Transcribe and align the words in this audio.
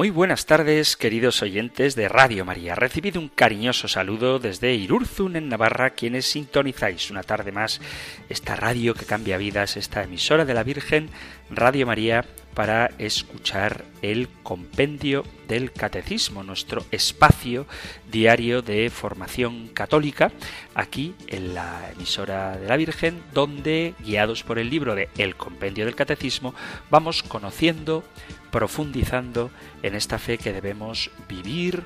Muy 0.00 0.08
buenas 0.08 0.46
tardes, 0.46 0.96
queridos 0.96 1.42
oyentes 1.42 1.94
de 1.94 2.08
Radio 2.08 2.46
María. 2.46 2.74
Recibido 2.74 3.20
un 3.20 3.28
cariñoso 3.28 3.86
saludo 3.86 4.38
desde 4.38 4.72
Irurzun, 4.72 5.36
en 5.36 5.50
Navarra, 5.50 5.90
quienes 5.90 6.24
sintonizáis 6.24 7.10
una 7.10 7.22
tarde 7.22 7.52
más 7.52 7.82
esta 8.30 8.56
radio 8.56 8.94
que 8.94 9.04
cambia 9.04 9.36
vidas, 9.36 9.76
esta 9.76 10.02
emisora 10.02 10.46
de 10.46 10.54
la 10.54 10.62
Virgen, 10.62 11.10
Radio 11.50 11.86
María, 11.86 12.24
para 12.54 12.90
escuchar 12.96 13.84
el 14.00 14.30
compendio 14.42 15.22
del 15.46 15.70
catecismo, 15.70 16.42
nuestro 16.44 16.82
espacio 16.90 17.66
diario 18.10 18.62
de 18.62 18.88
formación 18.88 19.68
católica, 19.68 20.32
aquí 20.74 21.14
en 21.26 21.54
la 21.54 21.90
emisora 21.92 22.56
de 22.56 22.66
la 22.66 22.78
Virgen, 22.78 23.22
donde, 23.34 23.94
guiados 23.98 24.44
por 24.44 24.58
el 24.58 24.70
libro 24.70 24.94
de 24.94 25.10
El 25.18 25.36
compendio 25.36 25.84
del 25.84 25.94
catecismo, 25.94 26.54
vamos 26.88 27.22
conociendo 27.22 28.02
profundizando 28.50 29.50
en 29.82 29.94
esta 29.94 30.18
fe 30.18 30.38
que 30.38 30.52
debemos 30.52 31.10
vivir, 31.28 31.84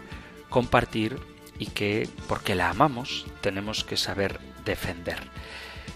compartir 0.48 1.18
y 1.58 1.66
que, 1.66 2.08
porque 2.28 2.54
la 2.54 2.70
amamos, 2.70 3.26
tenemos 3.40 3.84
que 3.84 3.96
saber 3.96 4.40
defender. 4.64 5.18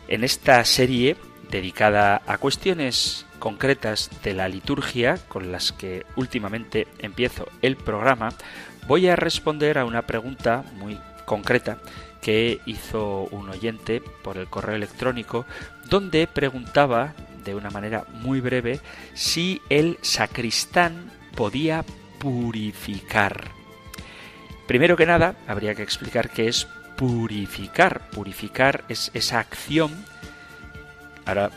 En 0.09 0.25
esta 0.25 0.65
serie 0.65 1.17
dedicada 1.51 2.23
a 2.27 2.39
cuestiones 2.39 3.27
concretas 3.39 4.11
de 4.23 4.35
la 4.35 4.49
liturgia, 4.49 5.19
con 5.29 5.53
las 5.53 5.73
que 5.73 6.05
últimamente 6.17 6.87
empiezo 6.99 7.49
el 7.63 7.77
programa, 7.77 8.31
voy 8.87 9.09
a 9.09 9.17
responder 9.17 9.79
a 9.79 9.85
una 9.85 10.03
pregunta 10.03 10.65
muy 10.75 10.99
concreta 11.25 11.79
que 12.21 12.61
hizo 12.67 13.29
un 13.31 13.49
oyente 13.49 14.03
por 14.23 14.39
el 14.39 14.49
correo 14.49 14.77
electrónico, 14.77 15.47
donde 15.89 16.27
preguntaba 16.27 17.15
de 17.49 17.55
una 17.55 17.71
manera 17.71 18.05
muy 18.13 18.41
breve 18.41 18.81
si 19.15 19.61
el 19.69 19.99
sacristán 20.03 21.11
podía 21.35 21.85
purificar. 22.19 23.49
Primero 24.67 24.97
que 24.97 25.07
nada, 25.07 25.37
habría 25.47 25.75
que 25.75 25.83
explicar 25.83 26.31
qué 26.31 26.49
es 26.49 26.67
purificar. 26.97 28.11
Purificar 28.11 28.85
es 28.89 29.11
esa 29.15 29.39
acción. 29.39 30.05
Ahora, 31.25 31.51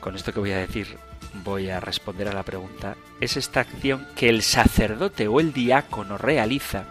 con 0.00 0.14
esto 0.16 0.32
que 0.32 0.40
voy 0.40 0.52
a 0.52 0.58
decir, 0.58 0.96
voy 1.44 1.68
a 1.68 1.80
responder 1.80 2.28
a 2.28 2.32
la 2.32 2.44
pregunta. 2.44 2.96
Es 3.20 3.36
esta 3.36 3.60
acción 3.60 4.06
que 4.16 4.28
el 4.28 4.42
sacerdote 4.42 5.28
o 5.28 5.40
el 5.40 5.52
diácono 5.52 6.16
realiza, 6.16 6.84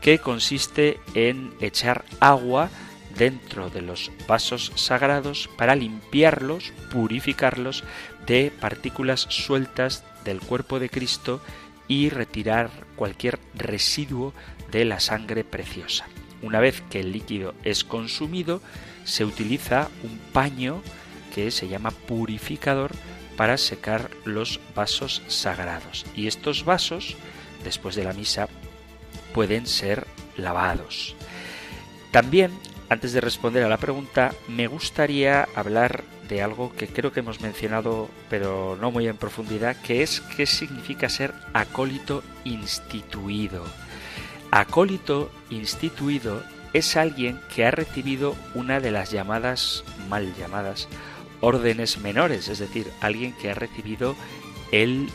que 0.00 0.18
consiste 0.18 1.00
en 1.14 1.52
echar 1.60 2.04
agua 2.20 2.70
dentro 3.16 3.70
de 3.70 3.82
los 3.82 4.10
vasos 4.26 4.72
sagrados 4.76 5.48
para 5.56 5.76
limpiarlos, 5.76 6.72
purificarlos 6.90 7.84
de 8.26 8.52
partículas 8.60 9.26
sueltas 9.28 10.04
del 10.24 10.40
cuerpo 10.40 10.78
de 10.78 10.88
Cristo 10.88 11.42
y 11.88 12.08
retirar 12.08 12.70
cualquier 12.96 13.38
residuo 13.54 14.32
de 14.70 14.84
la 14.84 15.00
sangre 15.00 15.44
preciosa. 15.44 16.06
Una 16.42 16.60
vez 16.60 16.82
que 16.90 17.00
el 17.00 17.12
líquido 17.12 17.54
es 17.64 17.84
consumido, 17.84 18.60
se 19.04 19.24
utiliza 19.24 19.88
un 20.02 20.18
paño 20.32 20.82
que 21.34 21.50
se 21.50 21.68
llama 21.68 21.90
purificador 21.90 22.92
para 23.36 23.56
secar 23.56 24.10
los 24.24 24.60
vasos 24.74 25.22
sagrados. 25.28 26.04
Y 26.14 26.26
estos 26.26 26.64
vasos, 26.64 27.16
después 27.64 27.94
de 27.94 28.04
la 28.04 28.12
misa, 28.12 28.48
pueden 29.32 29.66
ser 29.66 30.06
lavados. 30.36 31.14
También 32.10 32.50
antes 32.92 33.14
de 33.14 33.22
responder 33.22 33.64
a 33.64 33.70
la 33.70 33.78
pregunta, 33.78 34.34
me 34.48 34.66
gustaría 34.66 35.48
hablar 35.54 36.04
de 36.28 36.42
algo 36.42 36.74
que 36.76 36.88
creo 36.88 37.10
que 37.10 37.20
hemos 37.20 37.40
mencionado, 37.40 38.10
pero 38.28 38.76
no 38.78 38.90
muy 38.90 39.08
en 39.08 39.16
profundidad, 39.16 39.76
que 39.76 40.02
es 40.02 40.20
qué 40.36 40.44
significa 40.44 41.08
ser 41.08 41.32
acólito 41.54 42.22
instituido. 42.44 43.64
Acólito 44.50 45.32
instituido 45.48 46.42
es 46.74 46.96
alguien 46.96 47.40
que 47.54 47.64
ha 47.64 47.70
recibido 47.70 48.36
una 48.54 48.78
de 48.78 48.90
las 48.90 49.10
llamadas, 49.10 49.84
mal 50.10 50.34
llamadas, 50.36 50.86
órdenes 51.40 51.96
menores, 51.96 52.48
es 52.48 52.58
decir, 52.58 52.86
alguien 53.00 53.32
que 53.32 53.50
ha 53.50 53.54
recibido 53.54 54.16
el 54.70 55.08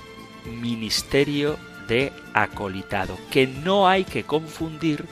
ministerio 0.60 1.58
de 1.88 2.12
acolitado, 2.34 3.20
que 3.30 3.46
no 3.46 3.88
hay 3.88 4.04
que 4.04 4.24
confundir 4.24 5.06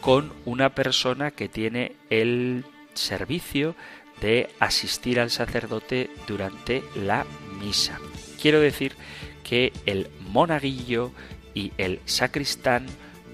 con 0.00 0.32
una 0.44 0.74
persona 0.74 1.30
que 1.30 1.48
tiene 1.48 1.92
el 2.08 2.64
servicio 2.94 3.74
de 4.20 4.50
asistir 4.58 5.20
al 5.20 5.30
sacerdote 5.30 6.10
durante 6.26 6.82
la 6.94 7.26
misa. 7.60 7.98
Quiero 8.40 8.60
decir 8.60 8.94
que 9.42 9.72
el 9.86 10.08
monaguillo 10.28 11.12
y 11.54 11.72
el 11.78 12.00
sacristán 12.04 12.86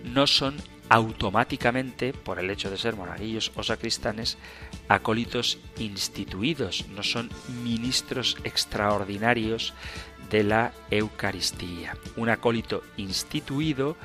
no 0.04 0.26
son 0.26 0.56
automáticamente, 0.88 2.12
por 2.12 2.38
el 2.38 2.50
hecho 2.50 2.70
de 2.70 2.78
ser 2.78 2.94
monaguillos 2.94 3.50
o 3.56 3.62
sacristanes, 3.62 4.38
acólitos 4.88 5.58
instituidos, 5.78 6.86
no 6.88 7.02
son 7.02 7.28
ministros 7.64 8.36
extraordinarios 8.44 9.74
de 10.30 10.44
la 10.44 10.72
Eucaristía. 10.90 11.96
Un 12.16 12.28
acólito 12.28 12.82
instituido 12.96 13.96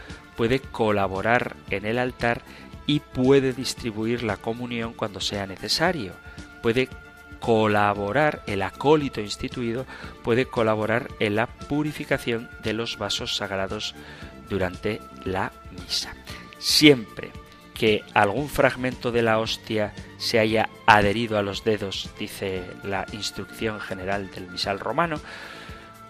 puede 0.41 0.59
colaborar 0.59 1.55
en 1.69 1.85
el 1.85 1.99
altar 1.99 2.41
y 2.87 2.99
puede 2.99 3.53
distribuir 3.53 4.23
la 4.23 4.37
comunión 4.37 4.93
cuando 4.93 5.21
sea 5.21 5.45
necesario. 5.45 6.13
Puede 6.63 6.89
colaborar, 7.39 8.41
el 8.47 8.63
acólito 8.63 9.21
instituido 9.21 9.85
puede 10.23 10.47
colaborar 10.47 11.09
en 11.19 11.35
la 11.35 11.45
purificación 11.45 12.49
de 12.63 12.73
los 12.73 12.97
vasos 12.97 13.35
sagrados 13.35 13.93
durante 14.49 14.99
la 15.25 15.51
misa. 15.79 16.15
Siempre 16.57 17.29
que 17.75 18.03
algún 18.15 18.49
fragmento 18.49 19.11
de 19.11 19.21
la 19.21 19.37
hostia 19.37 19.93
se 20.17 20.39
haya 20.39 20.69
adherido 20.87 21.37
a 21.37 21.43
los 21.43 21.63
dedos, 21.63 22.09
dice 22.17 22.63
la 22.83 23.05
instrucción 23.11 23.79
general 23.79 24.31
del 24.31 24.49
misal 24.49 24.79
romano, 24.79 25.19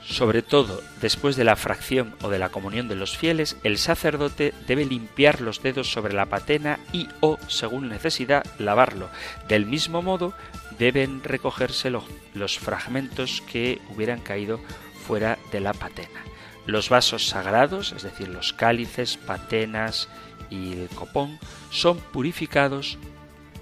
sobre 0.04 0.42
todo 0.42 0.82
después 1.00 1.36
de 1.36 1.44
la 1.44 1.56
fracción 1.56 2.16
o 2.22 2.30
de 2.30 2.40
la 2.40 2.50
comunión 2.50 2.88
de 2.88 2.96
los 2.96 3.18
fieles, 3.18 3.58
el 3.64 3.78
sacerdote 3.78 4.54
debe 4.68 4.86
limpiar 4.86 5.42
los 5.42 5.62
dedos 5.62 5.92
sobre 5.92 6.14
la 6.14 6.26
patena 6.26 6.80
y 6.92 7.08
o, 7.20 7.38
según 7.48 7.90
necesidad, 7.90 8.46
lavarlo. 8.58 9.10
Del 9.48 9.66
mismo 9.66 10.02
modo, 10.02 10.34
deben 10.80 11.24
recogerse 11.24 11.92
los 11.92 12.60
fragmentos 12.60 13.42
que 13.52 13.80
hubieran 13.90 14.20
caído 14.20 14.60
fuera 15.06 15.38
de 15.52 15.60
la 15.60 15.74
patena. 15.74 16.22
Los 16.66 16.90
vasos 16.90 17.28
sagrados, 17.28 17.92
es 17.92 18.04
decir, 18.04 18.28
los 18.28 18.54
cálices, 18.54 19.18
patenas 19.18 20.10
y 20.50 20.74
el 20.74 20.90
copón, 20.90 21.40
son 21.70 21.98
purificados 21.98 22.98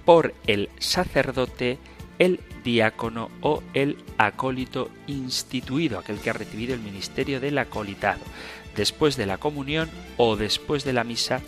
por 0.06 0.34
el 0.48 0.70
sacerdote 0.80 1.78
el 2.18 2.40
diácono 2.64 3.30
o 3.42 3.64
el 3.74 3.98
acólito 4.18 4.90
instituido, 5.08 6.00
aquel 6.00 6.20
que 6.20 6.30
ha 6.30 6.34
recibido 6.34 6.74
el 6.74 6.80
ministerio 6.80 7.40
del 7.40 7.58
acolitado. 7.58 8.22
Después 8.76 9.18
de 9.18 9.26
la 9.26 9.38
comunión 9.38 9.90
o 10.18 10.36
después 10.36 10.84
de 10.84 10.94
la 10.94 11.04
misa, 11.04 11.42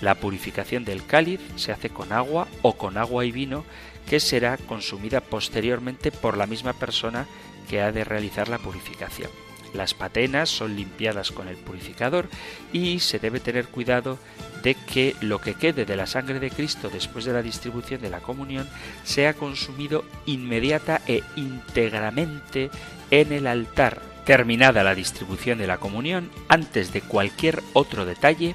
la 0.00 0.16
purificación 0.16 0.84
del 0.84 1.06
cáliz 1.06 1.40
se 1.56 1.72
hace 1.72 1.90
con 1.90 2.12
agua 2.12 2.48
o 2.62 2.74
con 2.74 2.98
agua 2.98 3.24
y 3.24 3.32
vino 3.32 3.64
que 4.08 4.20
será 4.20 4.56
consumida 4.56 5.20
posteriormente 5.20 6.10
por 6.10 6.36
la 6.36 6.46
misma 6.46 6.72
persona 6.72 7.26
que 7.68 7.80
ha 7.80 7.92
de 7.92 8.04
realizar 8.04 8.48
la 8.48 8.58
purificación. 8.58 9.43
Las 9.74 9.92
patenas 9.92 10.48
son 10.48 10.76
limpiadas 10.76 11.32
con 11.32 11.48
el 11.48 11.56
purificador 11.56 12.28
y 12.72 13.00
se 13.00 13.18
debe 13.18 13.40
tener 13.40 13.66
cuidado 13.66 14.18
de 14.62 14.74
que 14.74 15.14
lo 15.20 15.40
que 15.40 15.54
quede 15.54 15.84
de 15.84 15.96
la 15.96 16.06
sangre 16.06 16.38
de 16.40 16.50
Cristo 16.50 16.88
después 16.90 17.24
de 17.24 17.32
la 17.32 17.42
distribución 17.42 18.00
de 18.00 18.08
la 18.08 18.20
comunión 18.20 18.68
sea 19.02 19.34
consumido 19.34 20.04
inmediata 20.26 21.02
e 21.06 21.22
íntegramente 21.36 22.70
en 23.10 23.32
el 23.32 23.46
altar. 23.46 24.00
Terminada 24.24 24.84
la 24.84 24.94
distribución 24.94 25.58
de 25.58 25.66
la 25.66 25.76
comunión, 25.76 26.30
antes 26.48 26.94
de 26.94 27.02
cualquier 27.02 27.62
otro 27.74 28.06
detalle, 28.06 28.54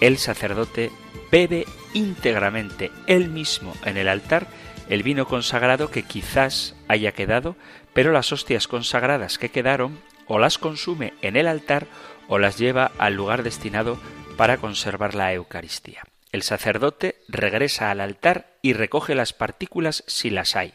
el 0.00 0.18
sacerdote 0.18 0.92
bebe 1.32 1.66
íntegramente 1.92 2.92
él 3.08 3.28
mismo 3.30 3.74
en 3.84 3.96
el 3.96 4.08
altar 4.08 4.46
el 4.88 5.02
vino 5.02 5.26
consagrado 5.26 5.90
que 5.90 6.04
quizás 6.04 6.76
haya 6.88 7.12
quedado, 7.12 7.56
pero 7.92 8.12
las 8.12 8.32
hostias 8.32 8.68
consagradas 8.68 9.38
que 9.38 9.48
quedaron 9.48 9.98
o 10.26 10.38
las 10.38 10.58
consume 10.58 11.14
en 11.22 11.36
el 11.36 11.46
altar 11.46 11.86
o 12.28 12.38
las 12.38 12.58
lleva 12.58 12.92
al 12.98 13.14
lugar 13.14 13.42
destinado 13.42 13.98
para 14.36 14.58
conservar 14.58 15.14
la 15.14 15.32
Eucaristía. 15.32 16.04
El 16.32 16.42
sacerdote 16.42 17.16
regresa 17.28 17.90
al 17.90 18.00
altar 18.00 18.58
y 18.60 18.72
recoge 18.72 19.14
las 19.14 19.32
partículas 19.32 20.04
si 20.06 20.30
las 20.30 20.56
hay. 20.56 20.74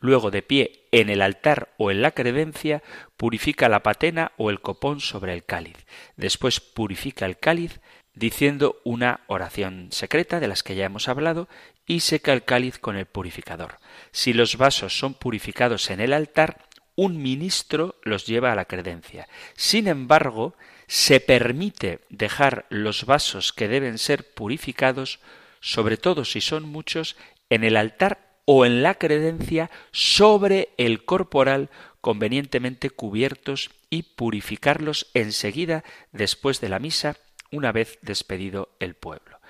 Luego, 0.00 0.30
de 0.30 0.42
pie 0.42 0.86
en 0.90 1.10
el 1.10 1.22
altar 1.22 1.74
o 1.76 1.90
en 1.90 2.02
la 2.02 2.10
credencia, 2.12 2.82
purifica 3.16 3.68
la 3.68 3.82
patena 3.82 4.32
o 4.36 4.50
el 4.50 4.60
copón 4.60 5.00
sobre 5.00 5.32
el 5.34 5.44
cáliz. 5.44 5.76
Después 6.16 6.60
purifica 6.60 7.26
el 7.26 7.38
cáliz 7.38 7.80
diciendo 8.14 8.80
una 8.84 9.20
oración 9.26 9.88
secreta 9.90 10.40
de 10.40 10.48
las 10.48 10.62
que 10.62 10.74
ya 10.74 10.84
hemos 10.84 11.08
hablado 11.08 11.48
y 11.86 12.00
seca 12.00 12.32
el 12.32 12.44
cáliz 12.44 12.78
con 12.78 12.96
el 12.96 13.06
purificador. 13.06 13.76
Si 14.10 14.32
los 14.32 14.56
vasos 14.56 14.98
son 14.98 15.14
purificados 15.14 15.90
en 15.90 16.00
el 16.00 16.12
altar, 16.12 16.66
un 17.02 17.20
ministro 17.20 17.96
los 18.04 18.26
lleva 18.26 18.52
a 18.52 18.54
la 18.54 18.66
credencia. 18.66 19.28
Sin 19.56 19.88
embargo, 19.88 20.54
se 20.86 21.18
permite 21.18 21.98
dejar 22.10 22.64
los 22.68 23.06
vasos 23.06 23.52
que 23.52 23.66
deben 23.66 23.98
ser 23.98 24.34
purificados, 24.34 25.18
sobre 25.60 25.96
todo 25.96 26.24
si 26.24 26.40
son 26.40 26.62
muchos, 26.62 27.16
en 27.50 27.64
el 27.64 27.76
altar 27.76 28.36
o 28.44 28.64
en 28.64 28.84
la 28.84 28.94
credencia 28.94 29.68
sobre 29.90 30.68
el 30.76 31.04
corporal 31.04 31.70
convenientemente 32.00 32.88
cubiertos 32.88 33.72
y 33.90 34.04
purificarlos 34.04 35.10
enseguida 35.12 35.82
después 36.12 36.60
de 36.60 36.68
la 36.68 36.78
misa 36.78 37.16
una 37.50 37.72
vez 37.72 37.98
despedido 38.02 38.76
el 38.78 38.94
pueblo. 38.94 39.40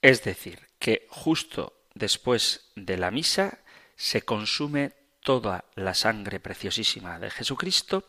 Es 0.00 0.24
decir, 0.24 0.60
que 0.78 1.06
justo 1.10 1.74
después 1.94 2.70
de 2.74 2.96
la 2.96 3.10
misa 3.10 3.58
se 3.96 4.22
consume 4.22 4.92
toda 5.24 5.64
la 5.74 5.94
sangre 5.94 6.38
preciosísima 6.38 7.18
de 7.18 7.30
Jesucristo, 7.30 8.04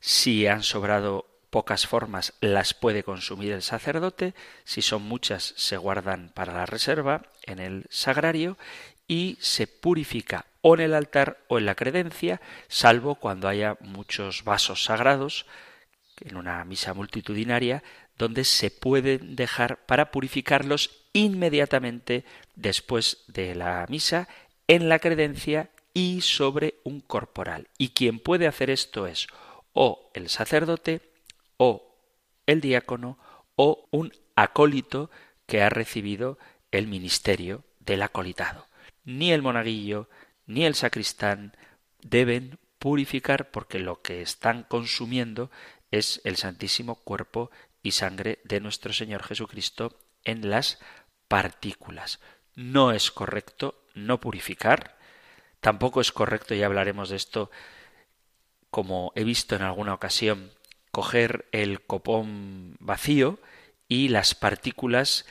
si 0.00 0.46
han 0.46 0.62
sobrado 0.62 1.24
pocas 1.48 1.86
formas 1.86 2.34
las 2.40 2.74
puede 2.74 3.04
consumir 3.04 3.52
el 3.52 3.62
sacerdote, 3.62 4.34
si 4.64 4.82
son 4.82 5.02
muchas 5.02 5.54
se 5.56 5.78
guardan 5.78 6.30
para 6.34 6.52
la 6.52 6.66
reserva 6.66 7.22
en 7.44 7.60
el 7.60 7.86
sagrario 7.88 8.58
y 9.06 9.38
se 9.40 9.66
purifica 9.66 10.44
o 10.60 10.74
en 10.74 10.80
el 10.80 10.94
altar 10.94 11.38
o 11.48 11.58
en 11.58 11.64
la 11.64 11.76
credencia, 11.76 12.42
salvo 12.66 13.14
cuando 13.14 13.48
haya 13.48 13.78
muchos 13.80 14.44
vasos 14.44 14.84
sagrados, 14.84 15.46
en 16.20 16.36
una 16.36 16.62
misa 16.64 16.92
multitudinaria, 16.92 17.84
donde 18.18 18.44
se 18.44 18.72
pueden 18.72 19.36
dejar 19.36 19.86
para 19.86 20.10
purificarlos 20.10 20.90
inmediatamente 21.12 22.24
después 22.56 23.18
de 23.28 23.54
la 23.54 23.86
misa 23.88 24.28
en 24.66 24.88
la 24.88 24.98
credencia 24.98 25.70
y 25.98 26.20
sobre 26.20 26.80
un 26.84 27.00
corporal. 27.00 27.68
Y 27.76 27.90
quien 27.90 28.20
puede 28.20 28.46
hacer 28.46 28.70
esto 28.70 29.06
es 29.06 29.26
o 29.72 30.10
el 30.14 30.28
sacerdote 30.28 31.00
o 31.56 31.96
el 32.46 32.60
diácono 32.60 33.18
o 33.56 33.88
un 33.90 34.12
acólito 34.36 35.10
que 35.46 35.62
ha 35.62 35.68
recibido 35.68 36.38
el 36.70 36.86
ministerio 36.86 37.64
del 37.80 38.02
acolitado 38.02 38.68
ni 39.08 39.32
el 39.32 39.40
monaguillo, 39.40 40.10
ni 40.44 40.66
el 40.66 40.74
sacristán 40.74 41.56
deben 42.02 42.58
purificar 42.78 43.50
porque 43.50 43.78
lo 43.78 44.02
que 44.02 44.20
están 44.20 44.64
consumiendo 44.64 45.50
es 45.90 46.20
el 46.24 46.36
santísimo 46.36 46.96
cuerpo 46.96 47.50
y 47.82 47.92
sangre 47.92 48.38
de 48.44 48.60
nuestro 48.60 48.92
Señor 48.92 49.22
Jesucristo 49.22 49.98
en 50.24 50.50
las 50.50 50.78
partículas. 51.26 52.20
No 52.54 52.92
es 52.92 53.10
correcto 53.10 53.82
no 53.94 54.20
purificar, 54.20 54.97
tampoco 55.60 56.00
es 56.00 56.12
correcto, 56.12 56.54
y 56.54 56.62
hablaremos 56.62 57.10
de 57.10 57.16
esto, 57.16 57.50
como 58.70 59.12
he 59.14 59.24
visto 59.24 59.56
en 59.56 59.62
alguna 59.62 59.94
ocasión, 59.94 60.52
coger 60.90 61.46
el 61.52 61.80
copón 61.82 62.76
vacío 62.80 63.38
y 63.88 64.08
las 64.08 64.34
partículas 64.34 65.26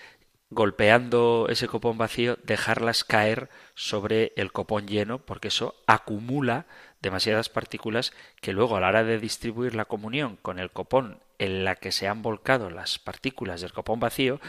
golpeando 0.50 1.48
ese 1.50 1.68
copón 1.68 1.98
vacío, 1.98 2.38
dejarlas 2.44 3.04
caer 3.04 3.50
sobre 3.76 4.34
el 4.38 4.52
copón 4.52 4.88
lleno, 4.88 5.20
porque 5.20 5.50
eso 5.50 5.76
acumula 5.88 6.66
demasiadas 7.02 7.50
partículas 7.50 8.14
que 8.42 8.54
luego 8.54 8.78
a 8.78 8.80
la 8.80 8.88
hora 8.88 9.04
de 9.04 9.20
distribuir 9.20 9.76
la 9.76 9.86
comunión 9.86 10.38
con 10.38 10.60
el 10.60 10.72
copón 10.72 11.20
en 11.38 11.64
la 11.64 11.76
que 11.76 11.92
se 11.92 12.08
han 12.08 12.22
volcado 12.22 12.70
las 12.70 12.98
partículas 12.98 13.62
del 13.62 13.74
copón 13.74 14.00
vacío, 14.00 14.40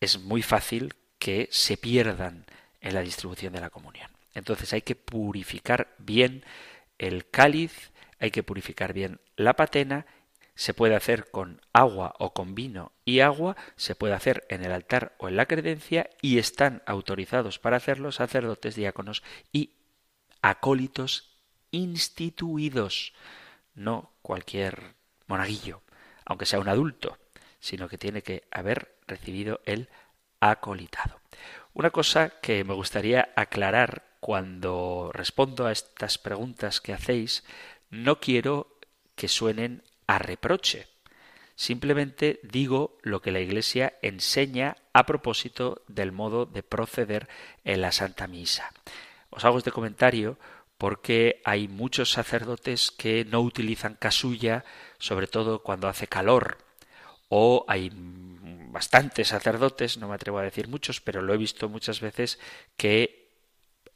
es 0.00 0.20
muy 0.20 0.42
fácil 0.42 0.94
que 1.18 1.48
se 1.50 1.76
pierdan 1.76 2.46
en 2.80 2.94
la 2.94 3.02
distribución 3.02 3.52
de 3.52 3.60
la 3.60 3.70
comunión. 3.70 4.19
Entonces 4.34 4.72
hay 4.72 4.82
que 4.82 4.96
purificar 4.96 5.94
bien 5.98 6.44
el 6.98 7.28
cáliz, 7.28 7.90
hay 8.18 8.30
que 8.30 8.42
purificar 8.42 8.92
bien 8.92 9.20
la 9.36 9.54
patena 9.54 10.06
se 10.60 10.74
puede 10.74 10.94
hacer 10.94 11.30
con 11.30 11.62
agua 11.72 12.14
o 12.18 12.34
con 12.34 12.54
vino 12.54 12.92
y 13.06 13.20
agua, 13.20 13.56
se 13.76 13.94
puede 13.94 14.12
hacer 14.12 14.44
en 14.50 14.62
el 14.62 14.72
altar 14.72 15.14
o 15.16 15.26
en 15.26 15.36
la 15.36 15.46
credencia 15.46 16.10
y 16.20 16.36
están 16.36 16.82
autorizados 16.84 17.58
para 17.58 17.78
hacerlo 17.78 18.12
sacerdotes, 18.12 18.74
diáconos 18.74 19.22
y 19.52 19.70
acólitos 20.42 21.30
instituidos, 21.70 23.14
no 23.74 24.10
cualquier 24.20 24.96
monaguillo, 25.28 25.80
aunque 26.26 26.44
sea 26.44 26.60
un 26.60 26.68
adulto, 26.68 27.16
sino 27.58 27.88
que 27.88 27.96
tiene 27.96 28.22
que 28.22 28.44
haber 28.50 28.94
recibido 29.06 29.62
el 29.64 29.88
acolitado. 30.40 31.20
Una 31.72 31.88
cosa 31.88 32.34
que 32.42 32.64
me 32.64 32.74
gustaría 32.74 33.30
aclarar 33.34 34.09
cuando 34.20 35.10
respondo 35.12 35.66
a 35.66 35.72
estas 35.72 36.18
preguntas 36.18 36.80
que 36.80 36.92
hacéis, 36.92 37.42
no 37.90 38.20
quiero 38.20 38.78
que 39.16 39.28
suenen 39.28 39.82
a 40.06 40.18
reproche. 40.18 40.86
Simplemente 41.56 42.40
digo 42.42 42.98
lo 43.02 43.20
que 43.20 43.32
la 43.32 43.40
Iglesia 43.40 43.94
enseña 44.02 44.76
a 44.92 45.04
propósito 45.04 45.82
del 45.88 46.12
modo 46.12 46.46
de 46.46 46.62
proceder 46.62 47.28
en 47.64 47.80
la 47.80 47.92
Santa 47.92 48.26
Misa. 48.26 48.72
Os 49.30 49.44
hago 49.44 49.58
este 49.58 49.72
comentario 49.72 50.38
porque 50.78 51.42
hay 51.44 51.68
muchos 51.68 52.10
sacerdotes 52.10 52.90
que 52.90 53.26
no 53.26 53.42
utilizan 53.42 53.94
casulla, 53.94 54.64
sobre 54.98 55.26
todo 55.26 55.62
cuando 55.62 55.88
hace 55.88 56.06
calor, 56.06 56.56
o 57.28 57.66
hay 57.68 57.90
bastantes 57.92 59.28
sacerdotes, 59.28 59.98
no 59.98 60.08
me 60.08 60.14
atrevo 60.14 60.38
a 60.38 60.42
decir 60.42 60.68
muchos, 60.68 61.02
pero 61.02 61.20
lo 61.20 61.34
he 61.34 61.36
visto 61.36 61.68
muchas 61.68 62.00
veces, 62.00 62.38
que 62.78 63.19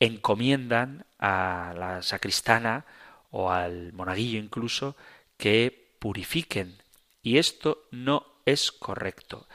encomiendan 0.01 1.07
a 1.19 1.75
la 1.77 2.03
sacristana 2.03 2.85
o 3.31 3.51
al 3.51 3.93
monaguillo 3.93 4.39
incluso 4.39 4.97
que 5.37 5.97
purifiquen. 5.99 6.77
Y 7.23 7.39
esto 7.39 7.87
no 7.91 8.27
es 8.45 8.71
correcto. 8.73 9.47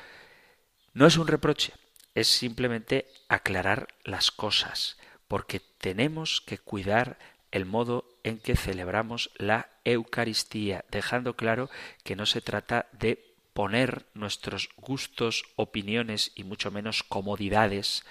No 0.94 1.06
es 1.06 1.18
un 1.18 1.28
reproche, 1.28 1.74
es 2.16 2.28
simplemente 2.28 3.08
aclarar 3.28 3.88
las 4.04 4.32
cosas, 4.32 4.98
porque 5.28 5.62
tenemos 5.78 6.42
que 6.42 6.58
cuidar 6.58 7.20
el 7.52 7.66
modo 7.66 8.06
en 8.24 8.40
que 8.40 8.56
celebramos 8.56 9.32
la 9.38 9.70
Eucaristía, 9.86 10.86
dejando 10.92 11.36
claro 11.36 11.70
que 12.04 12.16
no 12.16 12.26
se 12.26 12.42
trata 12.42 12.88
de 12.92 13.34
poner 13.54 14.06
nuestros 14.14 14.70
gustos, 14.78 15.44
opiniones 15.56 16.32
y 16.36 16.44
mucho 16.44 16.72
menos 16.72 17.04
comodidades 17.04 18.04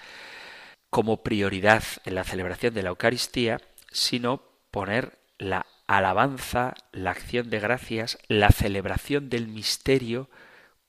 como 0.89 1.23
prioridad 1.23 1.83
en 2.05 2.15
la 2.15 2.23
celebración 2.23 2.73
de 2.73 2.83
la 2.83 2.89
Eucaristía, 2.89 3.61
sino 3.91 4.43
poner 4.71 5.19
la 5.37 5.65
alabanza, 5.87 6.75
la 6.91 7.11
acción 7.11 7.49
de 7.49 7.59
gracias, 7.59 8.17
la 8.27 8.49
celebración 8.49 9.29
del 9.29 9.47
misterio 9.47 10.29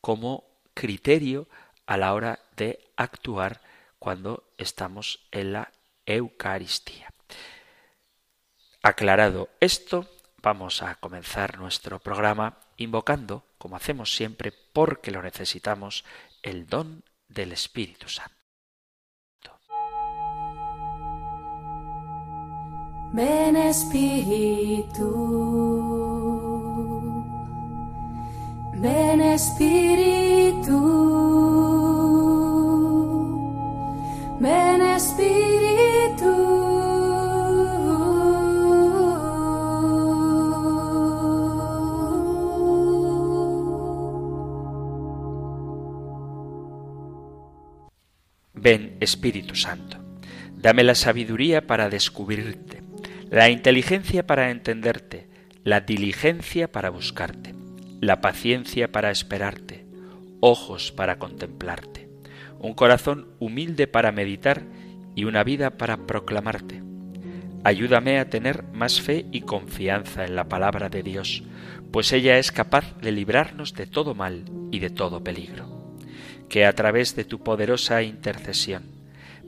como 0.00 0.45
criterio 0.75 1.49
a 1.87 1.97
la 1.97 2.14
hora 2.14 2.40
de 2.57 2.80
actuar 2.97 3.61
cuando 3.99 4.45
estamos 4.59 5.26
en 5.30 5.52
la 5.52 5.73
Eucaristía. 6.07 7.12
Aclarado 8.83 9.50
esto, 9.61 10.09
vamos 10.42 10.83
a 10.83 10.95
comenzar 10.95 11.59
nuestro 11.59 11.99
programa 11.99 12.59
invocando, 12.78 13.45
como 13.59 13.76
hacemos 13.76 14.14
siempre, 14.14 14.52
porque 14.73 15.11
lo 15.11 15.23
necesitamos, 15.23 16.04
el 16.42 16.66
don 16.66 17.04
del 17.28 17.52
Espíritu 17.52 18.09
Santo. 18.09 18.39
Ven 23.12 23.57
Espíritu, 23.57 25.11
ven 28.75 29.21
Espíritu, 29.21 30.79
ven 34.38 34.83
Espíritu. 34.83 35.40
Ven 48.55 48.99
Espíritu 49.00 49.57
Santo, 49.57 49.97
dame 50.55 50.85
la 50.85 50.95
sabiduría 50.95 51.67
para 51.67 51.88
descubrirte 51.88 52.89
la 53.30 53.49
inteligencia 53.49 54.26
para 54.26 54.50
entenderte, 54.50 55.28
la 55.62 55.80
diligencia 55.80 56.72
para 56.72 56.90
buscarte, 56.90 57.54
la 58.00 58.20
paciencia 58.20 58.90
para 58.90 59.12
esperarte, 59.12 59.87
ojos 60.40 60.90
para 60.90 61.20
contemplarte, 61.20 62.08
un 62.58 62.75
corazón 62.75 63.28
humilde 63.38 63.87
para 63.87 64.10
meditar 64.10 64.64
y 65.14 65.26
una 65.26 65.44
vida 65.44 65.70
para 65.70 66.08
proclamarte. 66.08 66.82
Ayúdame 67.62 68.18
a 68.18 68.28
tener 68.28 68.64
más 68.72 69.00
fe 69.00 69.26
y 69.30 69.42
confianza 69.42 70.25
en 70.25 70.34
la 70.34 70.49
palabra 70.49 70.88
de 70.88 71.04
Dios, 71.04 71.44
pues 71.92 72.12
ella 72.12 72.37
es 72.37 72.50
capaz 72.50 72.99
de 72.99 73.12
librarnos 73.12 73.75
de 73.75 73.87
todo 73.87 74.16
mal 74.16 74.44
y 74.72 74.80
de 74.80 74.90
todo 74.90 75.22
peligro. 75.22 75.94
Que 76.49 76.66
a 76.66 76.72
través 76.72 77.14
de 77.14 77.25
tu 77.25 77.44
poderosa 77.44 78.02
intercesión 78.02 79.00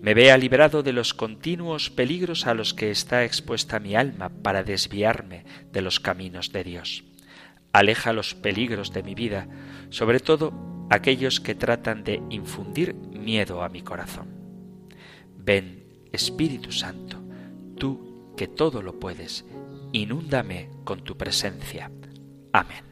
me 0.02 0.14
vea 0.14 0.36
librado 0.36 0.82
de 0.82 0.92
los 0.92 1.14
continuos 1.14 1.88
peligros 1.88 2.48
a 2.48 2.54
los 2.54 2.74
que 2.74 2.90
está 2.90 3.24
expuesta 3.24 3.78
mi 3.78 3.94
alma 3.94 4.30
para 4.30 4.64
desviarme 4.64 5.44
de 5.72 5.80
los 5.80 6.00
caminos 6.00 6.50
de 6.50 6.64
Dios. 6.64 7.04
Aleja 7.72 8.12
los 8.12 8.34
peligros 8.34 8.92
de 8.92 9.04
mi 9.04 9.14
vida, 9.14 9.46
sobre 9.90 10.18
todo 10.18 10.52
aquellos 10.90 11.38
que 11.38 11.54
tratan 11.54 12.02
de 12.02 12.20
infundir 12.30 12.94
miedo 12.94 13.62
a 13.62 13.68
mi 13.68 13.82
corazón. 13.82 14.26
Ven, 15.38 15.84
Espíritu 16.10 16.72
Santo, 16.72 17.22
tú 17.78 18.34
que 18.36 18.48
todo 18.48 18.82
lo 18.82 18.98
puedes, 18.98 19.44
inúndame 19.92 20.68
con 20.82 21.04
tu 21.04 21.16
presencia. 21.16 21.92
Amén. 22.52 22.91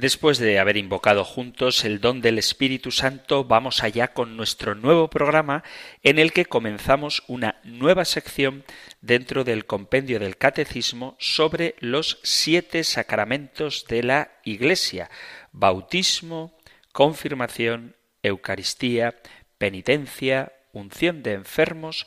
Después 0.00 0.38
de 0.38 0.58
haber 0.58 0.78
invocado 0.78 1.26
juntos 1.26 1.84
el 1.84 2.00
don 2.00 2.22
del 2.22 2.38
Espíritu 2.38 2.90
Santo, 2.90 3.44
vamos 3.44 3.82
allá 3.82 4.14
con 4.14 4.34
nuestro 4.34 4.74
nuevo 4.74 5.10
programa 5.10 5.62
en 6.02 6.18
el 6.18 6.32
que 6.32 6.46
comenzamos 6.46 7.22
una 7.26 7.60
nueva 7.64 8.06
sección 8.06 8.64
dentro 9.02 9.44
del 9.44 9.66
compendio 9.66 10.18
del 10.18 10.38
Catecismo 10.38 11.16
sobre 11.18 11.74
los 11.80 12.18
siete 12.22 12.82
sacramentos 12.82 13.84
de 13.88 14.02
la 14.02 14.30
Iglesia, 14.42 15.10
bautismo, 15.52 16.56
confirmación, 16.92 17.94
Eucaristía, 18.22 19.16
penitencia, 19.58 20.54
unción 20.72 21.22
de 21.22 21.34
enfermos, 21.34 22.06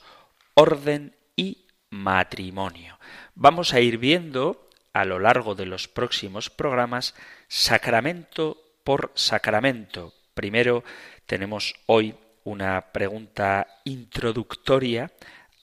orden 0.55 1.15
y 1.35 1.67
matrimonio. 1.91 2.97
Vamos 3.35 3.71
a 3.75 3.81
ir 3.81 3.99
viendo 3.99 4.67
a 4.93 5.05
lo 5.05 5.19
largo 5.19 5.55
de 5.55 5.65
los 5.65 5.87
próximos 5.87 6.49
programas 6.51 7.15
sacramento 7.53 8.57
por 8.83 9.11
sacramento. 9.13 10.11
Primero 10.33 10.83
tenemos 11.27 11.75
hoy 11.85 12.15
una 12.45 12.81
pregunta 12.91 13.67
introductoria 13.83 15.11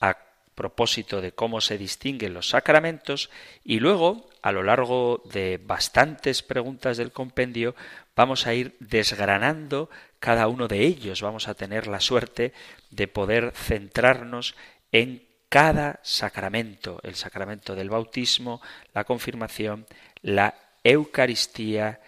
a 0.01 0.17
propósito 0.55 1.21
de 1.21 1.33
cómo 1.33 1.61
se 1.61 1.79
distinguen 1.79 2.33
los 2.33 2.51
sacramentos 2.51 3.29
y 3.65 3.81
luego 3.81 4.31
a 4.41 4.53
lo 4.53 4.63
largo 4.63 5.21
de 5.33 5.61
bastantes 5.61 6.45
preguntas 6.45 6.97
del 6.97 7.11
compendio 7.11 7.75
vamos 8.15 8.47
a 8.47 8.55
ir 8.55 8.77
desgranando 8.79 9.91
cada 10.21 10.47
uno 10.47 10.69
de 10.69 10.87
ellos. 10.87 11.23
Vamos 11.23 11.49
a 11.49 11.55
tener 11.55 11.89
la 11.89 11.99
suerte 11.99 12.53
de 12.91 13.09
poder 13.09 13.51
centrarnos 13.57 14.55
en 14.93 15.27
cada 15.49 15.99
sacramento, 16.05 17.01
el 17.03 17.17
sacramento 17.17 17.75
del 17.75 17.91
bautismo, 17.91 18.63
la 18.95 19.03
confirmación, 19.03 19.87
la 20.23 20.55
Eucaristía, 20.85 22.01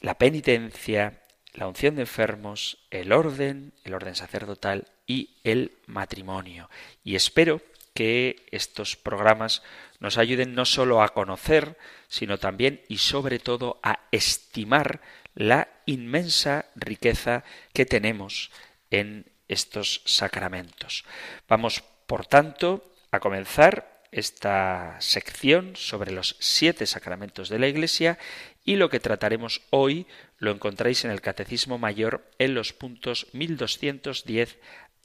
la 0.00 0.18
penitencia, 0.18 1.20
la 1.54 1.68
unción 1.68 1.96
de 1.96 2.02
enfermos, 2.02 2.78
el 2.90 3.12
orden, 3.12 3.72
el 3.84 3.94
orden 3.94 4.14
sacerdotal 4.14 4.88
y 5.06 5.36
el 5.44 5.72
matrimonio. 5.86 6.68
Y 7.02 7.16
espero 7.16 7.62
que 7.94 8.44
estos 8.50 8.96
programas 8.96 9.62
nos 10.00 10.18
ayuden 10.18 10.54
no 10.54 10.64
solo 10.64 11.02
a 11.02 11.10
conocer, 11.10 11.78
sino 12.08 12.38
también 12.38 12.82
y 12.88 12.98
sobre 12.98 13.38
todo 13.38 13.78
a 13.82 14.00
estimar 14.10 15.00
la 15.34 15.68
inmensa 15.86 16.66
riqueza 16.74 17.44
que 17.72 17.86
tenemos 17.86 18.50
en 18.90 19.26
estos 19.48 20.02
sacramentos. 20.04 21.04
Vamos 21.48 21.82
por 22.06 22.26
tanto, 22.26 22.90
a 23.10 23.20
comenzar 23.20 23.93
esta 24.14 24.96
sección 25.00 25.74
sobre 25.74 26.12
los 26.12 26.36
siete 26.38 26.86
sacramentos 26.86 27.48
de 27.48 27.58
la 27.58 27.66
Iglesia 27.66 28.16
y 28.64 28.76
lo 28.76 28.88
que 28.88 29.00
trataremos 29.00 29.62
hoy 29.70 30.06
lo 30.38 30.52
encontráis 30.52 31.04
en 31.04 31.10
el 31.10 31.20
Catecismo 31.20 31.78
Mayor 31.78 32.30
en 32.38 32.54
los 32.54 32.72
puntos 32.72 33.26
1210 33.32 34.58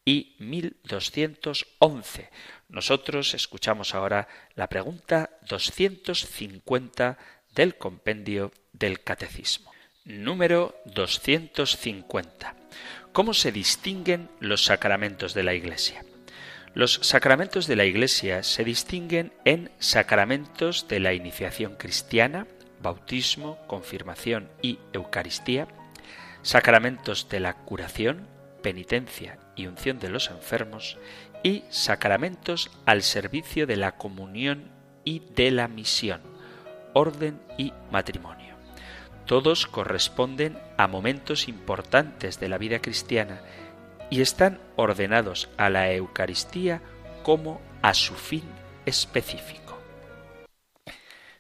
y 0.05 0.35
1211. 0.37 2.29
Nosotros 2.69 3.33
escuchamos 3.33 3.95
ahora 3.95 4.27
la 4.55 4.69
pregunta 4.69 5.31
250 5.47 7.17
del 7.55 7.77
compendio 7.77 8.51
del 8.73 9.01
Catecismo. 9.01 9.71
Número 10.05 10.75
250. 10.85 12.55
¿Cómo 13.11 13.33
se 13.33 13.51
distinguen 13.51 14.29
los 14.39 14.65
sacramentos 14.65 15.33
de 15.33 15.43
la 15.43 15.55
Iglesia? 15.55 16.05
Los 16.75 16.99
sacramentos 17.01 17.65
de 17.65 17.75
la 17.75 17.85
Iglesia 17.85 18.43
se 18.43 18.63
distinguen 18.63 19.33
en 19.43 19.71
sacramentos 19.79 20.87
de 20.87 20.99
la 20.99 21.13
iniciación 21.13 21.75
cristiana, 21.75 22.45
bautismo, 22.81 23.57
confirmación 23.65 24.49
y 24.61 24.77
Eucaristía, 24.93 25.67
sacramentos 26.43 27.27
de 27.27 27.39
la 27.39 27.53
curación, 27.53 28.27
penitencia 28.61 29.39
y 29.55 29.65
unción 29.65 29.99
de 29.99 30.09
los 30.09 30.29
enfermos, 30.29 30.97
y 31.41 31.63
sacramentos 31.69 32.69
al 32.85 33.01
servicio 33.01 33.65
de 33.65 33.77
la 33.77 33.93
comunión 33.93 34.71
y 35.03 35.21
de 35.35 35.51
la 35.51 35.67
misión, 35.67 36.21
orden 36.93 37.41
y 37.57 37.73
matrimonio. 37.91 38.55
Todos 39.25 39.65
corresponden 39.65 40.57
a 40.77 40.87
momentos 40.87 41.47
importantes 41.47 42.39
de 42.39 42.49
la 42.49 42.57
vida 42.57 42.79
cristiana 42.79 43.41
y 44.09 44.21
están 44.21 44.59
ordenados 44.75 45.49
a 45.57 45.69
la 45.69 45.91
Eucaristía 45.91 46.81
como 47.23 47.61
a 47.81 47.93
su 47.93 48.15
fin 48.15 48.43
específico. 48.85 49.77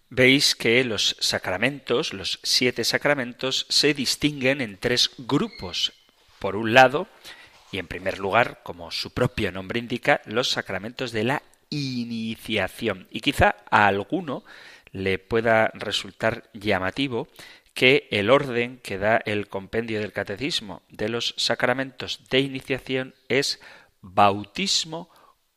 Veis 0.09 0.55
que 0.55 0.83
los 0.83 1.15
sacramentos, 1.19 2.13
los 2.13 2.39
siete 2.43 2.83
sacramentos, 2.83 3.67
se 3.69 3.93
distinguen 3.93 4.59
en 4.61 4.77
tres 4.77 5.11
grupos. 5.19 5.93
Por 6.39 6.55
un 6.55 6.73
lado, 6.73 7.07
y 7.71 7.77
en 7.77 7.87
primer 7.87 8.17
lugar, 8.17 8.61
como 8.63 8.89
su 8.89 9.13
propio 9.13 9.51
nombre 9.51 9.79
indica, 9.79 10.21
los 10.25 10.49
sacramentos 10.49 11.11
de 11.11 11.25
la 11.25 11.43
iniciación. 11.69 13.07
Y 13.11 13.19
quizá 13.19 13.57
a 13.69 13.85
alguno 13.85 14.43
le 14.91 15.19
pueda 15.19 15.69
resultar 15.75 16.49
llamativo 16.53 17.27
que 17.79 18.09
el 18.11 18.29
orden 18.29 18.77
que 18.79 18.97
da 18.97 19.21
el 19.25 19.47
compendio 19.47 20.01
del 20.01 20.11
catecismo 20.11 20.81
de 20.89 21.07
los 21.07 21.33
sacramentos 21.37 22.27
de 22.29 22.41
iniciación 22.41 23.15
es 23.29 23.61
bautismo, 24.01 25.09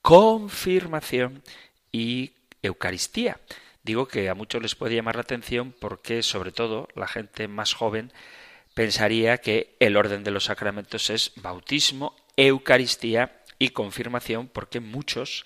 confirmación 0.02 1.42
y 1.90 2.34
Eucaristía. 2.62 3.40
Digo 3.82 4.06
que 4.06 4.28
a 4.28 4.36
muchos 4.36 4.62
les 4.62 4.76
puede 4.76 4.94
llamar 4.94 5.16
la 5.16 5.22
atención 5.22 5.74
porque 5.80 6.22
sobre 6.22 6.52
todo 6.52 6.86
la 6.94 7.08
gente 7.08 7.48
más 7.48 7.74
joven 7.74 8.12
pensaría 8.72 9.38
que 9.38 9.74
el 9.80 9.96
orden 9.96 10.22
de 10.22 10.30
los 10.30 10.44
sacramentos 10.44 11.10
es 11.10 11.32
bautismo, 11.34 12.14
Eucaristía 12.36 13.42
y 13.58 13.70
confirmación 13.70 14.46
porque 14.46 14.78
muchos 14.78 15.44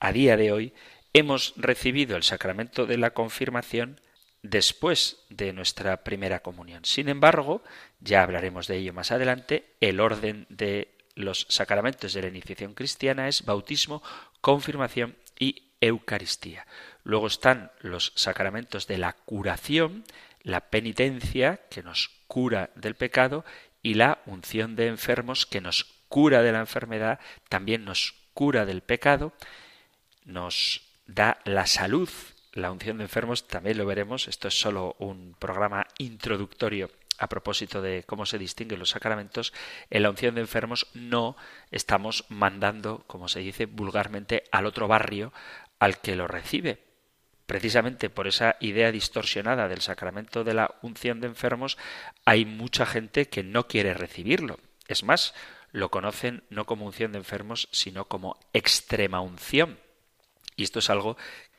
a 0.00 0.12
día 0.12 0.36
de 0.36 0.52
hoy 0.52 0.74
hemos 1.14 1.54
recibido 1.56 2.18
el 2.18 2.24
sacramento 2.24 2.84
de 2.84 2.98
la 2.98 3.14
confirmación 3.14 4.02
después 4.44 5.24
de 5.30 5.52
nuestra 5.52 6.04
primera 6.04 6.40
comunión. 6.40 6.84
Sin 6.84 7.08
embargo, 7.08 7.64
ya 7.98 8.22
hablaremos 8.22 8.66
de 8.66 8.76
ello 8.76 8.92
más 8.92 9.10
adelante, 9.10 9.74
el 9.80 10.00
orden 10.00 10.46
de 10.50 10.94
los 11.16 11.46
sacramentos 11.48 12.12
de 12.12 12.22
la 12.22 12.28
iniciación 12.28 12.74
cristiana 12.74 13.26
es 13.26 13.44
bautismo, 13.44 14.02
confirmación 14.42 15.16
y 15.38 15.70
Eucaristía. 15.80 16.66
Luego 17.04 17.26
están 17.26 17.72
los 17.80 18.12
sacramentos 18.16 18.86
de 18.86 18.98
la 18.98 19.14
curación, 19.14 20.04
la 20.42 20.68
penitencia, 20.68 21.62
que 21.70 21.82
nos 21.82 22.10
cura 22.26 22.70
del 22.74 22.96
pecado, 22.96 23.44
y 23.82 23.94
la 23.94 24.20
unción 24.26 24.76
de 24.76 24.88
enfermos, 24.88 25.46
que 25.46 25.62
nos 25.62 25.84
cura 26.08 26.42
de 26.42 26.52
la 26.52 26.60
enfermedad, 26.60 27.18
también 27.48 27.84
nos 27.84 28.14
cura 28.34 28.66
del 28.66 28.82
pecado, 28.82 29.32
nos 30.24 30.82
da 31.06 31.38
la 31.44 31.66
salud 31.66 32.10
la 32.54 32.70
unción 32.70 32.98
de 32.98 33.04
enfermos 33.04 33.46
también 33.48 33.78
lo 33.78 33.86
veremos. 33.86 34.28
Esto 34.28 34.48
es 34.48 34.58
solo 34.58 34.94
un 34.98 35.34
programa 35.38 35.86
introductorio 35.98 36.90
a 37.18 37.28
propósito 37.28 37.82
de 37.82 38.04
cómo 38.04 38.26
se 38.26 38.38
distinguen 38.38 38.78
los 38.78 38.90
sacramentos. 38.90 39.52
En 39.90 40.02
la 40.02 40.10
unción 40.10 40.34
de 40.36 40.40
enfermos 40.40 40.86
no 40.94 41.36
estamos 41.70 42.24
mandando, 42.28 43.04
como 43.06 43.28
se 43.28 43.40
dice 43.40 43.66
vulgarmente, 43.66 44.44
al 44.52 44.66
otro 44.66 44.88
barrio 44.88 45.32
al 45.78 46.00
que 46.00 46.16
lo 46.16 46.28
recibe. 46.28 46.78
Precisamente 47.46 48.08
por 48.08 48.26
esa 48.26 48.56
idea 48.60 48.90
distorsionada 48.90 49.68
del 49.68 49.82
sacramento 49.82 50.44
de 50.44 50.54
la 50.54 50.76
unción 50.80 51.20
de 51.20 51.26
enfermos, 51.26 51.76
hay 52.24 52.44
mucha 52.44 52.86
gente 52.86 53.28
que 53.28 53.42
no 53.42 53.66
quiere 53.66 53.94
recibirlo. 53.94 54.58
Es 54.88 55.02
más, 55.02 55.34
lo 55.72 55.90
conocen 55.90 56.44
no 56.50 56.66
como 56.66 56.86
unción 56.86 57.12
de 57.12 57.18
enfermos, 57.18 57.68
sino 57.72 58.06
como 58.06 58.38
extrema 58.52 59.20
unción. 59.20 59.78
Y 60.56 60.62
esto 60.62 60.78
es 60.78 60.88
algo 60.88 61.16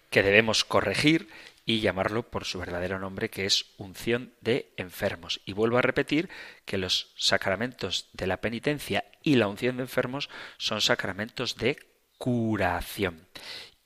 que 0.09 0.23
debemos 0.23 0.63
corregir 0.63 1.29
y 1.65 1.79
llamarlo 1.79 2.29
por 2.29 2.45
su 2.45 2.59
verdadero 2.59 2.99
nombre, 2.99 3.29
que 3.29 3.45
es 3.45 3.65
unción 3.77 4.33
de 4.41 4.71
enfermos. 4.77 5.41
Y 5.45 5.53
vuelvo 5.53 5.79
a 5.79 5.81
repetir 5.81 6.29
que 6.65 6.77
los 6.77 7.11
sacramentos 7.17 8.09
de 8.13 8.27
la 8.27 8.37
penitencia 8.37 9.03
y 9.23 9.35
la 9.35 9.47
unción 9.47 9.77
de 9.77 9.83
enfermos 9.83 10.29
son 10.57 10.81
sacramentos 10.81 11.57
de 11.57 11.77
curación. 12.17 13.27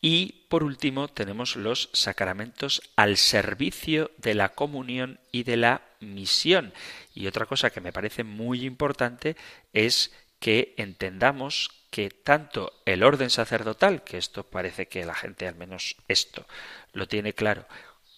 Y 0.01 0.45
por 0.49 0.63
último 0.63 1.07
tenemos 1.07 1.55
los 1.55 1.89
sacramentos 1.93 2.81
al 2.95 3.17
servicio 3.17 4.11
de 4.17 4.33
la 4.33 4.49
comunión 4.49 5.19
y 5.31 5.43
de 5.43 5.57
la 5.57 5.81
misión. 5.99 6.73
Y 7.13 7.27
otra 7.27 7.45
cosa 7.45 7.69
que 7.69 7.81
me 7.81 7.91
parece 7.91 8.23
muy 8.23 8.65
importante 8.65 9.35
es 9.73 10.13
que 10.39 10.73
entendamos 10.77 11.78
que 11.89 12.09
tanto 12.09 12.73
el 12.85 13.03
orden 13.03 13.29
sacerdotal, 13.29 14.03
que 14.03 14.17
esto 14.17 14.43
parece 14.43 14.87
que 14.87 15.05
la 15.05 15.15
gente 15.15 15.47
al 15.47 15.55
menos 15.55 15.95
esto 16.07 16.45
lo 16.93 17.07
tiene 17.07 17.33
claro, 17.33 17.65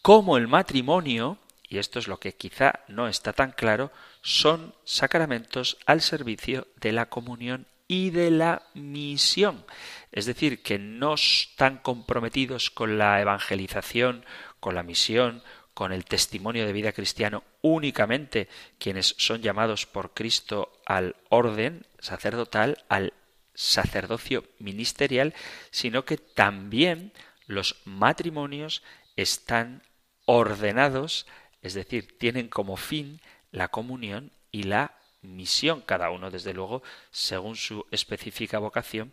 como 0.01 0.37
el 0.37 0.47
matrimonio, 0.47 1.37
y 1.67 1.77
esto 1.77 1.99
es 1.99 2.07
lo 2.07 2.19
que 2.19 2.35
quizá 2.35 2.81
no 2.87 3.07
está 3.07 3.33
tan 3.33 3.51
claro, 3.51 3.91
son 4.21 4.75
sacramentos 4.83 5.77
al 5.85 6.01
servicio 6.01 6.67
de 6.79 6.91
la 6.91 7.07
comunión 7.07 7.67
y 7.87 8.09
de 8.09 8.31
la 8.31 8.63
misión. 8.73 9.65
Es 10.11 10.25
decir, 10.25 10.61
que 10.63 10.79
no 10.79 11.13
están 11.13 11.77
comprometidos 11.77 12.71
con 12.71 12.97
la 12.97 13.21
evangelización, 13.21 14.25
con 14.59 14.75
la 14.75 14.83
misión, 14.83 15.43
con 15.73 15.91
el 15.91 16.05
testimonio 16.05 16.65
de 16.65 16.73
vida 16.73 16.91
cristiano 16.91 17.43
únicamente 17.61 18.47
quienes 18.77 19.15
son 19.17 19.41
llamados 19.41 19.85
por 19.85 20.13
Cristo 20.13 20.71
al 20.85 21.15
orden 21.29 21.85
sacerdotal, 21.99 22.83
al 22.89 23.13
sacerdocio 23.53 24.43
ministerial, 24.59 25.33
sino 25.69 26.05
que 26.05 26.17
también 26.17 27.11
los 27.45 27.81
matrimonios 27.85 28.83
están 29.15 29.83
ordenados, 30.25 31.25
es 31.61 31.73
decir, 31.73 32.17
tienen 32.17 32.47
como 32.47 32.77
fin 32.77 33.21
la 33.51 33.67
comunión 33.67 34.31
y 34.51 34.63
la 34.63 34.97
misión, 35.21 35.81
cada 35.81 36.09
uno 36.09 36.31
desde 36.31 36.53
luego 36.53 36.81
según 37.11 37.55
su 37.55 37.85
específica 37.91 38.59
vocación, 38.59 39.11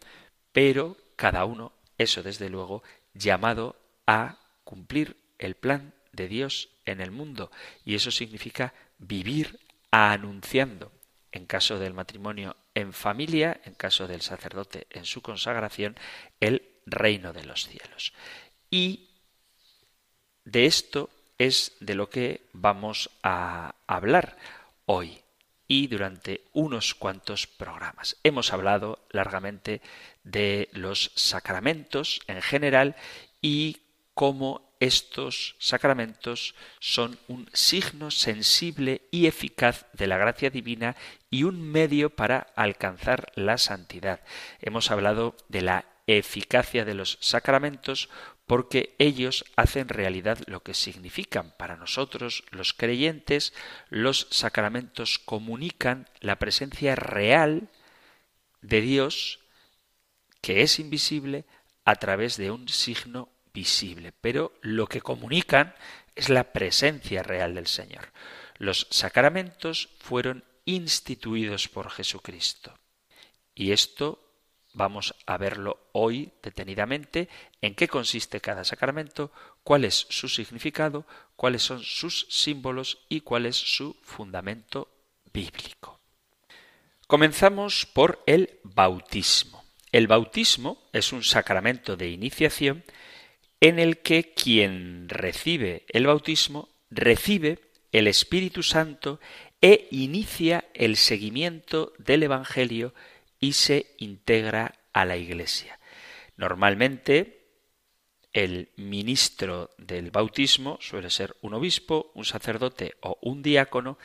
pero 0.52 0.96
cada 1.16 1.44
uno, 1.44 1.72
eso 1.98 2.22
desde 2.22 2.48
luego, 2.48 2.82
llamado 3.14 3.76
a 4.06 4.38
cumplir 4.64 5.16
el 5.38 5.54
plan 5.54 5.94
de 6.12 6.28
Dios 6.28 6.70
en 6.84 7.00
el 7.00 7.10
mundo. 7.10 7.50
Y 7.84 7.94
eso 7.94 8.10
significa 8.10 8.72
vivir 8.98 9.58
anunciando, 9.90 10.92
en 11.32 11.46
caso 11.46 11.78
del 11.78 11.94
matrimonio 11.94 12.56
en 12.78 12.92
familia, 12.92 13.60
en 13.64 13.74
caso 13.74 14.06
del 14.06 14.22
sacerdote 14.22 14.86
en 14.90 15.04
su 15.04 15.20
consagración, 15.20 15.96
el 16.38 16.62
reino 16.86 17.32
de 17.32 17.44
los 17.44 17.66
cielos. 17.66 18.12
Y 18.70 19.08
de 20.44 20.66
esto 20.66 21.10
es 21.38 21.72
de 21.80 21.94
lo 21.94 22.08
que 22.08 22.42
vamos 22.52 23.10
a 23.22 23.74
hablar 23.86 24.36
hoy 24.86 25.20
y 25.66 25.88
durante 25.88 26.44
unos 26.52 26.94
cuantos 26.94 27.48
programas. 27.48 28.16
Hemos 28.22 28.52
hablado 28.52 29.00
largamente 29.10 29.82
de 30.22 30.68
los 30.72 31.10
sacramentos 31.16 32.20
en 32.28 32.40
general 32.42 32.94
y 33.42 33.78
cómo 34.14 34.67
estos 34.80 35.56
sacramentos 35.58 36.54
son 36.78 37.18
un 37.26 37.48
signo 37.52 38.10
sensible 38.10 39.02
y 39.10 39.26
eficaz 39.26 39.86
de 39.92 40.06
la 40.06 40.18
gracia 40.18 40.50
divina 40.50 40.96
y 41.30 41.42
un 41.44 41.60
medio 41.60 42.10
para 42.10 42.46
alcanzar 42.54 43.32
la 43.34 43.58
santidad. 43.58 44.20
Hemos 44.60 44.90
hablado 44.90 45.36
de 45.48 45.62
la 45.62 45.84
eficacia 46.06 46.84
de 46.84 46.94
los 46.94 47.18
sacramentos 47.20 48.08
porque 48.46 48.94
ellos 48.98 49.44
hacen 49.56 49.88
realidad 49.88 50.38
lo 50.46 50.62
que 50.62 50.72
significan 50.72 51.54
para 51.58 51.76
nosotros, 51.76 52.44
los 52.50 52.72
creyentes, 52.72 53.52
los 53.90 54.26
sacramentos 54.30 55.18
comunican 55.18 56.08
la 56.20 56.36
presencia 56.36 56.96
real 56.96 57.68
de 58.62 58.80
Dios, 58.80 59.40
que 60.40 60.62
es 60.62 60.78
invisible, 60.78 61.44
a 61.84 61.96
través 61.96 62.38
de 62.38 62.50
un 62.50 62.68
signo 62.68 63.28
visible, 63.58 64.12
pero 64.12 64.52
lo 64.62 64.86
que 64.86 65.00
comunican 65.00 65.74
es 66.14 66.28
la 66.28 66.52
presencia 66.52 67.24
real 67.24 67.56
del 67.56 67.66
Señor. 67.66 68.12
Los 68.58 68.86
sacramentos 68.90 69.88
fueron 69.98 70.44
instituidos 70.64 71.66
por 71.66 71.90
Jesucristo. 71.90 72.72
Y 73.56 73.72
esto 73.72 74.22
vamos 74.74 75.12
a 75.26 75.36
verlo 75.38 75.88
hoy 75.90 76.30
detenidamente, 76.40 77.28
en 77.60 77.74
qué 77.74 77.88
consiste 77.88 78.40
cada 78.40 78.62
sacramento, 78.62 79.32
cuál 79.64 79.84
es 79.84 80.06
su 80.08 80.28
significado, 80.28 81.04
cuáles 81.34 81.62
son 81.62 81.82
sus 81.82 82.28
símbolos 82.30 82.98
y 83.08 83.22
cuál 83.22 83.46
es 83.46 83.56
su 83.56 83.96
fundamento 84.02 84.88
bíblico. 85.32 85.98
Comenzamos 87.08 87.86
por 87.86 88.22
el 88.26 88.60
bautismo. 88.62 89.64
El 89.90 90.06
bautismo 90.06 90.78
es 90.92 91.12
un 91.12 91.24
sacramento 91.24 91.96
de 91.96 92.08
iniciación 92.10 92.84
en 93.60 93.78
el 93.78 93.98
que 93.98 94.32
quien 94.32 95.08
recibe 95.08 95.84
el 95.88 96.06
bautismo 96.06 96.68
recibe 96.90 97.58
el 97.92 98.06
Espíritu 98.06 98.62
Santo 98.62 99.20
e 99.60 99.88
inicia 99.90 100.66
el 100.74 100.96
seguimiento 100.96 101.92
del 101.98 102.22
Evangelio 102.22 102.94
y 103.40 103.52
se 103.54 103.94
integra 103.98 104.74
a 104.92 105.04
la 105.04 105.16
Iglesia. 105.16 105.78
Normalmente 106.36 107.38
el 108.32 108.68
ministro 108.76 109.70
del 109.78 110.10
bautismo 110.10 110.78
suele 110.80 111.10
ser 111.10 111.34
un 111.40 111.54
obispo, 111.54 112.12
un 112.14 112.24
sacerdote 112.24 112.94
o 113.00 113.18
un 113.22 113.42
diácono, 113.42 113.98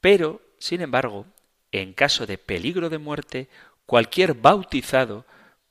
pero, 0.00 0.42
sin 0.58 0.82
embargo, 0.82 1.26
en 1.72 1.94
caso 1.94 2.26
de 2.26 2.36
peligro 2.36 2.90
de 2.90 2.98
muerte, 2.98 3.48
cualquier 3.86 4.34
bautizado 4.34 5.24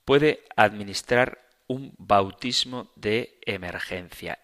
puede 0.06 0.44
administrar 0.56 1.49
un 1.70 1.94
bautismo 1.98 2.92
de 2.96 3.40
emergencia. 3.46 4.40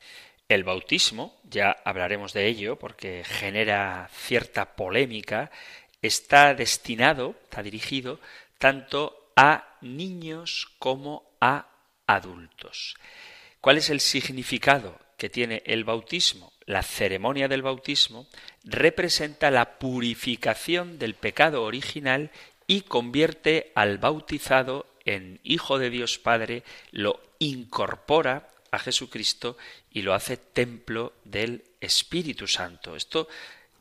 El 0.47 0.63
bautismo, 0.63 1.35
ya 1.43 1.75
hablaremos 1.83 2.33
de 2.33 2.47
ello 2.47 2.77
porque 2.77 3.23
genera 3.25 4.09
cierta 4.13 4.75
polémica, 4.75 5.51
está 6.01 6.53
destinado, 6.53 7.35
está 7.43 7.63
dirigido 7.63 8.19
tanto 8.59 9.31
a 9.35 9.77
niños 9.81 10.67
como 10.77 11.23
a 11.41 11.67
adultos. 12.05 12.95
¿Cuál 13.59 13.79
es 13.79 13.89
el 13.89 13.99
significado 13.99 14.99
que 15.17 15.29
tiene 15.29 15.63
el 15.65 15.83
bautismo? 15.83 16.53
La 16.67 16.83
ceremonia 16.83 17.47
del 17.47 17.63
bautismo 17.63 18.27
representa 18.63 19.49
la 19.49 19.79
purificación 19.79 20.99
del 20.99 21.15
pecado 21.15 21.63
original 21.63 22.29
y 22.67 22.81
convierte 22.81 23.71
al 23.73 23.97
bautizado 23.97 24.85
en 25.05 25.39
Hijo 25.43 25.79
de 25.79 25.89
Dios 25.89 26.19
Padre, 26.19 26.63
lo 26.91 27.21
incorpora 27.39 28.49
a 28.71 28.79
Jesucristo 28.79 29.57
y 29.91 30.01
lo 30.01 30.13
hace 30.13 30.37
templo 30.37 31.13
del 31.23 31.63
Espíritu 31.79 32.47
Santo. 32.47 32.95
Esto, 32.95 33.27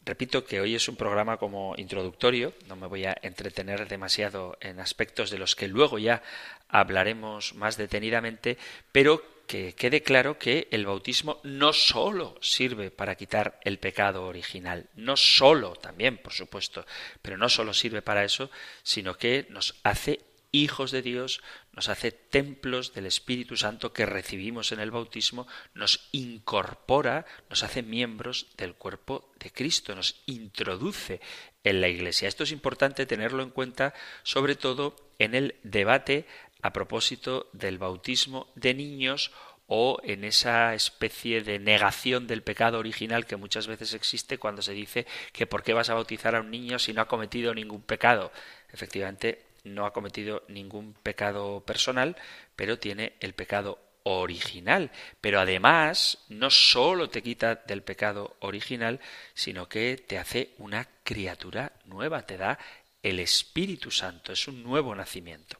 repito 0.04 0.44
que 0.44 0.60
hoy 0.60 0.74
es 0.74 0.88
un 0.88 0.96
programa 0.96 1.38
como 1.38 1.74
introductorio, 1.76 2.52
no 2.68 2.76
me 2.76 2.86
voy 2.86 3.06
a 3.06 3.16
entretener 3.22 3.88
demasiado 3.88 4.56
en 4.60 4.80
aspectos 4.80 5.30
de 5.30 5.38
los 5.38 5.56
que 5.56 5.68
luego 5.68 5.98
ya 5.98 6.22
hablaremos 6.68 7.54
más 7.54 7.76
detenidamente, 7.76 8.58
pero 8.92 9.34
que 9.46 9.74
quede 9.74 10.02
claro 10.02 10.38
que 10.38 10.68
el 10.70 10.86
bautismo 10.86 11.40
no 11.42 11.72
sólo 11.72 12.36
sirve 12.40 12.90
para 12.90 13.14
quitar 13.14 13.60
el 13.64 13.78
pecado 13.78 14.26
original, 14.26 14.88
no 14.94 15.16
sólo 15.16 15.74
también, 15.74 16.18
por 16.18 16.32
supuesto, 16.32 16.86
pero 17.20 17.36
no 17.36 17.48
sólo 17.48 17.74
sirve 17.74 18.00
para 18.00 18.24
eso, 18.24 18.50
sino 18.82 19.18
que 19.18 19.46
nos 19.50 19.74
hace 19.82 20.20
hijos 20.62 20.90
de 20.90 21.02
Dios, 21.02 21.42
nos 21.72 21.88
hace 21.88 22.12
templos 22.12 22.94
del 22.94 23.06
Espíritu 23.06 23.56
Santo 23.56 23.92
que 23.92 24.06
recibimos 24.06 24.72
en 24.72 24.80
el 24.80 24.90
bautismo, 24.90 25.46
nos 25.74 26.08
incorpora, 26.12 27.26
nos 27.50 27.62
hace 27.62 27.82
miembros 27.82 28.46
del 28.56 28.74
cuerpo 28.74 29.32
de 29.38 29.50
Cristo, 29.50 29.94
nos 29.94 30.22
introduce 30.26 31.20
en 31.64 31.80
la 31.80 31.88
Iglesia. 31.88 32.28
Esto 32.28 32.44
es 32.44 32.52
importante 32.52 33.06
tenerlo 33.06 33.42
en 33.42 33.50
cuenta, 33.50 33.94
sobre 34.22 34.54
todo 34.54 34.96
en 35.18 35.34
el 35.34 35.56
debate 35.62 36.26
a 36.62 36.72
propósito 36.72 37.48
del 37.52 37.78
bautismo 37.78 38.48
de 38.54 38.74
niños 38.74 39.32
o 39.66 39.98
en 40.04 40.24
esa 40.24 40.74
especie 40.74 41.42
de 41.42 41.58
negación 41.58 42.26
del 42.26 42.42
pecado 42.42 42.78
original 42.78 43.26
que 43.26 43.36
muchas 43.36 43.66
veces 43.66 43.94
existe 43.94 44.38
cuando 44.38 44.62
se 44.62 44.72
dice 44.72 45.06
que 45.32 45.46
por 45.46 45.62
qué 45.62 45.72
vas 45.72 45.88
a 45.90 45.94
bautizar 45.94 46.34
a 46.34 46.40
un 46.40 46.50
niño 46.50 46.78
si 46.78 46.92
no 46.92 47.00
ha 47.00 47.08
cometido 47.08 47.54
ningún 47.54 47.82
pecado. 47.82 48.30
Efectivamente, 48.72 49.43
no 49.64 49.86
ha 49.86 49.92
cometido 49.92 50.44
ningún 50.48 50.94
pecado 50.94 51.60
personal, 51.60 52.16
pero 52.54 52.78
tiene 52.78 53.14
el 53.20 53.34
pecado 53.34 53.78
original, 54.04 54.90
pero 55.20 55.40
además 55.40 56.18
no 56.28 56.50
sólo 56.50 57.08
te 57.08 57.22
quita 57.22 57.56
del 57.66 57.82
pecado 57.82 58.36
original, 58.40 59.00
sino 59.32 59.68
que 59.68 59.96
te 59.96 60.18
hace 60.18 60.54
una 60.58 60.86
criatura 61.02 61.72
nueva, 61.86 62.26
te 62.26 62.36
da 62.36 62.58
el 63.02 63.18
Espíritu 63.18 63.90
Santo, 63.90 64.32
es 64.32 64.46
un 64.46 64.62
nuevo 64.62 64.94
nacimiento. 64.94 65.58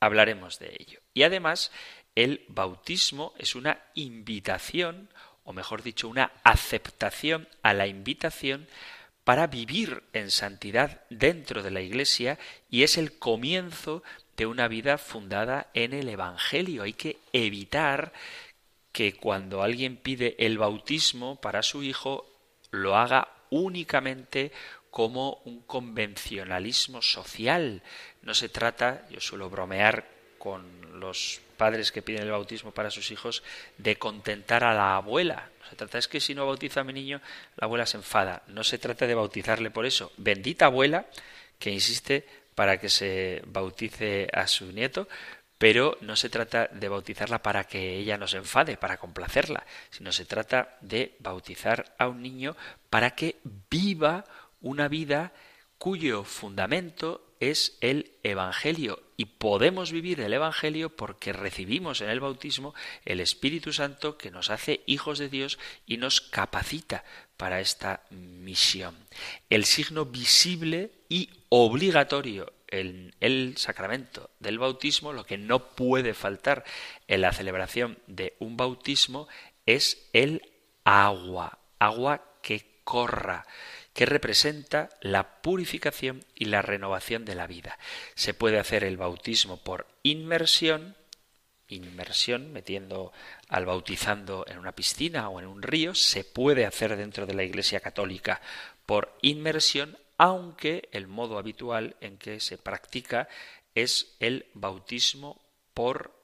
Hablaremos 0.00 0.58
de 0.58 0.76
ello. 0.78 1.00
Y 1.14 1.22
además, 1.22 1.70
el 2.14 2.44
bautismo 2.48 3.34
es 3.38 3.54
una 3.54 3.80
invitación, 3.94 5.08
o 5.44 5.52
mejor 5.52 5.82
dicho, 5.82 6.08
una 6.08 6.32
aceptación 6.42 7.48
a 7.62 7.74
la 7.74 7.86
invitación 7.86 8.66
para 9.30 9.46
vivir 9.46 10.02
en 10.12 10.28
santidad 10.28 11.02
dentro 11.08 11.62
de 11.62 11.70
la 11.70 11.80
Iglesia 11.80 12.36
y 12.68 12.82
es 12.82 12.98
el 12.98 13.16
comienzo 13.16 14.02
de 14.36 14.44
una 14.44 14.66
vida 14.66 14.98
fundada 14.98 15.68
en 15.72 15.92
el 15.92 16.08
Evangelio. 16.08 16.82
Hay 16.82 16.94
que 16.94 17.18
evitar 17.32 18.12
que 18.90 19.12
cuando 19.12 19.62
alguien 19.62 19.96
pide 19.96 20.34
el 20.40 20.58
bautismo 20.58 21.40
para 21.40 21.62
su 21.62 21.84
hijo 21.84 22.26
lo 22.72 22.96
haga 22.96 23.28
únicamente 23.50 24.50
como 24.90 25.40
un 25.44 25.60
convencionalismo 25.60 27.00
social. 27.00 27.84
No 28.22 28.34
se 28.34 28.48
trata, 28.48 29.06
yo 29.10 29.20
suelo 29.20 29.48
bromear 29.48 30.08
con 30.38 30.98
los 30.98 31.40
padres 31.56 31.92
que 31.92 32.02
piden 32.02 32.22
el 32.22 32.32
bautismo 32.32 32.72
para 32.72 32.90
sus 32.90 33.12
hijos, 33.12 33.44
de 33.78 33.94
contentar 33.94 34.64
a 34.64 34.74
la 34.74 34.96
abuela. 34.96 35.50
Se 35.70 35.76
trata 35.76 35.98
es 35.98 36.08
que 36.08 36.20
si 36.20 36.34
no 36.34 36.46
bautiza 36.46 36.80
a 36.80 36.84
mi 36.84 36.92
niño, 36.92 37.20
la 37.56 37.66
abuela 37.66 37.86
se 37.86 37.96
enfada. 37.96 38.42
No 38.48 38.64
se 38.64 38.78
trata 38.78 39.06
de 39.06 39.14
bautizarle 39.14 39.70
por 39.70 39.86
eso. 39.86 40.12
Bendita 40.16 40.66
abuela 40.66 41.06
que 41.58 41.70
insiste 41.70 42.26
para 42.56 42.78
que 42.78 42.88
se 42.88 43.42
bautice 43.46 44.28
a 44.32 44.46
su 44.48 44.72
nieto, 44.72 45.08
pero 45.58 45.96
no 46.00 46.16
se 46.16 46.28
trata 46.28 46.66
de 46.72 46.88
bautizarla 46.88 47.42
para 47.42 47.64
que 47.64 47.96
ella 47.96 48.18
no 48.18 48.26
se 48.26 48.38
enfade, 48.38 48.76
para 48.76 48.96
complacerla, 48.96 49.64
sino 49.90 50.10
se 50.10 50.24
trata 50.24 50.76
de 50.80 51.14
bautizar 51.20 51.94
a 51.98 52.08
un 52.08 52.22
niño 52.22 52.56
para 52.88 53.12
que 53.12 53.36
viva 53.70 54.24
una 54.60 54.88
vida 54.88 55.32
cuyo 55.78 56.24
fundamento 56.24 57.34
es 57.40 57.76
el 57.80 58.12
Evangelio 58.22 59.02
y 59.20 59.26
podemos 59.26 59.92
vivir 59.92 60.22
el 60.22 60.32
Evangelio 60.32 60.96
porque 60.96 61.34
recibimos 61.34 62.00
en 62.00 62.08
el 62.08 62.20
bautismo 62.20 62.74
el 63.04 63.20
Espíritu 63.20 63.70
Santo 63.70 64.16
que 64.16 64.30
nos 64.30 64.48
hace 64.48 64.80
hijos 64.86 65.18
de 65.18 65.28
Dios 65.28 65.58
y 65.84 65.98
nos 65.98 66.22
capacita 66.22 67.04
para 67.36 67.60
esta 67.60 68.02
misión. 68.08 68.96
El 69.50 69.66
signo 69.66 70.06
visible 70.06 70.90
y 71.10 71.28
obligatorio 71.50 72.50
en 72.68 73.14
el 73.20 73.58
sacramento 73.58 74.30
del 74.38 74.58
bautismo, 74.58 75.12
lo 75.12 75.26
que 75.26 75.36
no 75.36 75.74
puede 75.74 76.14
faltar 76.14 76.64
en 77.06 77.20
la 77.20 77.34
celebración 77.34 77.98
de 78.06 78.36
un 78.38 78.56
bautismo 78.56 79.28
es 79.66 80.08
el 80.14 80.50
agua, 80.82 81.58
agua 81.78 82.24
que 82.40 82.80
corra 82.84 83.46
que 84.00 84.06
representa 84.06 84.88
la 85.02 85.42
purificación 85.42 86.24
y 86.34 86.46
la 86.46 86.62
renovación 86.62 87.26
de 87.26 87.34
la 87.34 87.46
vida. 87.46 87.78
Se 88.14 88.32
puede 88.32 88.58
hacer 88.58 88.82
el 88.82 88.96
bautismo 88.96 89.58
por 89.58 89.86
inmersión, 90.02 90.96
inmersión, 91.68 92.50
metiendo 92.50 93.12
al 93.48 93.66
bautizando 93.66 94.46
en 94.48 94.56
una 94.56 94.72
piscina 94.72 95.28
o 95.28 95.38
en 95.38 95.46
un 95.46 95.60
río, 95.60 95.94
se 95.94 96.24
puede 96.24 96.64
hacer 96.64 96.96
dentro 96.96 97.26
de 97.26 97.34
la 97.34 97.42
Iglesia 97.42 97.80
Católica 97.80 98.40
por 98.86 99.18
inmersión, 99.20 99.98
aunque 100.16 100.88
el 100.92 101.06
modo 101.06 101.36
habitual 101.36 101.96
en 102.00 102.16
que 102.16 102.40
se 102.40 102.56
practica 102.56 103.28
es 103.74 104.16
el 104.18 104.46
bautismo 104.54 105.42
por 105.74 106.18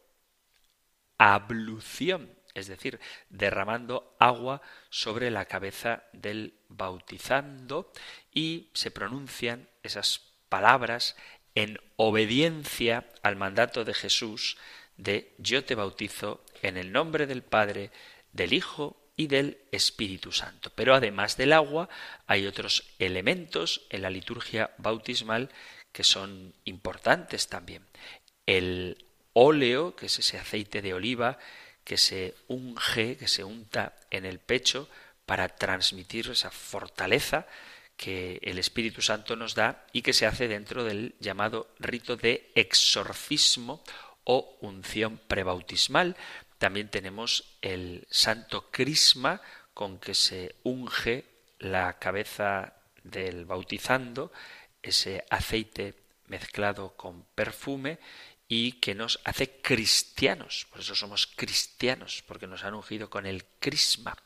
ablución, 1.18 2.30
es 2.56 2.66
decir, 2.68 2.98
derramando 3.28 4.16
agua 4.18 4.62
sobre 4.88 5.30
la 5.30 5.44
cabeza 5.44 6.04
del 6.12 6.54
bautizando 6.68 7.92
y 8.32 8.70
se 8.72 8.90
pronuncian 8.90 9.68
esas 9.82 10.22
palabras 10.48 11.16
en 11.54 11.78
obediencia 11.96 13.06
al 13.22 13.36
mandato 13.36 13.84
de 13.84 13.94
Jesús 13.94 14.56
de 14.96 15.34
yo 15.36 15.64
te 15.64 15.74
bautizo 15.74 16.42
en 16.62 16.78
el 16.78 16.92
nombre 16.92 17.26
del 17.26 17.42
Padre, 17.42 17.90
del 18.32 18.54
Hijo 18.54 18.96
y 19.16 19.26
del 19.26 19.58
Espíritu 19.70 20.32
Santo. 20.32 20.70
Pero 20.74 20.94
además 20.94 21.36
del 21.36 21.52
agua 21.52 21.90
hay 22.26 22.46
otros 22.46 22.94
elementos 22.98 23.86
en 23.90 24.02
la 24.02 24.10
liturgia 24.10 24.70
bautismal 24.78 25.50
que 25.92 26.04
son 26.04 26.54
importantes 26.64 27.48
también. 27.48 27.86
El 28.46 29.04
óleo, 29.34 29.94
que 29.96 30.06
es 30.06 30.18
ese 30.18 30.38
aceite 30.38 30.80
de 30.80 30.94
oliva 30.94 31.38
que 31.86 31.96
se 31.96 32.34
unge, 32.48 33.16
que 33.16 33.28
se 33.28 33.44
unta 33.44 33.94
en 34.10 34.26
el 34.26 34.40
pecho 34.40 34.88
para 35.24 35.48
transmitir 35.48 36.28
esa 36.28 36.50
fortaleza 36.50 37.46
que 37.96 38.40
el 38.42 38.58
Espíritu 38.58 39.00
Santo 39.00 39.36
nos 39.36 39.54
da 39.54 39.86
y 39.92 40.02
que 40.02 40.12
se 40.12 40.26
hace 40.26 40.48
dentro 40.48 40.82
del 40.82 41.14
llamado 41.20 41.68
rito 41.78 42.16
de 42.16 42.50
exorcismo 42.56 43.84
o 44.24 44.58
unción 44.60 45.20
prebautismal. 45.28 46.16
También 46.58 46.88
tenemos 46.88 47.56
el 47.62 48.04
santo 48.10 48.68
crisma 48.72 49.40
con 49.72 50.00
que 50.00 50.14
se 50.14 50.56
unge 50.64 51.24
la 51.60 52.00
cabeza 52.00 52.74
del 53.04 53.44
bautizando, 53.44 54.32
ese 54.82 55.24
aceite 55.30 55.94
mezclado 56.26 56.96
con 56.96 57.22
perfume 57.34 58.00
y 58.48 58.72
que 58.72 58.94
nos 58.94 59.20
hace 59.24 59.60
cristianos. 59.60 60.66
Por 60.70 60.80
eso 60.80 60.94
somos 60.94 61.26
cristianos, 61.26 62.22
porque 62.26 62.46
nos 62.46 62.64
han 62.64 62.74
ungido 62.74 63.10
con 63.10 63.26
el 63.26 63.44
crisma. 63.58 64.16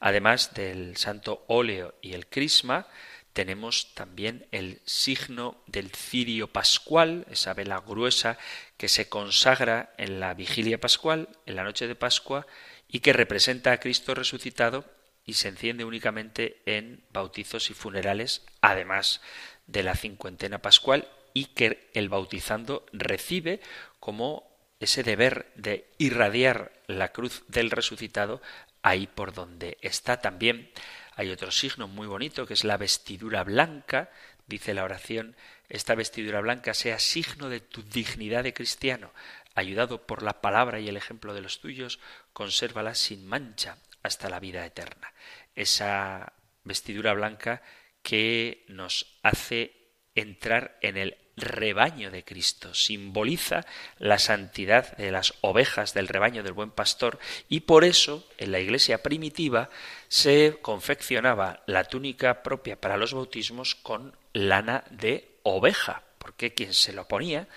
Además 0.00 0.54
del 0.54 0.96
santo 0.96 1.44
óleo 1.48 1.94
y 2.02 2.12
el 2.12 2.26
crisma, 2.26 2.86
tenemos 3.32 3.94
también 3.94 4.46
el 4.52 4.82
signo 4.84 5.62
del 5.66 5.90
cirio 5.90 6.52
pascual, 6.52 7.26
esa 7.30 7.54
vela 7.54 7.80
gruesa 7.80 8.36
que 8.76 8.88
se 8.88 9.08
consagra 9.08 9.94
en 9.96 10.20
la 10.20 10.34
vigilia 10.34 10.78
pascual, 10.78 11.28
en 11.46 11.56
la 11.56 11.64
noche 11.64 11.86
de 11.86 11.94
Pascua, 11.94 12.46
y 12.88 13.00
que 13.00 13.14
representa 13.14 13.72
a 13.72 13.80
Cristo 13.80 14.14
resucitado 14.14 14.84
y 15.24 15.34
se 15.34 15.48
enciende 15.48 15.84
únicamente 15.84 16.60
en 16.66 17.06
bautizos 17.10 17.70
y 17.70 17.74
funerales, 17.74 18.44
además 18.60 19.22
de 19.66 19.82
la 19.82 19.94
cincuentena 19.94 20.58
pascual 20.58 21.08
y 21.34 21.46
que 21.46 21.90
el 21.94 22.08
bautizando 22.08 22.86
recibe 22.92 23.60
como 24.00 24.50
ese 24.80 25.02
deber 25.02 25.52
de 25.54 25.88
irradiar 25.98 26.72
la 26.86 27.12
cruz 27.12 27.44
del 27.48 27.70
resucitado 27.70 28.42
ahí 28.82 29.06
por 29.06 29.32
donde 29.32 29.78
está 29.80 30.20
también. 30.20 30.70
Hay 31.14 31.30
otro 31.30 31.50
signo 31.50 31.88
muy 31.88 32.06
bonito 32.06 32.46
que 32.46 32.54
es 32.54 32.64
la 32.64 32.76
vestidura 32.76 33.44
blanca, 33.44 34.10
dice 34.46 34.74
la 34.74 34.84
oración, 34.84 35.36
esta 35.68 35.94
vestidura 35.94 36.40
blanca 36.40 36.74
sea 36.74 36.98
signo 36.98 37.48
de 37.48 37.60
tu 37.60 37.82
dignidad 37.82 38.42
de 38.42 38.54
cristiano, 38.54 39.12
ayudado 39.54 40.06
por 40.06 40.22
la 40.22 40.40
palabra 40.40 40.80
y 40.80 40.88
el 40.88 40.96
ejemplo 40.96 41.32
de 41.32 41.42
los 41.42 41.60
tuyos, 41.60 42.00
consérvala 42.32 42.94
sin 42.94 43.26
mancha 43.26 43.78
hasta 44.02 44.28
la 44.28 44.40
vida 44.40 44.66
eterna. 44.66 45.12
Esa 45.54 46.32
vestidura 46.64 47.14
blanca 47.14 47.62
que 48.02 48.64
nos 48.68 49.18
hace 49.22 49.81
entrar 50.14 50.78
en 50.80 50.96
el 50.96 51.16
rebaño 51.36 52.10
de 52.10 52.24
Cristo, 52.24 52.74
simboliza 52.74 53.64
la 53.98 54.18
santidad 54.18 54.96
de 54.96 55.10
las 55.10 55.34
ovejas 55.40 55.94
del 55.94 56.08
rebaño 56.08 56.42
del 56.42 56.52
buen 56.52 56.70
pastor 56.70 57.18
y 57.48 57.60
por 57.60 57.84
eso 57.84 58.26
en 58.38 58.52
la 58.52 58.60
iglesia 58.60 59.02
primitiva 59.02 59.70
se 60.08 60.58
confeccionaba 60.60 61.62
la 61.66 61.84
túnica 61.84 62.42
propia 62.42 62.80
para 62.80 62.96
los 62.96 63.14
bautismos 63.14 63.74
con 63.74 64.14
lana 64.32 64.84
de 64.90 65.38
oveja, 65.42 66.02
porque 66.18 66.54
quien 66.54 66.74
se 66.74 66.92
lo 66.92 67.08
ponía 67.08 67.48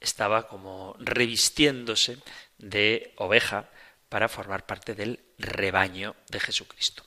estaba 0.00 0.48
como 0.48 0.96
revistiéndose 0.98 2.18
de 2.58 3.14
oveja 3.16 3.70
para 4.08 4.28
formar 4.28 4.66
parte 4.66 4.94
del 4.94 5.20
rebaño 5.38 6.16
de 6.28 6.40
Jesucristo. 6.40 7.04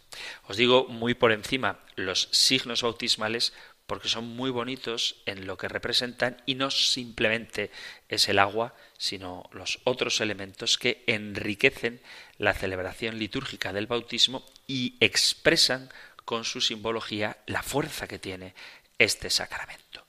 Os 0.47 0.57
digo 0.57 0.85
muy 0.87 1.13
por 1.15 1.31
encima 1.31 1.79
los 1.95 2.29
signos 2.31 2.81
bautismales 2.81 3.53
porque 3.85 4.07
son 4.07 4.25
muy 4.35 4.49
bonitos 4.49 5.21
en 5.25 5.45
lo 5.45 5.57
que 5.57 5.67
representan 5.67 6.41
y 6.45 6.55
no 6.55 6.71
simplemente 6.71 7.71
es 8.09 8.29
el 8.29 8.39
agua, 8.39 8.73
sino 8.97 9.49
los 9.51 9.79
otros 9.83 10.21
elementos 10.21 10.77
que 10.77 11.03
enriquecen 11.07 12.01
la 12.37 12.53
celebración 12.53 13.19
litúrgica 13.19 13.73
del 13.73 13.87
bautismo 13.87 14.45
y 14.67 14.95
expresan 14.99 15.89
con 16.25 16.45
su 16.45 16.61
simbología 16.61 17.37
la 17.45 17.63
fuerza 17.63 18.07
que 18.07 18.19
tiene 18.19 18.53
este 18.97 19.29
sacramento. 19.29 20.05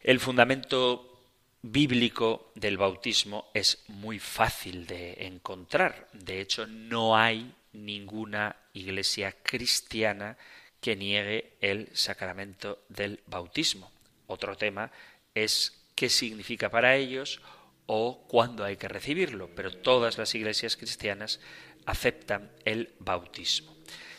El 0.00 0.20
fundamento 0.20 1.22
bíblico 1.62 2.52
del 2.54 2.76
bautismo 2.76 3.50
es 3.54 3.82
muy 3.88 4.18
fácil 4.18 4.86
de 4.86 5.26
encontrar. 5.26 6.08
De 6.12 6.42
hecho, 6.42 6.66
no 6.66 7.16
hay 7.16 7.54
ninguna 7.72 8.54
iglesia 8.74 9.34
cristiana 9.42 10.36
que 10.84 10.96
niegue 10.96 11.56
el 11.62 11.88
sacramento 11.94 12.84
del 12.90 13.22
bautismo. 13.24 13.90
Otro 14.26 14.54
tema 14.54 14.92
es 15.34 15.82
qué 15.94 16.10
significa 16.10 16.68
para 16.68 16.94
ellos 16.94 17.40
o 17.86 18.26
cuándo 18.28 18.66
hay 18.66 18.76
que 18.76 18.88
recibirlo, 18.88 19.48
pero 19.56 19.74
todas 19.74 20.18
las 20.18 20.34
iglesias 20.34 20.76
cristianas 20.76 21.40
aceptan 21.86 22.52
el 22.66 22.92
bautismo. 22.98 23.74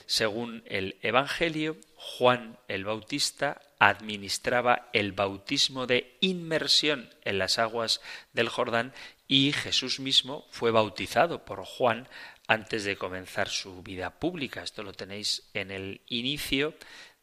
Según 0.07 0.63
el 0.65 0.97
Evangelio, 1.03 1.77
Juan 1.97 2.57
el 2.67 2.83
Bautista 2.83 3.61
administraba 3.77 4.89
el 4.91 5.11
bautismo 5.11 5.85
de 5.85 6.17
inmersión 6.19 7.13
en 7.25 7.37
las 7.37 7.59
aguas 7.59 8.01
del 8.33 8.49
Jordán 8.49 8.91
y 9.27 9.51
Jesús 9.51 9.99
mismo 9.99 10.47
fue 10.49 10.71
bautizado 10.71 11.45
por 11.45 11.63
Juan 11.63 12.07
antes 12.47 12.83
de 12.83 12.97
comenzar 12.97 13.49
su 13.49 13.81
vida 13.81 14.19
pública. 14.19 14.63
Esto 14.63 14.83
lo 14.83 14.93
tenéis 14.93 15.49
en 15.53 15.71
el 15.71 16.01
inicio 16.07 16.75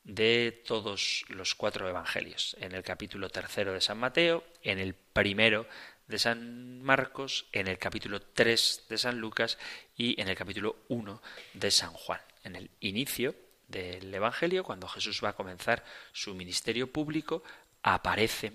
de 0.05 0.63
todos 0.67 1.25
los 1.29 1.55
cuatro 1.55 1.89
evangelios, 1.89 2.57
en 2.61 2.73
el 2.73 2.83
capítulo 2.83 3.29
tercero 3.31 3.73
de 3.73 3.81
San 3.81 3.99
Mateo, 3.99 4.45
en 4.63 4.79
el 4.79 4.95
primero 4.95 5.67
de 6.09 6.19
San 6.19 6.83
Marcos, 6.83 7.47
en 7.53 7.69
el 7.69 7.79
capítulo 7.79 8.21
3 8.21 8.87
de 8.89 8.99
San 8.99 9.19
Lucas 9.19 9.59
y 9.97 10.21
en 10.21 10.29
el 10.29 10.35
capítulo 10.37 10.77
1 10.89 11.23
de 11.55 11.71
San 11.71 11.93
Juan. 11.93 12.21
En 12.43 12.57
el 12.57 12.71
inicio 12.81 13.35
del 13.69 14.13
Evangelio, 14.13 14.65
cuando 14.65 14.89
Jesús 14.89 15.21
va 15.23 15.31
a 15.31 15.37
comenzar 15.37 15.85
su 16.13 16.35
ministerio 16.35 16.93
público, 16.93 17.45
aparece 17.83 18.53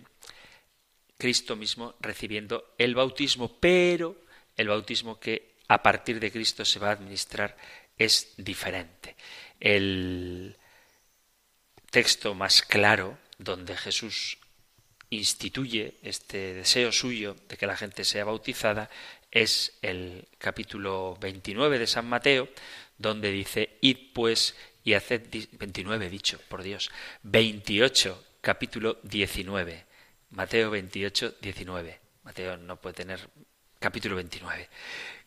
Cristo 1.17 1.55
mismo 1.55 1.95
recibiendo 1.99 2.75
el 2.77 2.93
bautismo, 2.93 3.57
pero 3.59 4.17
el 4.55 4.67
bautismo 4.67 5.19
que 5.19 5.56
a 5.67 5.83
partir 5.83 6.19
de 6.19 6.31
Cristo 6.31 6.65
se 6.65 6.79
va 6.79 6.89
a 6.89 6.93
administrar 6.93 7.57
es 7.97 8.33
diferente. 8.37 9.15
El 9.59 10.55
texto 11.89 12.33
más 12.35 12.61
claro 12.61 13.17
donde 13.37 13.75
Jesús 13.75 14.37
instituye 15.09 15.95
este 16.03 16.53
deseo 16.53 16.91
suyo 16.91 17.35
de 17.47 17.57
que 17.57 17.67
la 17.67 17.77
gente 17.77 18.03
sea 18.03 18.25
bautizada 18.25 18.89
es 19.31 19.77
el 19.81 20.27
capítulo 20.37 21.17
29 21.19 21.79
de 21.79 21.87
San 21.87 22.07
Mateo, 22.07 22.49
donde 22.97 23.31
dice, 23.31 23.77
id 23.81 24.13
pues 24.13 24.55
y 24.83 24.93
haced 24.93 25.21
29 25.51 26.09
dicho, 26.09 26.39
por 26.47 26.63
Dios, 26.63 26.89
28 27.23 28.23
capítulo 28.41 28.99
19. 29.03 29.85
Mateo 30.31 30.69
28 30.71 31.35
19. 31.41 31.99
Mateo 32.23 32.57
no 32.57 32.77
puede 32.77 32.95
tener 32.95 33.29
capítulo 33.79 34.15
29. 34.15 34.69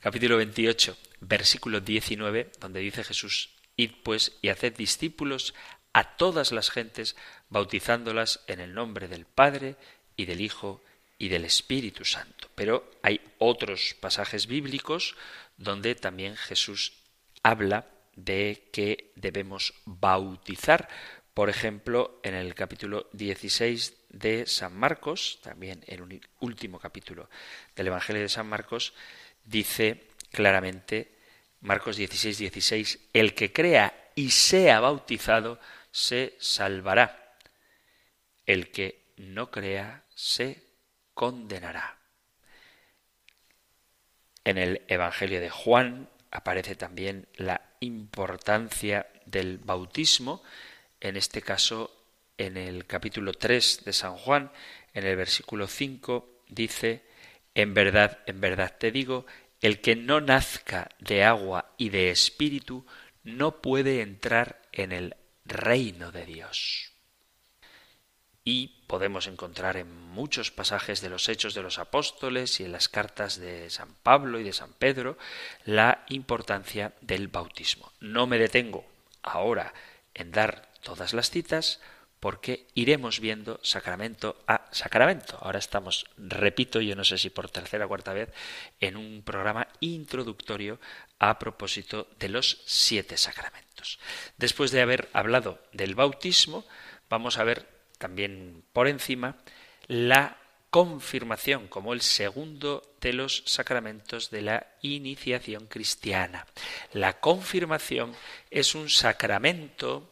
Capítulo 0.00 0.38
28, 0.38 0.96
versículo 1.20 1.82
19, 1.82 2.52
donde 2.58 2.80
dice 2.80 3.04
Jesús, 3.04 3.50
id 3.76 3.90
pues 4.02 4.32
y 4.40 4.48
haced 4.48 4.74
discípulos 4.74 5.54
a 5.92 6.16
todas 6.16 6.52
las 6.52 6.70
gentes, 6.70 7.16
bautizándolas 7.50 8.40
en 8.46 8.60
el 8.60 8.72
nombre 8.72 9.08
del 9.08 9.26
Padre 9.26 9.76
y 10.16 10.24
del 10.24 10.40
Hijo 10.40 10.82
y 11.18 11.28
del 11.28 11.44
Espíritu 11.44 12.06
Santo. 12.06 12.48
Pero 12.54 12.90
hay 13.02 13.20
otros 13.36 13.94
pasajes 14.00 14.46
bíblicos 14.46 15.16
donde 15.58 15.94
también 15.94 16.34
Jesús 16.34 16.94
habla 17.42 17.86
de 18.16 18.70
que 18.72 19.12
debemos 19.16 19.74
bautizar. 19.84 20.88
Por 21.34 21.50
ejemplo, 21.50 22.20
en 22.22 22.34
el 22.34 22.54
capítulo 22.54 23.10
16 23.12 23.96
de 24.08 24.46
San 24.46 24.74
Marcos, 24.74 25.40
también 25.42 25.84
en 25.86 26.00
un 26.00 26.20
último 26.40 26.78
capítulo 26.78 27.28
del 27.76 27.88
Evangelio 27.88 28.22
de 28.22 28.30
San 28.30 28.48
Marcos, 28.48 28.94
dice 29.50 30.08
claramente, 30.30 31.16
Marcos 31.60 31.96
16, 31.96 32.38
16, 32.38 32.98
el 33.12 33.34
que 33.34 33.52
crea 33.52 34.10
y 34.14 34.30
sea 34.30 34.80
bautizado 34.80 35.58
se 35.90 36.36
salvará. 36.38 37.36
El 38.46 38.70
que 38.70 39.12
no 39.16 39.50
crea 39.50 40.04
se 40.14 40.62
condenará. 41.14 41.98
En 44.44 44.56
el 44.56 44.82
Evangelio 44.88 45.40
de 45.40 45.50
Juan 45.50 46.08
aparece 46.30 46.74
también 46.74 47.28
la 47.36 47.60
importancia 47.80 49.06
del 49.26 49.58
bautismo, 49.58 50.42
en 51.00 51.16
este 51.16 51.42
caso 51.42 51.94
en 52.38 52.56
el 52.56 52.86
capítulo 52.86 53.34
3 53.34 53.84
de 53.84 53.92
San 53.92 54.16
Juan, 54.16 54.50
en 54.94 55.04
el 55.04 55.16
versículo 55.16 55.66
5, 55.66 56.44
dice, 56.48 57.02
En 57.54 57.74
verdad, 57.74 58.20
en 58.26 58.40
verdad 58.40 58.74
te 58.78 58.90
digo, 58.90 59.26
el 59.60 59.80
que 59.80 59.96
no 59.96 60.20
nazca 60.20 60.88
de 60.98 61.24
agua 61.24 61.72
y 61.76 61.90
de 61.90 62.10
espíritu 62.10 62.86
no 63.22 63.60
puede 63.60 64.00
entrar 64.02 64.62
en 64.72 64.92
el 64.92 65.16
reino 65.44 66.12
de 66.12 66.26
Dios. 66.26 66.92
Y 68.42 68.84
podemos 68.86 69.26
encontrar 69.26 69.76
en 69.76 69.92
muchos 70.08 70.50
pasajes 70.50 71.02
de 71.02 71.10
los 71.10 71.28
Hechos 71.28 71.54
de 71.54 71.62
los 71.62 71.78
Apóstoles 71.78 72.58
y 72.58 72.64
en 72.64 72.72
las 72.72 72.88
cartas 72.88 73.38
de 73.38 73.68
San 73.68 73.94
Pablo 74.02 74.40
y 74.40 74.44
de 74.44 74.54
San 74.54 74.72
Pedro 74.72 75.18
la 75.64 76.04
importancia 76.08 76.94
del 77.02 77.28
bautismo. 77.28 77.92
No 78.00 78.26
me 78.26 78.38
detengo 78.38 78.86
ahora 79.22 79.74
en 80.14 80.32
dar 80.32 80.70
todas 80.82 81.12
las 81.12 81.30
citas 81.30 81.80
porque 82.20 82.66
iremos 82.74 83.18
viendo 83.18 83.58
sacramento 83.62 84.36
a 84.46 84.68
sacramento. 84.70 85.38
Ahora 85.40 85.58
estamos, 85.58 86.04
repito, 86.16 86.80
yo 86.80 86.94
no 86.94 87.04
sé 87.04 87.16
si 87.16 87.30
por 87.30 87.50
tercera 87.50 87.86
o 87.86 87.88
cuarta 87.88 88.12
vez, 88.12 88.28
en 88.78 88.96
un 88.96 89.22
programa 89.22 89.66
introductorio 89.80 90.78
a 91.18 91.38
propósito 91.38 92.08
de 92.18 92.28
los 92.28 92.60
siete 92.66 93.16
sacramentos. 93.16 93.98
Después 94.36 94.70
de 94.70 94.82
haber 94.82 95.08
hablado 95.14 95.58
del 95.72 95.94
bautismo, 95.94 96.64
vamos 97.08 97.38
a 97.38 97.44
ver 97.44 97.66
también 97.96 98.62
por 98.72 98.86
encima 98.86 99.36
la 99.86 100.36
confirmación 100.70 101.66
como 101.66 101.92
el 101.92 102.00
segundo 102.00 102.94
de 103.00 103.12
los 103.12 103.42
sacramentos 103.46 104.30
de 104.30 104.42
la 104.42 104.66
iniciación 104.82 105.66
cristiana. 105.66 106.46
La 106.92 107.18
confirmación 107.18 108.14
es 108.50 108.74
un 108.74 108.88
sacramento 108.88 110.10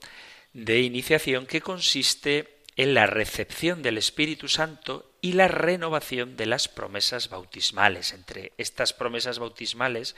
de 0.52 0.80
iniciación 0.80 1.46
que 1.46 1.60
consiste 1.60 2.58
en 2.76 2.94
la 2.94 3.06
recepción 3.06 3.82
del 3.82 3.98
Espíritu 3.98 4.48
Santo 4.48 5.12
y 5.20 5.32
la 5.32 5.48
renovación 5.48 6.36
de 6.36 6.46
las 6.46 6.68
promesas 6.68 7.28
bautismales. 7.28 8.12
Entre 8.12 8.52
estas 8.56 8.92
promesas 8.92 9.40
bautismales 9.40 10.14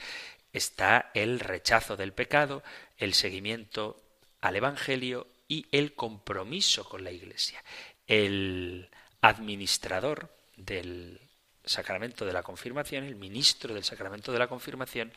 está 0.53 1.11
el 1.15 1.39
rechazo 1.39 1.97
del 1.97 2.13
pecado, 2.13 2.63
el 2.97 3.13
seguimiento 3.13 4.01
al 4.41 4.55
Evangelio 4.55 5.27
y 5.47 5.65
el 5.71 5.95
compromiso 5.95 6.87
con 6.87 7.03
la 7.03 7.11
Iglesia. 7.11 7.63
El 8.05 8.89
administrador 9.21 10.35
del 10.55 11.19
sacramento 11.65 12.25
de 12.25 12.33
la 12.33 12.43
confirmación, 12.43 13.03
el 13.03 13.15
ministro 13.15 13.73
del 13.73 13.83
sacramento 13.83 14.31
de 14.31 14.39
la 14.39 14.47
confirmación, 14.47 15.11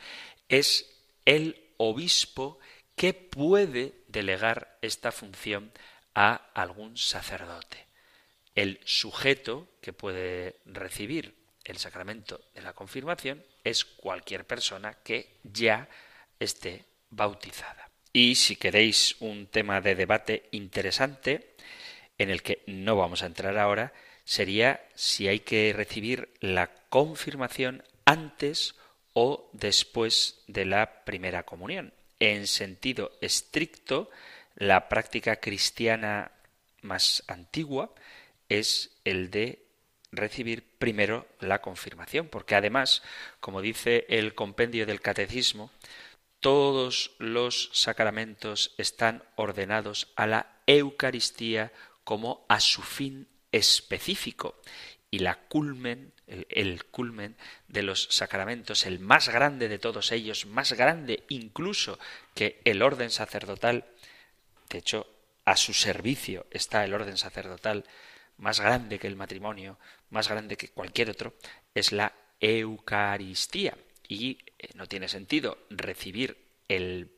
es 0.49 0.89
el 1.25 1.61
obispo 1.77 2.59
que 2.95 3.13
puede 3.13 3.93
delegar 4.07 4.77
esta 4.81 5.11
función 5.11 5.71
a 6.13 6.49
algún 6.53 6.97
sacerdote. 6.97 7.85
El 8.55 8.79
sujeto 8.85 9.67
que 9.81 9.93
puede 9.93 10.55
recibir 10.65 11.35
el 11.65 11.77
sacramento 11.77 12.41
de 12.53 12.61
la 12.61 12.73
confirmación 12.73 13.43
es 13.63 13.83
cualquier 13.83 14.45
persona 14.45 14.93
que 15.03 15.39
ya 15.43 15.89
esté 16.39 16.85
bautizada. 17.09 17.89
Y 18.13 18.35
si 18.35 18.55
queréis 18.55 19.17
un 19.19 19.47
tema 19.47 19.81
de 19.81 19.95
debate 19.95 20.47
interesante, 20.51 21.55
en 22.17 22.29
el 22.29 22.41
que 22.43 22.63
no 22.67 22.95
vamos 22.95 23.23
a 23.23 23.25
entrar 23.25 23.57
ahora, 23.57 23.91
sería 24.23 24.87
si 24.95 25.27
hay 25.27 25.41
que 25.41 25.73
recibir 25.75 26.29
la 26.39 26.73
confirmación 26.89 27.83
antes 28.05 28.75
o 29.13 29.49
después 29.51 30.43
de 30.47 30.65
la 30.65 31.03
primera 31.03 31.43
comunión. 31.43 31.93
En 32.19 32.47
sentido 32.47 33.11
estricto, 33.21 34.09
la 34.55 34.87
práctica 34.87 35.37
cristiana 35.37 36.31
más 36.81 37.23
antigua 37.27 37.93
es 38.47 38.97
el 39.03 39.29
de 39.31 39.65
recibir 40.11 40.63
primero 40.77 41.27
la 41.39 41.61
confirmación, 41.61 42.29
porque 42.29 42.55
además, 42.55 43.03
como 43.39 43.61
dice 43.61 44.05
el 44.09 44.33
compendio 44.33 44.85
del 44.85 45.01
catecismo, 45.01 45.71
todos 46.39 47.15
los 47.17 47.69
sacramentos 47.73 48.75
están 48.77 49.23
ordenados 49.35 50.13
a 50.15 50.27
la 50.27 50.61
Eucaristía 50.67 51.73
como 52.03 52.45
a 52.47 52.59
su 52.59 52.81
fin 52.81 53.27
específico 53.51 54.61
y 55.09 55.19
la 55.19 55.35
culmen, 55.47 56.13
el, 56.27 56.83
culmen 56.85 57.35
de 57.67 57.83
los 57.83 58.07
sacramentos, 58.11 58.85
el 58.85 58.99
más 58.99 59.29
grande 59.29 59.69
de 59.69 59.79
todos 59.79 60.11
ellos, 60.11 60.45
más 60.45 60.73
grande 60.73 61.23
incluso 61.29 61.99
que 62.33 62.61
el 62.65 62.81
orden 62.81 63.09
sacerdotal, 63.09 63.85
de 64.69 64.79
hecho, 64.79 65.07
a 65.45 65.55
su 65.55 65.73
servicio 65.73 66.47
está 66.51 66.83
el 66.83 66.93
orden 66.93 67.17
sacerdotal, 67.17 67.85
más 68.37 68.59
grande 68.59 68.99
que 68.99 69.07
el 69.07 69.15
matrimonio, 69.15 69.77
más 70.09 70.27
grande 70.27 70.57
que 70.57 70.69
cualquier 70.69 71.11
otro, 71.11 71.35
es 71.73 71.91
la 71.91 72.13
Eucaristía. 72.39 73.77
Y 74.07 74.39
eh, 74.57 74.69
no 74.75 74.87
tiene 74.87 75.07
sentido 75.07 75.57
recibir 75.69 76.37
el 76.67 77.11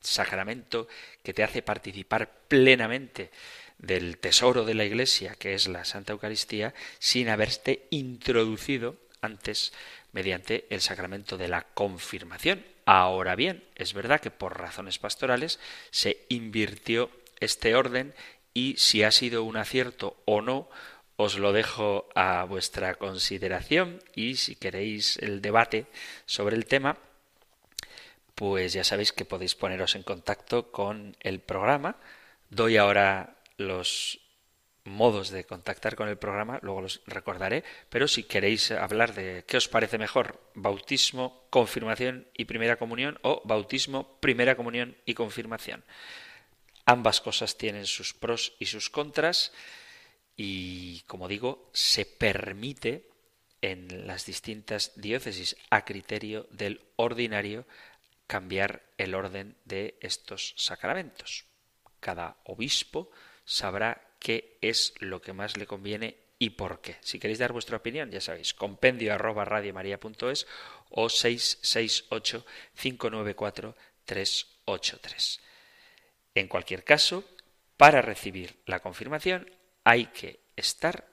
sacramento 0.00 0.88
que 1.22 1.34
te 1.34 1.42
hace 1.42 1.62
participar 1.62 2.30
plenamente 2.48 3.30
del 3.78 4.18
tesoro 4.18 4.64
de 4.64 4.74
la 4.74 4.84
Iglesia, 4.84 5.34
que 5.34 5.54
es 5.54 5.68
la 5.68 5.84
Santa 5.84 6.12
Eucaristía, 6.12 6.74
sin 6.98 7.28
haberte 7.28 7.86
introducido 7.90 8.96
antes 9.20 9.72
mediante 10.12 10.66
el 10.70 10.80
sacramento 10.80 11.36
de 11.36 11.48
la 11.48 11.62
confirmación. 11.62 12.64
Ahora 12.86 13.34
bien, 13.34 13.64
es 13.74 13.92
verdad 13.92 14.20
que 14.20 14.30
por 14.30 14.58
razones 14.58 14.98
pastorales 14.98 15.58
se 15.90 16.24
invirtió 16.28 17.10
este 17.40 17.74
orden 17.74 18.14
y 18.54 18.76
si 18.78 19.02
ha 19.02 19.10
sido 19.10 19.44
un 19.44 19.56
acierto 19.56 20.16
o 20.24 20.40
no, 20.40 20.68
os 21.16 21.38
lo 21.38 21.52
dejo 21.52 22.08
a 22.14 22.44
vuestra 22.44 22.94
consideración 22.94 24.02
y 24.14 24.36
si 24.36 24.54
queréis 24.54 25.16
el 25.18 25.40
debate 25.40 25.86
sobre 26.26 26.56
el 26.56 26.66
tema, 26.66 26.96
pues 28.34 28.74
ya 28.74 28.84
sabéis 28.84 29.12
que 29.12 29.24
podéis 29.24 29.54
poneros 29.54 29.94
en 29.94 30.02
contacto 30.02 30.70
con 30.70 31.16
el 31.20 31.40
programa. 31.40 31.96
Doy 32.50 32.76
ahora 32.76 33.35
los 33.56 34.20
modos 34.86 35.30
de 35.30 35.44
contactar 35.44 35.96
con 35.96 36.08
el 36.08 36.18
programa, 36.18 36.60
luego 36.62 36.82
los 36.82 37.02
recordaré, 37.06 37.64
pero 37.90 38.08
si 38.08 38.22
queréis 38.22 38.70
hablar 38.70 39.14
de 39.14 39.44
qué 39.46 39.56
os 39.56 39.68
parece 39.68 39.98
mejor, 39.98 40.40
bautismo, 40.54 41.46
confirmación 41.50 42.28
y 42.34 42.44
primera 42.44 42.76
comunión 42.76 43.18
o 43.22 43.42
bautismo, 43.44 44.18
primera 44.20 44.56
comunión 44.56 44.96
y 45.04 45.14
confirmación. 45.14 45.84
Ambas 46.84 47.20
cosas 47.20 47.58
tienen 47.58 47.86
sus 47.86 48.14
pros 48.14 48.54
y 48.60 48.66
sus 48.66 48.90
contras 48.90 49.52
y, 50.36 51.00
como 51.02 51.26
digo, 51.26 51.68
se 51.72 52.06
permite 52.06 53.08
en 53.62 54.06
las 54.06 54.26
distintas 54.26 54.92
diócesis 54.94 55.56
a 55.70 55.84
criterio 55.84 56.46
del 56.50 56.84
ordinario 56.94 57.66
cambiar 58.26 58.82
el 58.98 59.14
orden 59.14 59.56
de 59.64 59.98
estos 60.00 60.54
sacramentos. 60.56 61.46
Cada 62.00 62.36
obispo 62.44 63.10
sabrá 63.46 64.02
qué 64.18 64.58
es 64.60 64.92
lo 64.98 65.22
que 65.22 65.32
más 65.32 65.56
le 65.56 65.66
conviene 65.66 66.18
y 66.38 66.50
por 66.50 66.80
qué. 66.82 66.96
Si 67.00 67.18
queréis 67.18 67.38
dar 67.38 67.52
vuestra 67.52 67.78
opinión, 67.78 68.10
ya 68.10 68.20
sabéis, 68.20 68.52
compendio 68.52 69.14
arroba 69.14 69.46
radiomaria.es 69.46 70.46
o 70.90 71.08
668 71.08 72.44
594 72.74 73.74
383. 74.04 75.40
En 76.34 76.48
cualquier 76.48 76.84
caso, 76.84 77.24
para 77.76 78.02
recibir 78.02 78.60
la 78.66 78.80
confirmación 78.80 79.50
hay 79.84 80.06
que 80.06 80.40
estar 80.56 81.08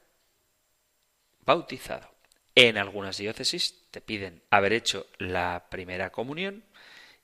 bautizado. 1.41 2.13
En 2.55 2.77
algunas 2.77 3.17
diócesis 3.17 3.89
te 3.91 4.01
piden 4.01 4.43
haber 4.49 4.73
hecho 4.73 5.07
la 5.17 5.67
primera 5.69 6.11
comunión 6.11 6.65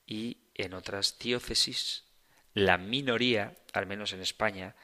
y 0.06 0.38
en 0.56 0.74
otras 0.74 1.20
diócesis 1.20 2.06
la 2.54 2.78
minoría, 2.78 3.56
al 3.74 3.86
menos 3.86 4.14
en 4.14 4.22
España, 4.22 4.76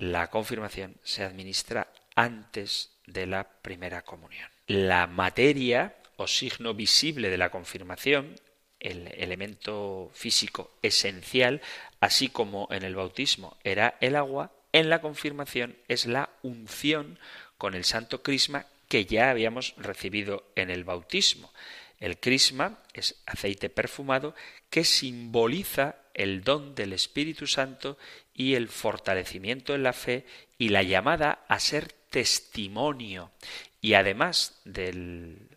la 0.00 0.30
confirmación 0.30 0.96
se 1.04 1.22
administra 1.24 1.92
antes 2.16 2.90
de 3.06 3.26
la 3.26 3.44
primera 3.44 4.02
comunión. 4.02 4.48
La 4.66 5.06
materia 5.06 5.94
o 6.16 6.26
signo 6.26 6.72
visible 6.72 7.28
de 7.28 7.36
la 7.36 7.50
confirmación, 7.50 8.34
el 8.80 9.08
elemento 9.14 10.10
físico 10.14 10.70
esencial, 10.80 11.60
así 12.00 12.30
como 12.30 12.66
en 12.70 12.82
el 12.82 12.94
bautismo 12.94 13.58
era 13.62 13.98
el 14.00 14.16
agua, 14.16 14.52
en 14.72 14.88
la 14.88 15.02
confirmación 15.02 15.76
es 15.86 16.06
la 16.06 16.30
unción 16.42 17.18
con 17.58 17.74
el 17.74 17.84
santo 17.84 18.22
crisma 18.22 18.66
que 18.88 19.04
ya 19.04 19.28
habíamos 19.28 19.74
recibido 19.76 20.50
en 20.56 20.70
el 20.70 20.84
bautismo. 20.84 21.52
El 21.98 22.18
crisma 22.18 22.78
es 22.94 23.16
aceite 23.26 23.68
perfumado 23.68 24.34
que 24.70 24.84
simboliza 24.84 25.96
el 26.14 26.42
don 26.42 26.74
del 26.74 26.92
Espíritu 26.92 27.46
Santo 27.46 27.98
y 28.34 28.54
el 28.54 28.68
fortalecimiento 28.68 29.74
en 29.74 29.82
la 29.82 29.92
fe 29.92 30.26
y 30.58 30.68
la 30.68 30.82
llamada 30.82 31.44
a 31.48 31.58
ser 31.60 31.92
testimonio. 32.10 33.32
Y 33.80 33.94
además 33.94 34.60
del 34.64 35.48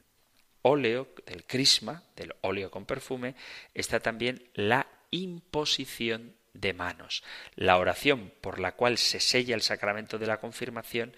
óleo, 0.62 1.10
del 1.26 1.46
crisma, 1.46 2.04
del 2.16 2.34
óleo 2.42 2.72
con 2.72 2.86
perfume, 2.86 3.36
está 3.74 4.00
también 4.00 4.50
la 4.54 4.88
imposición 5.12 6.36
de 6.54 6.74
manos. 6.74 7.24
La 7.56 7.78
oración 7.78 8.32
por 8.42 8.60
la 8.60 8.74
cual 8.74 8.98
se 8.98 9.20
sella 9.20 9.56
el 9.56 9.62
sacramento 9.62 10.18
de 10.18 10.28
la 10.28 10.40
confirmación 10.40 11.16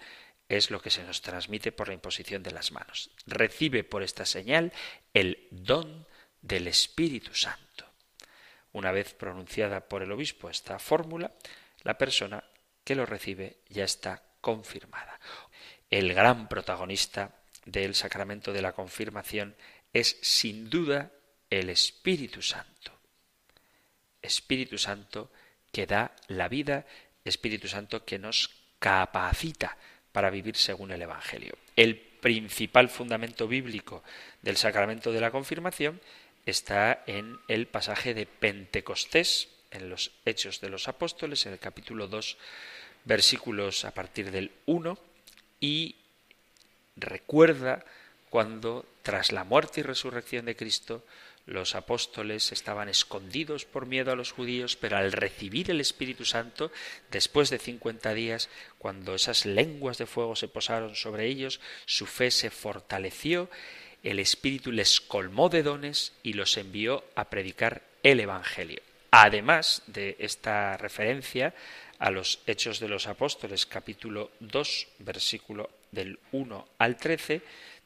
es 0.48 0.70
lo 0.70 0.80
que 0.80 0.90
se 0.90 1.02
nos 1.02 1.22
transmite 1.22 1.72
por 1.72 1.88
la 1.88 1.94
imposición 1.94 2.42
de 2.42 2.52
las 2.52 2.72
manos. 2.72 3.10
Recibe 3.26 3.84
por 3.84 4.02
esta 4.02 4.24
señal 4.24 4.72
el 5.12 5.48
don 5.50 6.06
del 6.40 6.68
Espíritu 6.68 7.34
Santo. 7.34 7.85
Una 8.76 8.92
vez 8.92 9.14
pronunciada 9.14 9.88
por 9.88 10.02
el 10.02 10.12
obispo 10.12 10.50
esta 10.50 10.78
fórmula, 10.78 11.32
la 11.82 11.96
persona 11.96 12.44
que 12.84 12.94
lo 12.94 13.06
recibe 13.06 13.60
ya 13.70 13.84
está 13.84 14.22
confirmada. 14.42 15.18
El 15.88 16.12
gran 16.12 16.46
protagonista 16.46 17.36
del 17.64 17.94
sacramento 17.94 18.52
de 18.52 18.60
la 18.60 18.72
confirmación 18.72 19.56
es 19.94 20.18
sin 20.20 20.68
duda 20.68 21.10
el 21.48 21.70
Espíritu 21.70 22.42
Santo. 22.42 22.92
Espíritu 24.20 24.76
Santo 24.76 25.32
que 25.72 25.86
da 25.86 26.14
la 26.28 26.48
vida, 26.48 26.84
Espíritu 27.24 27.68
Santo 27.68 28.04
que 28.04 28.18
nos 28.18 28.50
capacita 28.78 29.78
para 30.12 30.28
vivir 30.28 30.54
según 30.54 30.90
el 30.90 31.00
Evangelio. 31.00 31.56
El 31.76 31.96
principal 31.96 32.90
fundamento 32.90 33.48
bíblico 33.48 34.04
del 34.42 34.58
sacramento 34.58 35.12
de 35.12 35.20
la 35.22 35.30
confirmación 35.30 35.98
está 36.46 37.02
en 37.06 37.38
el 37.48 37.66
pasaje 37.66 38.14
de 38.14 38.26
Pentecostés, 38.26 39.48
en 39.72 39.90
los 39.90 40.12
Hechos 40.24 40.60
de 40.60 40.70
los 40.70 40.88
Apóstoles, 40.88 41.44
en 41.44 41.52
el 41.52 41.58
capítulo 41.58 42.06
2, 42.06 42.38
versículos 43.04 43.84
a 43.84 43.90
partir 43.90 44.30
del 44.30 44.52
1, 44.66 44.98
y 45.60 45.96
recuerda 46.96 47.84
cuando, 48.30 48.86
tras 49.02 49.32
la 49.32 49.44
muerte 49.44 49.80
y 49.80 49.82
resurrección 49.82 50.46
de 50.46 50.56
Cristo, 50.56 51.04
los 51.46 51.76
apóstoles 51.76 52.50
estaban 52.50 52.88
escondidos 52.88 53.64
por 53.64 53.86
miedo 53.86 54.10
a 54.10 54.16
los 54.16 54.32
judíos, 54.32 54.76
pero 54.76 54.96
al 54.96 55.12
recibir 55.12 55.70
el 55.70 55.80
Espíritu 55.80 56.24
Santo, 56.24 56.72
después 57.10 57.50
de 57.50 57.58
cincuenta 57.58 58.14
días, 58.14 58.48
cuando 58.78 59.14
esas 59.14 59.46
lenguas 59.46 59.96
de 59.96 60.06
fuego 60.06 60.34
se 60.34 60.48
posaron 60.48 60.96
sobre 60.96 61.26
ellos, 61.26 61.60
su 61.86 62.06
fe 62.06 62.32
se 62.32 62.50
fortaleció, 62.50 63.48
el 64.02 64.18
Espíritu 64.18 64.72
les 64.72 65.00
colmó 65.00 65.48
de 65.48 65.62
dones 65.62 66.12
y 66.22 66.34
los 66.34 66.56
envió 66.56 67.04
a 67.14 67.28
predicar 67.28 67.82
el 68.02 68.20
Evangelio. 68.20 68.80
Además 69.10 69.82
de 69.86 70.16
esta 70.18 70.76
referencia 70.76 71.54
a 71.98 72.10
los 72.10 72.40
Hechos 72.46 72.80
de 72.80 72.88
los 72.88 73.06
Apóstoles, 73.06 73.66
capítulo 73.66 74.30
2, 74.40 74.88
versículo 74.98 75.70
del 75.90 76.18
1 76.32 76.68
al 76.78 76.96
13, 76.96 77.40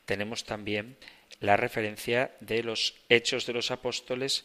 tenemos 0.04 0.44
también 0.44 0.96
la 1.40 1.56
referencia 1.56 2.32
de 2.40 2.62
los 2.62 2.94
Hechos 3.08 3.46
de 3.46 3.52
los 3.52 3.70
Apóstoles 3.70 4.44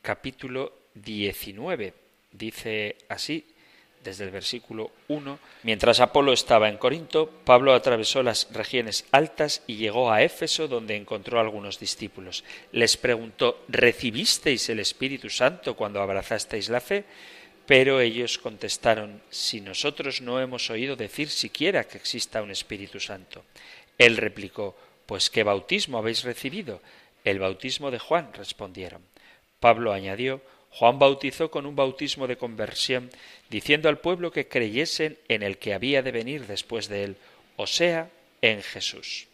capítulo 0.00 0.72
19. 0.94 1.94
Dice 2.32 2.96
así, 3.08 3.46
desde 4.02 4.24
el 4.24 4.30
versículo 4.30 4.90
1, 5.08 5.38
mientras 5.62 6.00
Apolo 6.00 6.32
estaba 6.32 6.68
en 6.68 6.78
Corinto, 6.78 7.28
Pablo 7.44 7.74
atravesó 7.74 8.22
las 8.22 8.48
regiones 8.52 9.06
altas 9.12 9.62
y 9.66 9.76
llegó 9.76 10.10
a 10.10 10.22
Éfeso, 10.22 10.68
donde 10.68 10.96
encontró 10.96 11.38
a 11.38 11.42
algunos 11.42 11.78
discípulos. 11.78 12.44
Les 12.72 12.96
preguntó, 12.96 13.64
¿recibisteis 13.68 14.68
el 14.68 14.80
Espíritu 14.80 15.30
Santo 15.30 15.74
cuando 15.76 16.02
abrazasteis 16.02 16.68
la 16.68 16.80
fe? 16.80 17.04
Pero 17.66 18.00
ellos 18.00 18.38
contestaron, 18.38 19.22
si 19.30 19.60
nosotros 19.60 20.20
no 20.20 20.40
hemos 20.40 20.68
oído 20.70 20.96
decir 20.96 21.30
siquiera 21.30 21.84
que 21.84 21.98
exista 21.98 22.42
un 22.42 22.50
Espíritu 22.50 22.98
Santo. 22.98 23.44
Él 23.98 24.16
replicó, 24.16 24.76
pues 25.06 25.30
¿qué 25.30 25.44
bautismo 25.44 25.98
habéis 25.98 26.24
recibido? 26.24 26.80
El 27.24 27.38
bautismo 27.38 27.90
de 27.90 28.00
Juan, 28.00 28.32
respondieron. 28.34 29.02
Pablo 29.60 29.92
añadió, 29.92 30.40
Juan 30.72 30.98
bautizó 30.98 31.50
con 31.50 31.66
un 31.66 31.76
bautismo 31.76 32.26
de 32.26 32.38
conversión, 32.38 33.10
diciendo 33.50 33.88
al 33.88 33.98
pueblo 33.98 34.30
que 34.30 34.48
creyesen 34.48 35.18
en 35.28 35.42
el 35.42 35.58
que 35.58 35.74
había 35.74 36.02
de 36.02 36.12
venir 36.12 36.46
después 36.46 36.88
de 36.88 37.04
él, 37.04 37.16
o 37.56 37.66
sea, 37.66 38.10
en 38.40 38.62
Jesús. 38.62 39.28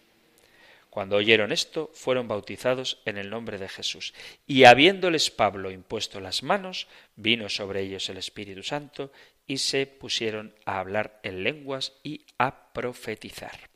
Cuando 0.91 1.17
oyeron 1.17 1.53
esto, 1.53 1.91
fueron 1.95 2.27
bautizados 2.27 3.01
en 3.05 3.19
el 3.19 3.31
nombre 3.31 3.59
de 3.59 3.69
Jesús. 3.69 4.15
Y 4.49 4.65
habiéndoles 4.65 5.31
Pablo 5.31 5.71
impuesto 5.71 6.19
las 6.19 6.43
manos, 6.43 6.89
vino 7.15 7.49
sobre 7.49 7.83
ellos 7.83 8.09
el 8.09 8.17
Espíritu 8.17 8.65
Santo, 8.65 9.13
y 9.47 9.59
se 9.59 9.87
pusieron 9.87 10.55
a 10.65 10.81
hablar 10.81 11.21
en 11.23 11.45
lenguas 11.45 11.93
y 12.03 12.23
a 12.37 12.73
profetizar. 12.73 13.71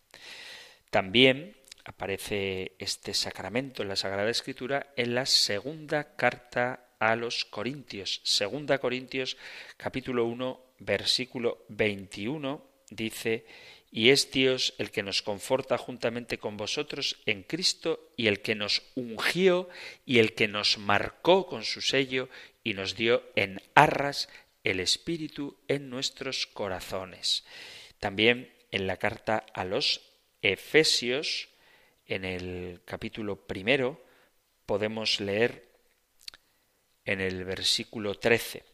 También 0.90 1.56
aparece 1.84 2.72
este 2.78 3.14
sacramento 3.14 3.82
en 3.82 3.88
la 3.88 3.96
Sagrada 3.96 4.30
Escritura 4.30 4.88
en 4.96 5.14
la 5.14 5.26
segunda 5.26 6.16
carta 6.16 6.88
a 7.02 7.16
los 7.16 7.44
Corintios. 7.44 8.20
Segunda 8.22 8.78
Corintios 8.78 9.36
capítulo 9.76 10.24
1 10.24 10.60
versículo 10.78 11.64
21 11.68 12.64
dice, 12.90 13.44
y 13.90 14.10
es 14.10 14.30
Dios 14.30 14.74
el 14.78 14.92
que 14.92 15.02
nos 15.02 15.20
conforta 15.20 15.78
juntamente 15.78 16.38
con 16.38 16.56
vosotros 16.56 17.20
en 17.26 17.42
Cristo 17.42 18.12
y 18.16 18.28
el 18.28 18.40
que 18.40 18.54
nos 18.54 18.82
ungió 18.94 19.68
y 20.06 20.20
el 20.20 20.34
que 20.34 20.46
nos 20.46 20.78
marcó 20.78 21.46
con 21.46 21.64
su 21.64 21.80
sello 21.80 22.28
y 22.62 22.74
nos 22.74 22.94
dio 22.94 23.24
en 23.34 23.60
arras 23.74 24.28
el 24.62 24.78
Espíritu 24.78 25.58
en 25.66 25.90
nuestros 25.90 26.46
corazones. 26.46 27.44
También 27.98 28.52
en 28.70 28.86
la 28.86 28.98
carta 28.98 29.44
a 29.54 29.64
los 29.64 30.02
Efesios, 30.40 31.48
En 32.06 32.24
el 32.24 32.80
capítulo 32.84 33.46
primero 33.46 34.04
podemos 34.66 35.20
leer 35.20 35.71
en 37.04 37.20
el 37.20 37.44
versículo 37.44 38.14
13. 38.14 38.64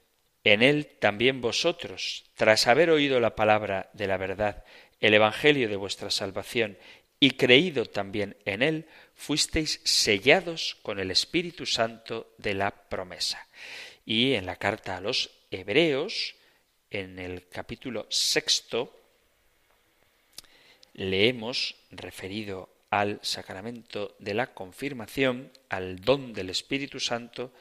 En 0.44 0.62
él 0.62 0.86
también 0.98 1.40
vosotros, 1.40 2.24
tras 2.34 2.66
haber 2.66 2.90
oído 2.90 3.20
la 3.20 3.34
palabra 3.34 3.90
de 3.92 4.06
la 4.06 4.16
verdad, 4.16 4.64
el 5.00 5.14
Evangelio 5.14 5.68
de 5.68 5.76
vuestra 5.76 6.10
salvación, 6.10 6.78
y 7.20 7.32
creído 7.32 7.86
también 7.86 8.36
en 8.44 8.62
él, 8.62 8.86
fuisteis 9.14 9.80
sellados 9.84 10.76
con 10.82 11.00
el 11.00 11.10
Espíritu 11.10 11.66
Santo 11.66 12.32
de 12.38 12.54
la 12.54 12.70
promesa. 12.70 13.48
Y 14.06 14.34
en 14.34 14.46
la 14.46 14.56
carta 14.56 14.96
a 14.96 15.00
los 15.00 15.30
Hebreos, 15.50 16.36
en 16.90 17.18
el 17.18 17.48
capítulo 17.48 18.06
sexto, 18.08 18.94
leemos, 20.94 21.74
referido 21.90 22.70
al 22.90 23.18
sacramento 23.22 24.16
de 24.18 24.34
la 24.34 24.54
confirmación, 24.54 25.52
al 25.68 26.00
don 26.00 26.32
del 26.32 26.50
Espíritu 26.50 27.00
Santo, 27.00 27.52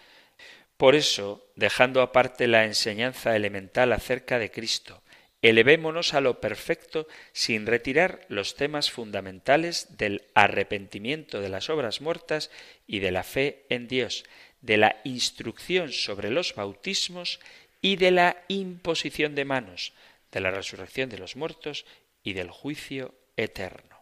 por 0.77 0.95
eso, 0.95 1.43
dejando 1.55 2.01
aparte 2.01 2.47
la 2.47 2.65
enseñanza 2.65 3.35
elemental 3.35 3.91
acerca 3.93 4.37
de 4.37 4.51
Cristo, 4.51 5.01
elevémonos 5.41 6.13
a 6.13 6.21
lo 6.21 6.39
perfecto 6.39 7.07
sin 7.31 7.65
retirar 7.65 8.25
los 8.29 8.55
temas 8.55 8.91
fundamentales 8.91 9.97
del 9.97 10.23
arrepentimiento 10.33 11.41
de 11.41 11.49
las 11.49 11.69
obras 11.69 12.01
muertas 12.01 12.51
y 12.85 12.99
de 12.99 13.11
la 13.11 13.23
fe 13.23 13.65
en 13.69 13.87
Dios, 13.87 14.23
de 14.61 14.77
la 14.77 15.01
instrucción 15.03 15.91
sobre 15.91 16.29
los 16.29 16.55
bautismos 16.55 17.39
y 17.81 17.95
de 17.95 18.11
la 18.11 18.43
imposición 18.47 19.35
de 19.35 19.45
manos, 19.45 19.93
de 20.31 20.41
la 20.41 20.51
resurrección 20.51 21.09
de 21.09 21.17
los 21.17 21.35
muertos 21.35 21.85
y 22.23 22.33
del 22.33 22.49
juicio 22.51 23.13
eterno. 23.35 23.96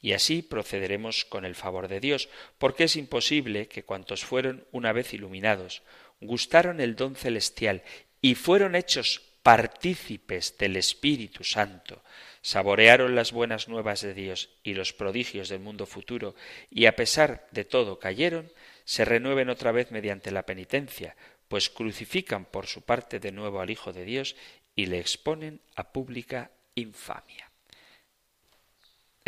Y 0.00 0.12
así 0.12 0.42
procederemos 0.42 1.24
con 1.24 1.44
el 1.44 1.54
favor 1.54 1.88
de 1.88 2.00
Dios, 2.00 2.28
porque 2.58 2.84
es 2.84 2.96
imposible 2.96 3.68
que 3.68 3.84
cuantos 3.84 4.24
fueron 4.24 4.66
una 4.72 4.92
vez 4.92 5.14
iluminados, 5.14 5.82
gustaron 6.20 6.80
el 6.80 6.96
don 6.96 7.14
celestial 7.14 7.82
y 8.20 8.34
fueron 8.34 8.74
hechos 8.74 9.22
partícipes 9.42 10.58
del 10.58 10.76
Espíritu 10.76 11.44
Santo, 11.44 12.02
saborearon 12.42 13.14
las 13.14 13.32
buenas 13.32 13.68
nuevas 13.68 14.02
de 14.02 14.12
Dios 14.12 14.50
y 14.62 14.74
los 14.74 14.92
prodigios 14.92 15.48
del 15.48 15.60
mundo 15.60 15.86
futuro, 15.86 16.34
y 16.70 16.86
a 16.86 16.96
pesar 16.96 17.46
de 17.52 17.64
todo 17.64 17.98
cayeron, 17.98 18.52
se 18.84 19.04
renueven 19.04 19.48
otra 19.48 19.72
vez 19.72 19.90
mediante 19.90 20.30
la 20.32 20.44
penitencia, 20.44 21.16
pues 21.48 21.70
crucifican 21.70 22.44
por 22.44 22.66
su 22.66 22.82
parte 22.82 23.20
de 23.20 23.32
nuevo 23.32 23.60
al 23.60 23.70
Hijo 23.70 23.92
de 23.92 24.04
Dios 24.04 24.36
y 24.74 24.86
le 24.86 24.98
exponen 24.98 25.60
a 25.74 25.92
pública 25.92 26.50
infamia. 26.74 27.47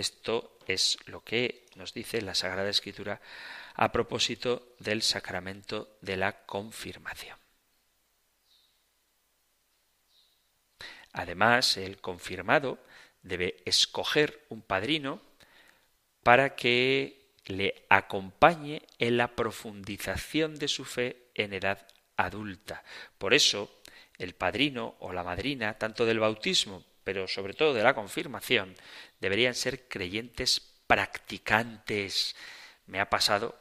Esto 0.00 0.56
es 0.66 0.96
lo 1.04 1.22
que 1.22 1.66
nos 1.76 1.92
dice 1.92 2.22
la 2.22 2.34
Sagrada 2.34 2.70
Escritura 2.70 3.20
a 3.74 3.92
propósito 3.92 4.74
del 4.78 5.02
sacramento 5.02 5.98
de 6.00 6.16
la 6.16 6.46
confirmación. 6.46 7.36
Además, 11.12 11.76
el 11.76 12.00
confirmado 12.00 12.78
debe 13.22 13.58
escoger 13.66 14.46
un 14.48 14.62
padrino 14.62 15.20
para 16.22 16.56
que 16.56 17.34
le 17.44 17.84
acompañe 17.90 18.86
en 18.98 19.18
la 19.18 19.36
profundización 19.36 20.54
de 20.54 20.68
su 20.68 20.86
fe 20.86 21.28
en 21.34 21.52
edad 21.52 21.86
adulta. 22.16 22.82
Por 23.18 23.34
eso, 23.34 23.82
el 24.16 24.34
padrino 24.34 24.96
o 25.00 25.12
la 25.12 25.24
madrina, 25.24 25.76
tanto 25.76 26.06
del 26.06 26.20
bautismo 26.20 26.84
pero 27.12 27.26
sobre 27.26 27.54
todo 27.54 27.74
de 27.74 27.82
la 27.82 27.92
confirmación, 27.92 28.76
deberían 29.18 29.56
ser 29.56 29.88
creyentes 29.88 30.60
practicantes. 30.86 32.36
Me 32.86 33.00
ha 33.00 33.10
pasado 33.10 33.58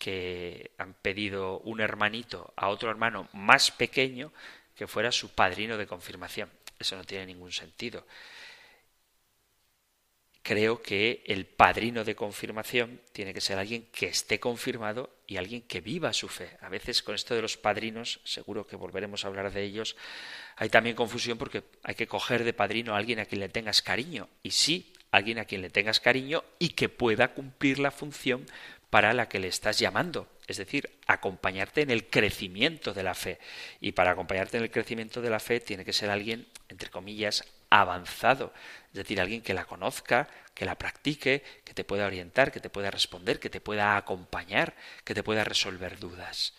que 0.00 0.72
han 0.78 0.94
pedido 0.94 1.60
un 1.60 1.80
hermanito 1.80 2.52
a 2.56 2.66
otro 2.66 2.90
hermano 2.90 3.28
más 3.32 3.70
pequeño 3.70 4.32
que 4.74 4.88
fuera 4.88 5.12
su 5.12 5.28
padrino 5.28 5.76
de 5.76 5.86
confirmación. 5.86 6.50
Eso 6.76 6.96
no 6.96 7.04
tiene 7.04 7.26
ningún 7.26 7.52
sentido. 7.52 8.04
Creo 10.48 10.80
que 10.80 11.22
el 11.26 11.44
padrino 11.44 12.04
de 12.04 12.14
confirmación 12.14 13.02
tiene 13.12 13.34
que 13.34 13.40
ser 13.42 13.58
alguien 13.58 13.84
que 13.92 14.06
esté 14.06 14.40
confirmado 14.40 15.10
y 15.26 15.36
alguien 15.36 15.60
que 15.60 15.82
viva 15.82 16.14
su 16.14 16.26
fe. 16.26 16.56
A 16.62 16.70
veces 16.70 17.02
con 17.02 17.14
esto 17.14 17.34
de 17.34 17.42
los 17.42 17.58
padrinos, 17.58 18.20
seguro 18.24 18.66
que 18.66 18.74
volveremos 18.74 19.22
a 19.22 19.28
hablar 19.28 19.52
de 19.52 19.62
ellos, 19.62 19.94
hay 20.56 20.70
también 20.70 20.96
confusión 20.96 21.36
porque 21.36 21.64
hay 21.82 21.96
que 21.96 22.06
coger 22.06 22.44
de 22.44 22.54
padrino 22.54 22.94
a 22.94 22.96
alguien 22.96 23.18
a 23.18 23.26
quien 23.26 23.42
le 23.42 23.50
tengas 23.50 23.82
cariño. 23.82 24.30
Y 24.42 24.52
sí, 24.52 24.94
alguien 25.10 25.38
a 25.38 25.44
quien 25.44 25.60
le 25.60 25.68
tengas 25.68 26.00
cariño 26.00 26.42
y 26.58 26.70
que 26.70 26.88
pueda 26.88 27.34
cumplir 27.34 27.78
la 27.78 27.90
función 27.90 28.46
para 28.88 29.12
la 29.12 29.28
que 29.28 29.40
le 29.40 29.48
estás 29.48 29.78
llamando, 29.78 30.28
es 30.48 30.56
decir, 30.56 30.98
acompañarte 31.06 31.82
en 31.82 31.90
el 31.90 32.08
crecimiento 32.10 32.92
de 32.92 33.04
la 33.04 33.14
fe. 33.14 33.38
Y 33.80 33.92
para 33.92 34.10
acompañarte 34.10 34.56
en 34.56 34.64
el 34.64 34.70
crecimiento 34.70 35.22
de 35.22 35.30
la 35.30 35.38
fe 35.38 35.60
tiene 35.60 35.84
que 35.84 35.92
ser 35.92 36.10
alguien, 36.10 36.48
entre 36.68 36.90
comillas, 36.90 37.44
avanzado, 37.70 38.52
es 38.88 38.94
decir, 38.94 39.20
alguien 39.20 39.42
que 39.42 39.54
la 39.54 39.66
conozca, 39.66 40.26
que 40.54 40.64
la 40.64 40.76
practique, 40.76 41.44
que 41.64 41.74
te 41.74 41.84
pueda 41.84 42.06
orientar, 42.06 42.50
que 42.50 42.60
te 42.60 42.70
pueda 42.70 42.90
responder, 42.90 43.38
que 43.38 43.50
te 43.50 43.60
pueda 43.60 43.96
acompañar, 43.96 44.74
que 45.04 45.14
te 45.14 45.22
pueda 45.22 45.44
resolver 45.44 46.00
dudas. 46.00 46.54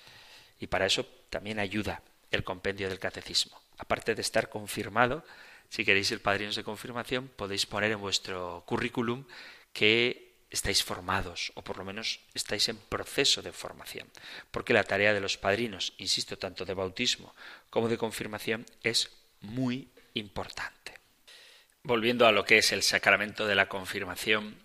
Y 0.60 0.68
para 0.68 0.86
eso 0.86 1.06
también 1.30 1.60
ayuda 1.60 2.04
el 2.32 2.44
compendio 2.44 2.88
del 2.88 3.00
catecismo 3.00 3.60
aparte 3.80 4.14
de 4.14 4.22
estar 4.22 4.50
confirmado, 4.50 5.24
si 5.70 5.84
queréis 5.84 6.08
ser 6.08 6.22
padrinos 6.22 6.56
de 6.56 6.64
confirmación, 6.64 7.30
podéis 7.36 7.66
poner 7.66 7.92
en 7.92 8.00
vuestro 8.00 8.64
currículum 8.68 9.26
que 9.74 10.29
estáis 10.50 10.84
formados 10.84 11.52
o 11.56 11.64
por 11.64 11.78
lo 11.78 11.86
menos 11.86 12.20
estáis 12.34 12.70
en 12.70 12.78
proceso 12.78 13.41
de 13.41 13.52
formación. 13.52 14.08
Porque 14.52 14.74
la 14.74 14.84
tarea 14.84 15.14
de 15.14 15.22
los 15.22 15.38
padrinos, 15.38 15.93
insisto, 15.97 16.38
tanto 16.38 16.66
de 16.66 16.74
bautismo 16.74 17.36
como 17.70 17.88
de 17.88 17.97
confirmación, 17.97 18.66
es 18.84 19.12
muy 19.41 19.89
importante. 20.14 20.95
Volviendo 21.84 22.28
a 22.28 22.32
lo 22.32 22.45
que 22.45 22.58
es 22.58 22.72
el 22.72 22.84
sacramento 22.84 23.47
de 23.47 23.56
la 23.56 23.70
confirmación, 23.70 24.62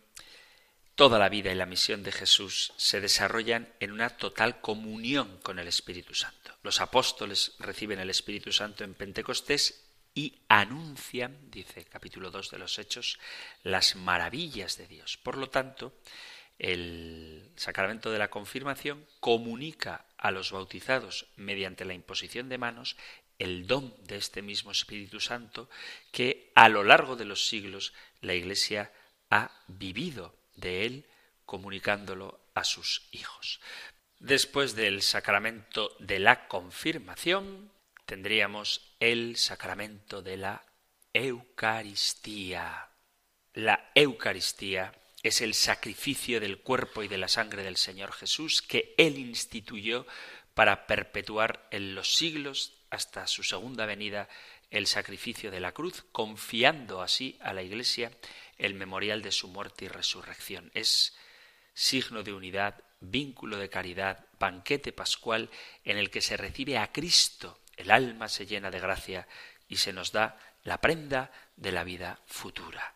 toda 0.95 1.18
la 1.18 1.28
vida 1.28 1.53
y 1.53 1.55
la 1.55 1.66
misión 1.66 2.03
de 2.03 2.12
Jesús 2.12 2.72
se 2.76 3.01
desarrollan 3.01 3.72
en 3.80 3.93
una 3.93 4.11
total 4.11 4.61
comunión 4.61 5.39
con 5.43 5.59
el 5.59 5.68
Espíritu 5.68 6.14
Santo. 6.14 6.57
Los 6.62 6.80
apóstoles 6.80 7.53
reciben 7.59 8.01
el 8.01 8.11
Espíritu 8.11 8.53
Santo 8.53 8.85
en 8.85 8.95
Pentecostés 8.95 9.84
y 10.15 10.41
anuncian, 10.49 11.51
dice 11.51 11.85
capítulo 11.85 12.31
2 12.31 12.51
de 12.51 12.59
los 12.59 12.79
Hechos, 12.79 13.19
las 13.62 13.97
maravillas 13.97 14.79
de 14.79 14.87
Dios. 14.87 15.17
Por 15.17 15.37
lo 15.37 15.51
tanto, 15.51 15.93
el 16.59 17.51
sacramento 17.57 18.12
de 18.12 18.19
la 18.19 18.31
confirmación 18.31 19.05
comunica 19.19 20.07
a 20.17 20.31
los 20.31 20.53
bautizados 20.53 21.27
mediante 21.37 21.85
la 21.85 21.95
imposición 21.95 22.49
de 22.49 22.59
manos 22.59 22.97
el 23.39 23.67
don 23.67 23.95
de 24.05 24.17
este 24.17 24.43
mismo 24.43 24.71
Espíritu 24.71 25.19
Santo 25.19 25.69
que 26.12 26.53
a 26.55 26.69
lo 26.69 26.85
largo 26.85 27.17
de 27.17 27.25
los 27.25 27.49
siglos 27.49 27.93
la 28.21 28.35
Iglesia 28.35 28.93
ha 29.31 29.51
vivido 29.67 30.37
de 30.55 30.87
él 30.87 31.07
comunicándolo 31.45 32.41
a 32.55 32.62
sus 32.62 33.09
hijos. 33.11 33.61
Después 34.21 34.77
del 34.77 35.03
sacramento 35.03 35.95
de 35.99 36.21
la 36.21 36.47
confirmación, 36.47 37.71
tendríamos 38.07 38.95
el 39.01 39.37
sacramento 39.37 40.23
de 40.23 40.37
la 40.37 40.65
Eucaristía. 41.13 42.91
La 43.55 43.91
Eucaristía 43.95 44.93
es 45.23 45.41
el 45.41 45.55
sacrificio 45.55 46.41
del 46.41 46.59
cuerpo 46.59 47.03
y 47.03 47.09
de 47.09 47.19
la 47.19 47.29
sangre 47.29 47.63
del 47.63 47.77
Señor 47.77 48.13
Jesús 48.13 48.63
que 48.63 48.95
Él 48.99 49.19
instituyó 49.19 50.07
para 50.55 50.87
perpetuar 50.87 51.67
en 51.71 51.95
los 51.95 52.15
siglos 52.15 52.75
hasta 52.91 53.27
su 53.27 53.43
segunda 53.43 53.87
venida 53.87 54.29
el 54.71 54.87
sacrificio 54.87 55.51
de 55.51 55.61
la 55.61 55.73
cruz, 55.73 56.05
confiando 56.13 57.01
así 57.01 57.39
a 57.41 57.53
la 57.53 57.63
Iglesia 57.63 58.11
el 58.59 58.75
memorial 58.75 59.23
de 59.23 59.33
su 59.33 59.49
muerte 59.49 59.87
y 59.87 59.89
resurrección. 59.89 60.71
Es 60.75 61.17
signo 61.75 62.23
de 62.23 62.33
unidad 62.33 62.83
vínculo 63.01 63.59
de 63.59 63.69
caridad, 63.69 64.27
banquete 64.39 64.93
pascual 64.93 65.51
en 65.85 65.99
el 65.99 66.11
que 66.11 66.21
se 66.21 66.37
recibe 66.37 66.79
a 66.79 66.93
Cristo, 66.93 67.59
el 67.77 67.91
alma 67.91 68.29
se 68.29 68.47
llena 68.47 68.70
de 68.70 68.81
gracia 68.81 69.27
y 69.68 69.77
se 69.77 69.93
nos 69.93 70.12
da 70.12 70.39
la 70.62 70.81
prenda 70.81 71.31
de 71.57 71.72
la 71.72 71.85
vida 71.85 72.20
futura. 72.27 72.95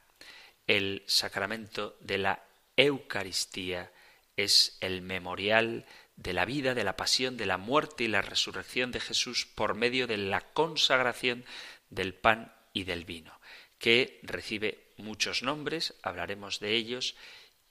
El 0.67 1.03
sacramento 1.07 1.97
de 2.01 2.19
la 2.19 2.45
Eucaristía 2.77 3.91
es 4.37 4.79
el 4.81 5.03
memorial 5.03 5.87
de 6.17 6.33
la 6.33 6.45
vida, 6.45 6.75
de 6.75 6.85
la 6.85 6.97
pasión, 6.97 7.37
de 7.37 7.47
la 7.47 7.59
muerte 7.59 8.05
y 8.05 8.09
la 8.09 8.23
resurrección 8.23 8.93
de 8.93 9.01
Jesús 9.01 9.47
por 9.47 9.75
medio 9.75 10.07
de 10.07 10.17
la 10.17 10.41
consagración 10.41 11.45
del 11.91 12.15
pan 12.15 12.53
y 12.73 12.85
del 12.85 13.05
vino, 13.05 13.39
que 13.79 14.21
recibe 14.23 14.93
muchos 14.97 15.43
nombres, 15.43 15.95
hablaremos 16.03 16.61
de 16.61 16.75
ellos, 16.75 17.17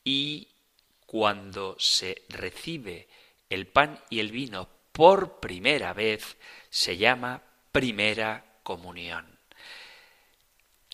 y 0.03 0.49
cuando 1.05 1.76
se 1.80 2.24
recibe 2.30 3.08
el 3.49 3.68
pan 3.68 3.99
y 4.10 4.20
el 4.20 4.32
vino 4.32 4.70
por 4.98 5.39
primera 5.39 5.93
vez, 5.93 6.38
se 6.72 6.98
llama 6.98 7.43
primera 7.72 8.43
comunión. 8.64 9.28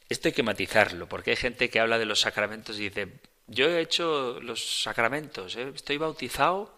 Esto 0.10 0.28
hay 0.28 0.34
que 0.34 0.44
matizarlo, 0.44 1.08
porque 1.08 1.30
hay 1.30 1.38
gente 1.38 1.70
que 1.70 1.80
habla 1.80 1.98
de 1.98 2.06
los 2.06 2.20
sacramentos 2.20 2.78
y 2.78 2.90
dice, 2.90 3.14
yo 3.48 3.70
he 3.70 3.80
hecho 3.80 4.42
los 4.42 4.84
sacramentos, 4.84 5.56
¿eh? 5.56 5.72
estoy 5.74 5.96
bautizado, 5.96 6.78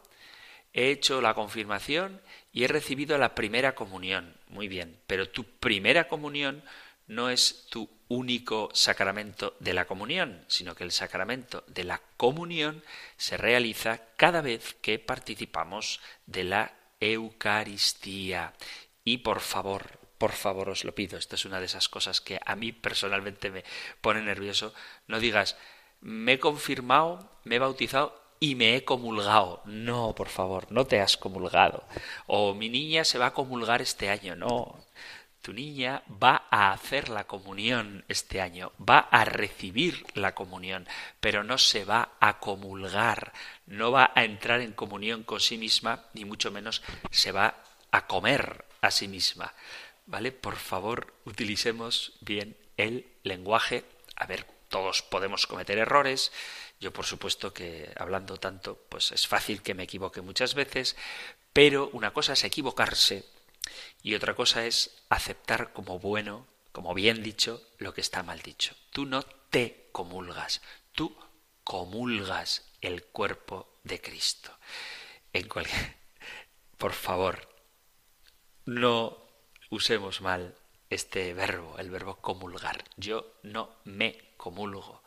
he 0.71 0.91
hecho 0.91 1.19
la 1.19 1.33
confirmación 1.33 2.21
y 2.53 2.63
he 2.63 2.67
recibido 2.67 3.17
la 3.17 3.33
primera 3.33 3.73
comunión. 3.73 4.35
Muy 4.49 4.67
bien, 4.67 4.99
pero 5.07 5.27
tu 5.27 5.45
primera 5.45 6.07
comunión 6.07 6.61
no 7.07 7.31
es 7.31 7.65
tu 7.71 7.89
único 8.07 8.69
sacramento 8.71 9.55
de 9.59 9.73
la 9.73 9.85
comunión, 9.85 10.45
sino 10.47 10.75
que 10.75 10.83
el 10.83 10.91
sacramento 10.91 11.63
de 11.65 11.85
la 11.85 12.03
comunión 12.17 12.83
se 13.17 13.35
realiza 13.35 14.01
cada 14.15 14.41
vez 14.41 14.75
que 14.75 14.99
participamos 14.99 16.01
de 16.27 16.43
la 16.43 16.84
Eucaristía. 16.99 18.53
Y 19.03 19.17
por 19.17 19.39
favor, 19.39 19.99
por 20.17 20.31
favor 20.31 20.69
os 20.69 20.83
lo 20.83 20.95
pido, 20.95 21.17
esta 21.17 21.35
es 21.35 21.45
una 21.45 21.59
de 21.59 21.65
esas 21.65 21.89
cosas 21.89 22.21
que 22.21 22.39
a 22.45 22.55
mí 22.55 22.71
personalmente 22.71 23.51
me 23.51 23.63
pone 24.01 24.21
nervioso, 24.21 24.73
no 25.07 25.19
digas, 25.19 25.57
me 26.01 26.33
he 26.33 26.39
confirmado, 26.39 27.29
me 27.43 27.55
he 27.55 27.59
bautizado 27.59 28.19
y 28.39 28.55
me 28.55 28.75
he 28.75 28.83
comulgado. 28.83 29.61
No, 29.65 30.13
por 30.15 30.29
favor, 30.29 30.71
no 30.71 30.85
te 30.85 31.01
has 31.01 31.17
comulgado. 31.17 31.83
O 32.27 32.53
mi 32.53 32.69
niña 32.69 33.03
se 33.03 33.17
va 33.17 33.27
a 33.27 33.33
comulgar 33.33 33.81
este 33.81 34.09
año. 34.09 34.35
No, 34.35 34.85
tu 35.41 35.53
niña 35.53 36.03
va 36.09 36.44
a 36.55 36.71
hacer 36.71 37.09
la 37.09 37.27
comunión 37.27 38.05
este 38.07 38.39
año, 38.39 38.71
va 38.79 38.99
a 38.99 39.25
recibir 39.25 40.05
la 40.13 40.33
comunión, 40.33 40.87
pero 41.19 41.43
no 41.43 41.57
se 41.57 41.83
va 41.83 42.13
a 42.21 42.39
comulgar, 42.39 43.33
no 43.65 43.91
va 43.91 44.13
a 44.15 44.23
entrar 44.23 44.61
en 44.61 44.71
comunión 44.71 45.23
con 45.23 45.41
sí 45.41 45.57
misma, 45.57 46.05
ni 46.13 46.23
mucho 46.23 46.51
menos 46.51 46.81
se 47.11 47.33
va 47.33 47.61
a 47.91 48.07
comer 48.07 48.63
a 48.79 48.89
sí 48.89 49.09
misma. 49.09 49.53
¿Vale? 50.05 50.31
Por 50.31 50.55
favor, 50.55 51.13
utilicemos 51.25 52.13
bien 52.21 52.55
el 52.77 53.05
lenguaje. 53.23 53.83
A 54.15 54.25
ver, 54.25 54.45
todos 54.69 55.01
podemos 55.01 55.47
cometer 55.47 55.77
errores. 55.77 56.31
Yo, 56.79 56.93
por 56.93 57.05
supuesto, 57.05 57.51
que 57.51 57.91
hablando 57.97 58.37
tanto, 58.37 58.79
pues 58.87 59.11
es 59.11 59.27
fácil 59.27 59.61
que 59.61 59.73
me 59.73 59.83
equivoque 59.83 60.21
muchas 60.21 60.53
veces, 60.53 60.95
pero 61.51 61.89
una 61.91 62.13
cosa 62.13 62.31
es 62.31 62.45
equivocarse 62.45 63.25
y 64.01 64.15
otra 64.15 64.35
cosa 64.35 64.65
es 64.65 65.03
aceptar 65.09 65.73
como 65.73 65.99
bueno, 65.99 66.47
como 66.71 66.93
bien 66.93 67.23
dicho, 67.23 67.61
lo 67.77 67.93
que 67.93 68.01
está 68.01 68.23
mal 68.23 68.41
dicho. 68.41 68.75
Tú 68.91 69.05
no 69.05 69.23
te 69.23 69.89
comulgas, 69.91 70.61
tú 70.93 71.15
comulgas 71.63 72.63
el 72.81 73.03
cuerpo 73.03 73.67
de 73.83 74.01
Cristo. 74.01 74.51
En 75.33 75.47
cualquier... 75.47 75.95
Por 76.77 76.93
favor, 76.93 77.47
no 78.65 79.17
usemos 79.69 80.21
mal 80.21 80.55
este 80.89 81.33
verbo, 81.33 81.77
el 81.79 81.89
verbo 81.89 82.17
comulgar. 82.17 82.83
Yo 82.97 83.33
no 83.43 83.77
me 83.85 84.33
comulgo. 84.37 85.01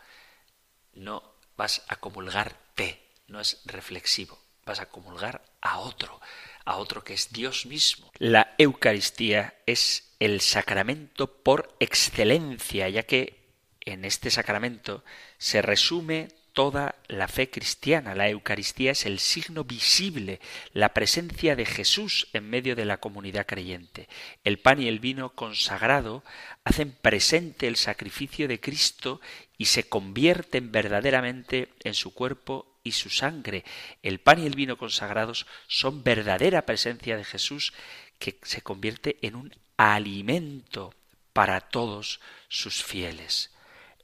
No 0.94 1.34
vas 1.56 1.84
a 1.88 1.96
comulgarte, 1.96 3.12
no 3.26 3.40
es 3.40 3.60
reflexivo. 3.64 4.38
Vas 4.64 4.80
a 4.80 4.88
comulgar 4.88 5.44
a 5.60 5.78
otro 5.80 6.20
a 6.68 6.76
otro 6.76 7.02
que 7.02 7.14
es 7.14 7.32
Dios 7.32 7.64
mismo. 7.64 8.12
La 8.18 8.54
Eucaristía 8.58 9.54
es 9.64 10.12
el 10.18 10.42
sacramento 10.42 11.42
por 11.42 11.74
excelencia, 11.80 12.90
ya 12.90 13.04
que 13.04 13.54
en 13.80 14.04
este 14.04 14.30
sacramento 14.30 15.02
se 15.38 15.62
resume 15.62 16.28
toda 16.52 16.96
la 17.06 17.26
fe 17.26 17.48
cristiana. 17.48 18.14
La 18.14 18.28
Eucaristía 18.28 18.90
es 18.90 19.06
el 19.06 19.18
signo 19.18 19.64
visible, 19.64 20.40
la 20.74 20.92
presencia 20.92 21.56
de 21.56 21.64
Jesús 21.64 22.28
en 22.34 22.50
medio 22.50 22.76
de 22.76 22.84
la 22.84 22.98
comunidad 22.98 23.46
creyente. 23.46 24.06
El 24.44 24.58
pan 24.58 24.82
y 24.82 24.88
el 24.88 24.98
vino 24.98 25.30
consagrado 25.30 26.22
hacen 26.64 26.92
presente 26.92 27.66
el 27.66 27.76
sacrificio 27.76 28.46
de 28.46 28.60
Cristo 28.60 29.22
y 29.56 29.66
se 29.66 29.88
convierten 29.88 30.70
verdaderamente 30.70 31.70
en 31.82 31.94
su 31.94 32.12
cuerpo 32.12 32.67
y 32.88 32.92
su 32.92 33.10
sangre. 33.10 33.64
El 34.02 34.18
pan 34.18 34.42
y 34.42 34.46
el 34.46 34.56
vino 34.56 34.76
consagrados 34.76 35.46
son 35.68 36.02
verdadera 36.02 36.66
presencia 36.66 37.16
de 37.16 37.24
Jesús 37.24 37.72
que 38.18 38.38
se 38.42 38.62
convierte 38.62 39.18
en 39.22 39.36
un 39.36 39.54
alimento 39.76 40.94
para 41.32 41.60
todos 41.60 42.20
sus 42.48 42.82
fieles. 42.82 43.54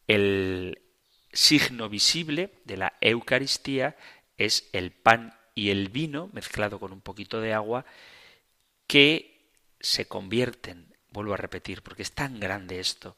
El 0.07 0.81
signo 1.33 1.89
visible 1.89 2.53
de 2.65 2.77
la 2.77 2.93
Eucaristía 3.01 3.97
es 4.37 4.69
el 4.73 4.93
pan 4.93 5.37
y 5.55 5.71
el 5.71 5.89
vino 5.89 6.31
mezclado 6.33 6.79
con 6.79 6.93
un 6.93 7.01
poquito 7.01 7.41
de 7.41 7.55
agua 7.55 7.85
que 8.87 9.51
se 9.81 10.07
convierten, 10.07 10.95
vuelvo 11.11 11.35
a 11.35 11.39
repetir, 11.39 11.83
porque 11.83 12.03
es 12.03 12.13
tan 12.13 12.39
grande 12.39 12.81
esto, 12.81 13.17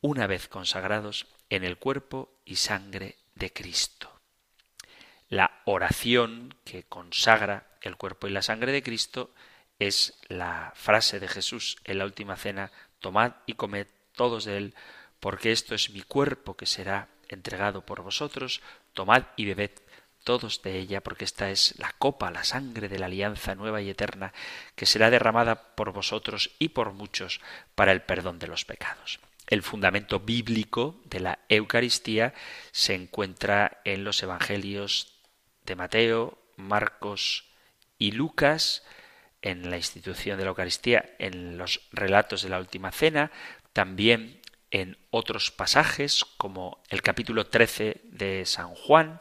una 0.00 0.26
vez 0.26 0.48
consagrados 0.48 1.26
en 1.48 1.64
el 1.64 1.78
cuerpo 1.78 2.40
y 2.44 2.56
sangre 2.56 3.16
de 3.34 3.52
Cristo 3.52 4.15
la 5.28 5.62
oración 5.64 6.54
que 6.64 6.84
consagra 6.84 7.66
el 7.82 7.96
cuerpo 7.96 8.26
y 8.26 8.30
la 8.30 8.42
sangre 8.42 8.72
de 8.72 8.82
Cristo 8.82 9.30
es 9.78 10.18
la 10.28 10.72
frase 10.74 11.20
de 11.20 11.28
Jesús 11.28 11.78
en 11.84 11.98
la 11.98 12.04
última 12.04 12.36
cena, 12.36 12.70
tomad 13.00 13.32
y 13.46 13.54
comed 13.54 13.86
todos 14.14 14.44
de 14.44 14.56
él, 14.56 14.74
porque 15.20 15.52
esto 15.52 15.74
es 15.74 15.90
mi 15.90 16.02
cuerpo 16.02 16.56
que 16.56 16.66
será 16.66 17.08
entregado 17.28 17.84
por 17.84 18.02
vosotros, 18.02 18.62
tomad 18.94 19.24
y 19.36 19.44
bebed 19.44 19.72
todos 20.24 20.62
de 20.62 20.78
ella, 20.78 21.02
porque 21.02 21.24
esta 21.24 21.50
es 21.50 21.78
la 21.78 21.92
copa, 21.98 22.32
la 22.32 22.42
sangre 22.42 22.88
de 22.88 22.98
la 22.98 23.06
alianza 23.06 23.54
nueva 23.54 23.80
y 23.80 23.90
eterna, 23.90 24.32
que 24.74 24.86
será 24.86 25.08
derramada 25.10 25.76
por 25.76 25.92
vosotros 25.92 26.50
y 26.58 26.70
por 26.70 26.92
muchos 26.92 27.40
para 27.76 27.92
el 27.92 28.02
perdón 28.02 28.40
de 28.40 28.48
los 28.48 28.64
pecados. 28.64 29.20
El 29.46 29.62
fundamento 29.62 30.18
bíblico 30.18 31.00
de 31.04 31.20
la 31.20 31.38
Eucaristía 31.48 32.34
se 32.72 32.94
encuentra 32.94 33.80
en 33.84 34.02
los 34.02 34.20
Evangelios 34.20 35.15
de 35.66 35.76
Mateo, 35.76 36.38
Marcos 36.56 37.44
y 37.98 38.12
Lucas, 38.12 38.82
en 39.42 39.70
la 39.70 39.76
institución 39.76 40.38
de 40.38 40.44
la 40.44 40.50
Eucaristía, 40.50 41.14
en 41.18 41.58
los 41.58 41.80
relatos 41.92 42.42
de 42.42 42.48
la 42.48 42.58
Última 42.58 42.90
Cena, 42.92 43.30
también 43.72 44.40
en 44.70 44.96
otros 45.10 45.50
pasajes 45.50 46.24
como 46.24 46.82
el 46.88 47.02
capítulo 47.02 47.46
13 47.46 48.00
de 48.04 48.44
San 48.46 48.74
Juan 48.74 49.20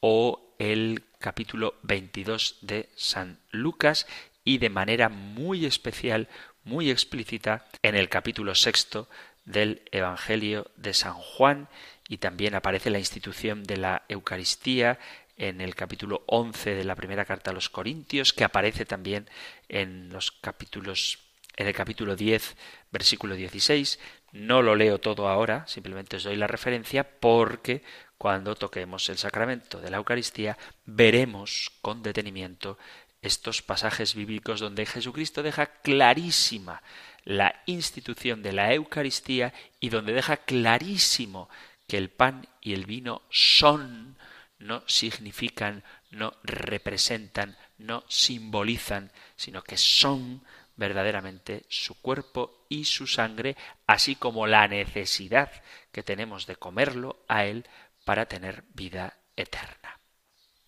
o 0.00 0.54
el 0.58 1.02
capítulo 1.18 1.74
22 1.82 2.58
de 2.62 2.88
San 2.96 3.38
Lucas 3.50 4.06
y 4.44 4.58
de 4.58 4.70
manera 4.70 5.08
muy 5.08 5.66
especial, 5.66 6.28
muy 6.64 6.90
explícita 6.90 7.66
en 7.82 7.94
el 7.94 8.08
capítulo 8.08 8.54
sexto 8.54 9.08
del 9.44 9.82
Evangelio 9.92 10.70
de 10.76 10.94
San 10.94 11.14
Juan 11.14 11.68
y 12.08 12.18
también 12.18 12.54
aparece 12.54 12.90
la 12.90 12.98
institución 12.98 13.64
de 13.64 13.76
la 13.76 14.04
Eucaristía 14.08 14.98
en 15.36 15.60
el 15.60 15.74
capítulo 15.74 16.22
11 16.26 16.74
de 16.74 16.84
la 16.84 16.94
primera 16.94 17.24
carta 17.24 17.50
a 17.50 17.54
los 17.54 17.68
Corintios, 17.68 18.32
que 18.32 18.44
aparece 18.44 18.84
también 18.86 19.28
en 19.68 20.10
los 20.10 20.32
capítulos 20.32 21.18
en 21.56 21.66
el 21.66 21.74
capítulo 21.74 22.16
10, 22.16 22.54
versículo 22.92 23.34
16. 23.34 23.98
No 24.32 24.60
lo 24.62 24.76
leo 24.76 24.98
todo 24.98 25.28
ahora, 25.28 25.66
simplemente 25.66 26.16
os 26.16 26.24
doy 26.24 26.36
la 26.36 26.46
referencia 26.46 27.18
porque 27.18 27.82
cuando 28.18 28.54
toquemos 28.54 29.08
el 29.08 29.18
sacramento 29.18 29.80
de 29.80 29.90
la 29.90 29.96
Eucaristía 29.96 30.58
veremos 30.84 31.72
con 31.80 32.02
detenimiento 32.02 32.78
estos 33.22 33.62
pasajes 33.62 34.14
bíblicos 34.14 34.60
donde 34.60 34.86
Jesucristo 34.86 35.42
deja 35.42 35.66
clarísima 35.66 36.82
la 37.24 37.62
institución 37.66 38.42
de 38.42 38.52
la 38.52 38.72
Eucaristía 38.72 39.52
y 39.80 39.88
donde 39.88 40.12
deja 40.12 40.36
clarísimo 40.36 41.48
que 41.88 41.98
el 41.98 42.10
pan 42.10 42.46
y 42.60 42.74
el 42.74 42.84
vino 42.84 43.22
son 43.30 44.16
no 44.58 44.82
significan, 44.86 45.84
no 46.10 46.34
representan, 46.42 47.56
no 47.78 48.04
simbolizan, 48.08 49.12
sino 49.36 49.62
que 49.62 49.76
son 49.76 50.42
verdaderamente 50.76 51.64
su 51.68 52.00
cuerpo 52.00 52.66
y 52.68 52.84
su 52.84 53.06
sangre, 53.06 53.56
así 53.86 54.16
como 54.16 54.46
la 54.46 54.68
necesidad 54.68 55.50
que 55.92 56.02
tenemos 56.02 56.46
de 56.46 56.56
comerlo 56.56 57.24
a 57.28 57.46
él 57.46 57.66
para 58.04 58.26
tener 58.26 58.64
vida 58.74 59.18
eterna. 59.36 59.98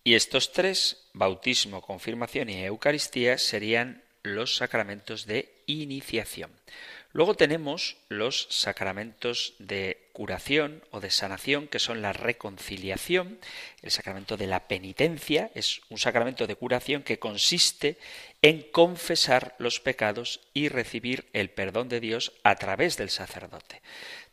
Y 0.03 0.15
estos 0.15 0.51
tres, 0.51 1.09
bautismo, 1.13 1.81
confirmación 1.81 2.49
y 2.49 2.63
Eucaristía, 2.63 3.37
serían 3.37 4.03
los 4.35 4.55
sacramentos 4.55 5.25
de 5.25 5.61
iniciación. 5.65 6.51
Luego 7.11 7.33
tenemos 7.33 7.97
los 8.07 8.47
sacramentos 8.51 9.55
de 9.57 10.09
curación 10.13 10.83
o 10.91 10.99
de 10.99 11.09
sanación, 11.09 11.67
que 11.67 11.79
son 11.79 12.03
la 12.03 12.13
reconciliación, 12.13 13.39
el 13.81 13.89
sacramento 13.89 14.37
de 14.37 14.45
la 14.45 14.67
penitencia, 14.67 15.49
es 15.55 15.81
un 15.89 15.97
sacramento 15.97 16.45
de 16.45 16.55
curación 16.55 17.01
que 17.01 17.17
consiste 17.17 17.97
en 18.43 18.61
confesar 18.61 19.55
los 19.57 19.79
pecados 19.79 20.39
y 20.53 20.69
recibir 20.69 21.29
el 21.33 21.49
perdón 21.49 21.89
de 21.89 21.99
Dios 21.99 22.33
a 22.43 22.55
través 22.55 22.95
del 22.97 23.09
sacerdote. 23.09 23.81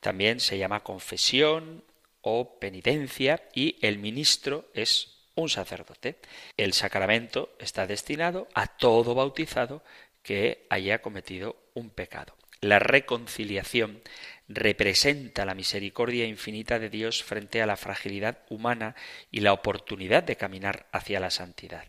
También 0.01 0.40
se 0.40 0.59
llama 0.59 0.82
confesión 0.82 1.82
o 2.20 2.59
penitencia 2.59 3.42
y 3.55 3.78
el 3.80 3.99
ministro 3.99 4.68
es 4.74 5.16
un 5.37 5.49
sacerdote. 5.49 6.18
El 6.57 6.72
sacramento 6.72 7.55
está 7.61 7.87
destinado 7.87 8.49
a 8.55 8.66
todo 8.66 9.14
bautizado 9.14 9.84
que 10.22 10.66
haya 10.70 11.01
cometido 11.01 11.57
un 11.74 11.91
pecado. 11.91 12.37
La 12.61 12.78
reconciliación 12.78 14.03
representa 14.49 15.45
la 15.45 15.55
misericordia 15.55 16.26
infinita 16.26 16.78
de 16.78 16.91
Dios 16.91 17.22
frente 17.22 17.62
a 17.62 17.66
la 17.66 17.76
fragilidad 17.76 18.39
humana 18.49 18.97
y 19.30 19.41
la 19.41 19.53
oportunidad 19.53 20.22
de 20.22 20.37
caminar 20.37 20.87
hacia 20.91 21.20
la 21.20 21.30
santidad. 21.30 21.84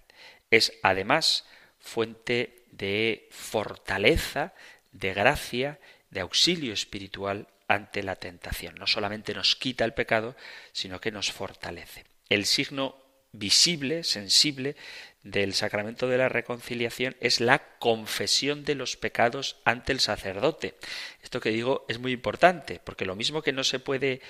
Es 0.51 0.73
además 0.83 1.45
fuente 1.79 2.65
de 2.71 3.27
fortaleza, 3.31 4.53
de 4.91 5.13
gracia, 5.13 5.79
de 6.09 6.19
auxilio 6.19 6.73
espiritual 6.73 7.47
ante 7.67 8.03
la 8.03 8.15
tentación. 8.15 8.75
No 8.75 8.87
solamente 8.87 9.33
nos 9.33 9.55
quita 9.55 9.85
el 9.85 9.93
pecado, 9.93 10.35
sino 10.71 10.99
que 10.99 11.11
nos 11.11 11.31
fortalece. 11.31 12.05
El 12.29 12.45
signo 12.45 13.06
visible, 13.32 14.03
sensible 14.03 14.75
del 15.23 15.53
sacramento 15.53 16.07
de 16.07 16.17
la 16.17 16.30
reconciliación 16.30 17.15
es 17.19 17.41
la 17.41 17.78
confesión 17.80 18.63
de 18.63 18.75
los 18.75 18.95
pecados 18.95 19.57
ante 19.65 19.91
el 19.91 19.99
sacerdote. 19.99 20.75
Esto 21.21 21.41
que 21.41 21.49
digo 21.49 21.86
es 21.89 21.99
muy 21.99 22.13
importante, 22.13 22.80
porque 22.84 23.05
lo 23.05 23.15
mismo 23.15 23.41
que 23.41 23.51
no 23.51 23.63
se 23.63 23.80
puede 23.80 24.21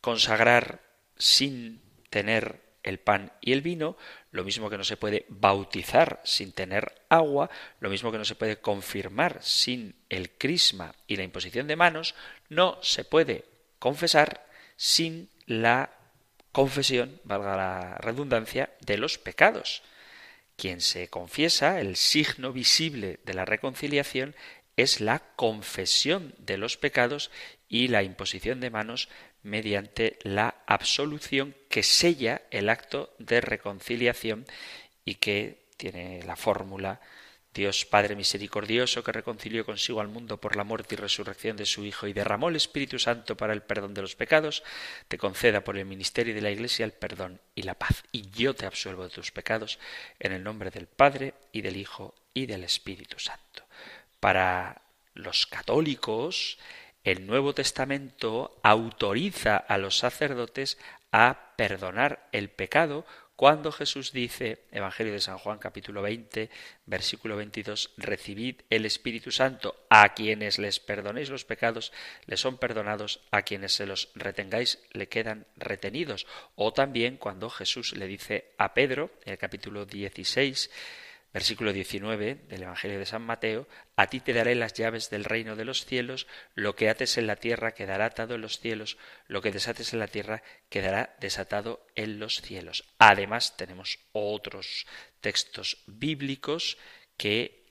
consagrar 0.00 0.80
sin 1.16 1.82
tener 2.10 2.62
el 2.82 2.98
pan 2.98 3.32
y 3.40 3.52
el 3.52 3.60
vino, 3.60 3.96
lo 4.30 4.44
mismo 4.44 4.70
que 4.70 4.78
no 4.78 4.84
se 4.84 4.96
puede 4.96 5.26
bautizar 5.28 6.20
sin 6.24 6.52
tener 6.52 7.02
agua, 7.08 7.50
lo 7.80 7.90
mismo 7.90 8.10
que 8.10 8.18
no 8.18 8.24
se 8.24 8.34
puede 8.34 8.58
confirmar 8.58 9.38
sin 9.42 9.96
el 10.08 10.30
crisma 10.30 10.94
y 11.06 11.16
la 11.16 11.24
imposición 11.24 11.66
de 11.66 11.76
manos, 11.76 12.14
no 12.48 12.78
se 12.82 13.04
puede 13.04 13.44
confesar 13.78 14.46
sin 14.76 15.28
la 15.46 15.97
confesión, 16.52 17.20
valga 17.24 17.56
la 17.56 17.98
redundancia, 17.98 18.70
de 18.80 18.98
los 18.98 19.18
pecados. 19.18 19.82
Quien 20.56 20.80
se 20.80 21.08
confiesa, 21.08 21.80
el 21.80 21.96
signo 21.96 22.52
visible 22.52 23.20
de 23.24 23.34
la 23.34 23.44
reconciliación, 23.44 24.34
es 24.76 25.00
la 25.00 25.20
confesión 25.36 26.34
de 26.38 26.56
los 26.56 26.76
pecados 26.76 27.30
y 27.68 27.88
la 27.88 28.02
imposición 28.02 28.60
de 28.60 28.70
manos 28.70 29.08
mediante 29.42 30.18
la 30.22 30.62
absolución 30.66 31.54
que 31.68 31.82
sella 31.82 32.42
el 32.50 32.68
acto 32.68 33.14
de 33.18 33.40
reconciliación 33.40 34.46
y 35.04 35.16
que 35.16 35.66
tiene 35.76 36.22
la 36.22 36.36
fórmula 36.36 37.00
Dios 37.54 37.84
Padre 37.84 38.14
misericordioso 38.14 39.02
que 39.02 39.12
reconcilió 39.12 39.64
consigo 39.64 40.00
al 40.00 40.08
mundo 40.08 40.40
por 40.40 40.56
la 40.56 40.64
muerte 40.64 40.94
y 40.94 40.98
resurrección 40.98 41.56
de 41.56 41.66
su 41.66 41.84
Hijo 41.84 42.06
y 42.06 42.12
derramó 42.12 42.48
el 42.48 42.56
Espíritu 42.56 42.98
Santo 42.98 43.36
para 43.36 43.52
el 43.52 43.62
perdón 43.62 43.94
de 43.94 44.02
los 44.02 44.14
pecados, 44.14 44.62
te 45.08 45.18
conceda 45.18 45.64
por 45.64 45.76
el 45.76 45.84
ministerio 45.84 46.34
de 46.34 46.42
la 46.42 46.50
Iglesia 46.50 46.84
el 46.84 46.92
perdón 46.92 47.40
y 47.54 47.62
la 47.62 47.74
paz. 47.74 48.04
Y 48.12 48.30
yo 48.30 48.54
te 48.54 48.66
absuelvo 48.66 49.04
de 49.04 49.10
tus 49.10 49.32
pecados 49.32 49.78
en 50.20 50.32
el 50.32 50.44
nombre 50.44 50.70
del 50.70 50.86
Padre 50.86 51.34
y 51.52 51.62
del 51.62 51.76
Hijo 51.76 52.14
y 52.34 52.46
del 52.46 52.64
Espíritu 52.64 53.18
Santo. 53.18 53.64
Para 54.20 54.82
los 55.14 55.46
católicos, 55.46 56.58
el 57.02 57.26
Nuevo 57.26 57.54
Testamento 57.54 58.60
autoriza 58.62 59.56
a 59.56 59.78
los 59.78 59.98
sacerdotes 59.98 60.78
a 61.10 61.54
perdonar 61.56 62.28
el 62.32 62.50
pecado 62.50 63.06
cuando 63.38 63.70
Jesús 63.70 64.10
dice, 64.10 64.64
Evangelio 64.72 65.12
de 65.12 65.20
San 65.20 65.38
Juan 65.38 65.58
capítulo 65.58 66.02
20, 66.02 66.50
versículo 66.86 67.36
22, 67.36 67.92
recibid 67.96 68.62
el 68.68 68.84
Espíritu 68.84 69.30
Santo, 69.30 69.76
a 69.90 70.12
quienes 70.12 70.58
les 70.58 70.80
perdonéis 70.80 71.30
los 71.30 71.44
pecados, 71.44 71.92
les 72.26 72.40
son 72.40 72.58
perdonados, 72.58 73.20
a 73.30 73.42
quienes 73.42 73.74
se 73.74 73.86
los 73.86 74.08
retengáis, 74.16 74.80
le 74.90 75.06
quedan 75.06 75.46
retenidos. 75.54 76.26
O 76.56 76.72
también 76.72 77.16
cuando 77.16 77.48
Jesús 77.48 77.92
le 77.92 78.08
dice 78.08 78.46
a 78.58 78.74
Pedro, 78.74 79.12
en 79.24 79.34
el 79.34 79.38
capítulo 79.38 79.86
16, 79.86 80.68
Versículo 81.32 81.74
19 81.74 82.46
del 82.48 82.62
Evangelio 82.62 82.98
de 82.98 83.04
San 83.04 83.22
Mateo, 83.22 83.68
a 83.96 84.06
ti 84.06 84.20
te 84.20 84.32
daré 84.32 84.54
las 84.54 84.72
llaves 84.72 85.10
del 85.10 85.24
reino 85.24 85.56
de 85.56 85.66
los 85.66 85.84
cielos, 85.84 86.26
lo 86.54 86.74
que 86.74 86.88
ates 86.88 87.18
en 87.18 87.26
la 87.26 87.36
tierra 87.36 87.72
quedará 87.72 88.06
atado 88.06 88.34
en 88.34 88.40
los 88.40 88.60
cielos, 88.60 88.96
lo 89.26 89.42
que 89.42 89.52
desates 89.52 89.92
en 89.92 89.98
la 89.98 90.08
tierra 90.08 90.42
quedará 90.70 91.14
desatado 91.20 91.86
en 91.96 92.18
los 92.18 92.36
cielos. 92.40 92.84
Además 92.98 93.56
tenemos 93.58 93.98
otros 94.12 94.86
textos 95.20 95.82
bíblicos 95.86 96.78
que 97.18 97.66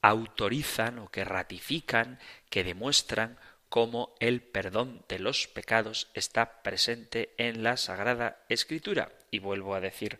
autorizan 0.00 1.00
o 1.00 1.10
que 1.10 1.24
ratifican, 1.24 2.20
que 2.48 2.62
demuestran 2.62 3.38
cómo 3.68 4.14
el 4.20 4.42
perdón 4.42 5.04
de 5.08 5.18
los 5.18 5.48
pecados 5.48 6.08
está 6.14 6.62
presente 6.62 7.34
en 7.36 7.64
la 7.64 7.76
Sagrada 7.76 8.44
Escritura. 8.48 9.10
Y 9.36 9.38
vuelvo 9.38 9.74
a 9.74 9.82
decir 9.82 10.18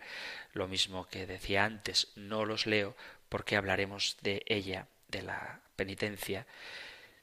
lo 0.53 0.69
mismo 0.69 1.07
que 1.07 1.27
decía 1.27 1.65
antes, 1.65 2.09
no 2.17 2.45
los 2.45 2.67
leo 2.67 2.95
porque 3.31 3.57
hablaremos 3.57 4.19
de 4.21 4.43
ella, 4.47 4.89
de 5.09 5.23
la 5.23 5.61
penitencia, 5.75 6.47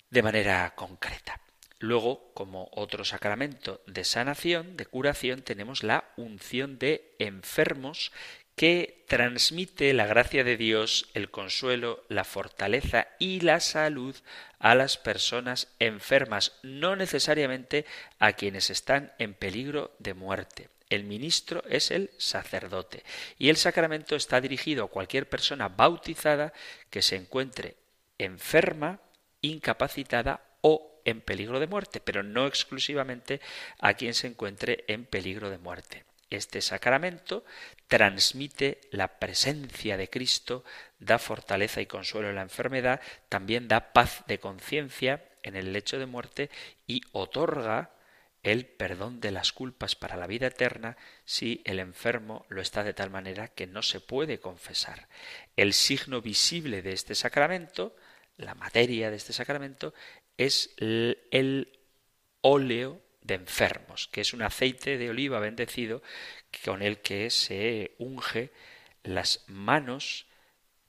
de 0.09 0.23
manera 0.23 0.73
concreta. 0.73 1.39
Luego, 1.77 2.31
como 2.33 2.67
otro 2.71 3.05
sacramento 3.05 3.83
de 3.85 4.05
sanación, 4.05 4.75
de 4.75 4.87
curación, 4.87 5.43
tenemos 5.43 5.83
la 5.83 6.05
unción 6.17 6.79
de 6.79 7.13
enfermos 7.19 8.11
que 8.55 9.05
transmite 9.07 9.93
la 9.93 10.07
gracia 10.07 10.43
de 10.43 10.57
Dios, 10.57 11.11
el 11.13 11.29
consuelo, 11.29 12.03
la 12.09 12.23
fortaleza 12.23 13.07
y 13.19 13.41
la 13.41 13.59
salud 13.59 14.15
a 14.57 14.73
las 14.73 14.97
personas 14.97 15.67
enfermas, 15.77 16.53
no 16.63 16.95
necesariamente 16.95 17.85
a 18.17 18.33
quienes 18.33 18.71
están 18.71 19.13
en 19.19 19.35
peligro 19.35 19.95
de 19.99 20.15
muerte. 20.15 20.72
El 20.93 21.05
ministro 21.05 21.63
es 21.67 21.89
el 21.89 22.11
sacerdote 22.19 23.03
y 23.39 23.49
el 23.49 23.57
sacramento 23.57 24.15
está 24.15 24.39
dirigido 24.39 24.85
a 24.85 24.89
cualquier 24.89 25.27
persona 25.27 25.67
bautizada 25.67 26.53
que 26.91 27.01
se 27.01 27.15
encuentre 27.15 27.77
enferma, 28.19 28.99
incapacitada 29.41 30.45
o 30.61 31.01
en 31.03 31.21
peligro 31.21 31.59
de 31.59 31.65
muerte, 31.65 31.99
pero 31.99 32.21
no 32.21 32.45
exclusivamente 32.45 33.41
a 33.79 33.95
quien 33.95 34.13
se 34.13 34.27
encuentre 34.27 34.85
en 34.87 35.05
peligro 35.07 35.49
de 35.49 35.57
muerte. 35.57 36.05
Este 36.29 36.61
sacramento 36.61 37.43
transmite 37.87 38.79
la 38.91 39.17
presencia 39.17 39.97
de 39.97 40.11
Cristo, 40.11 40.63
da 40.99 41.17
fortaleza 41.17 41.81
y 41.81 41.87
consuelo 41.87 42.29
en 42.29 42.35
la 42.35 42.43
enfermedad, 42.43 43.01
también 43.29 43.67
da 43.67 43.93
paz 43.93 44.23
de 44.27 44.39
conciencia 44.39 45.25
en 45.41 45.55
el 45.55 45.73
lecho 45.73 45.97
de 45.97 46.05
muerte 46.05 46.51
y 46.85 47.01
otorga 47.13 47.92
el 48.43 48.65
perdón 48.65 49.21
de 49.21 49.31
las 49.31 49.53
culpas 49.53 49.95
para 49.95 50.17
la 50.17 50.27
vida 50.27 50.47
eterna 50.47 50.97
si 51.25 51.61
el 51.63 51.79
enfermo 51.79 52.45
lo 52.49 52.61
está 52.61 52.83
de 52.83 52.93
tal 52.93 53.09
manera 53.09 53.47
que 53.47 53.67
no 53.67 53.81
se 53.81 54.01
puede 54.01 54.39
confesar. 54.39 55.07
El 55.55 55.73
signo 55.73 56.21
visible 56.21 56.81
de 56.81 56.91
este 56.91 57.15
sacramento, 57.15 57.95
la 58.35 58.53
materia 58.53 59.09
de 59.09 59.15
este 59.15 59.31
sacramento, 59.31 59.93
es 60.37 60.75
el 60.77 61.79
óleo 62.41 63.01
de 63.21 63.35
enfermos, 63.35 64.09
que 64.09 64.21
es 64.21 64.33
un 64.33 64.41
aceite 64.41 64.97
de 64.97 65.09
oliva 65.09 65.39
bendecido 65.39 66.03
con 66.65 66.81
el 66.81 66.99
que 66.99 67.29
se 67.29 67.95
unge 67.97 68.51
las 69.03 69.45
manos 69.47 70.27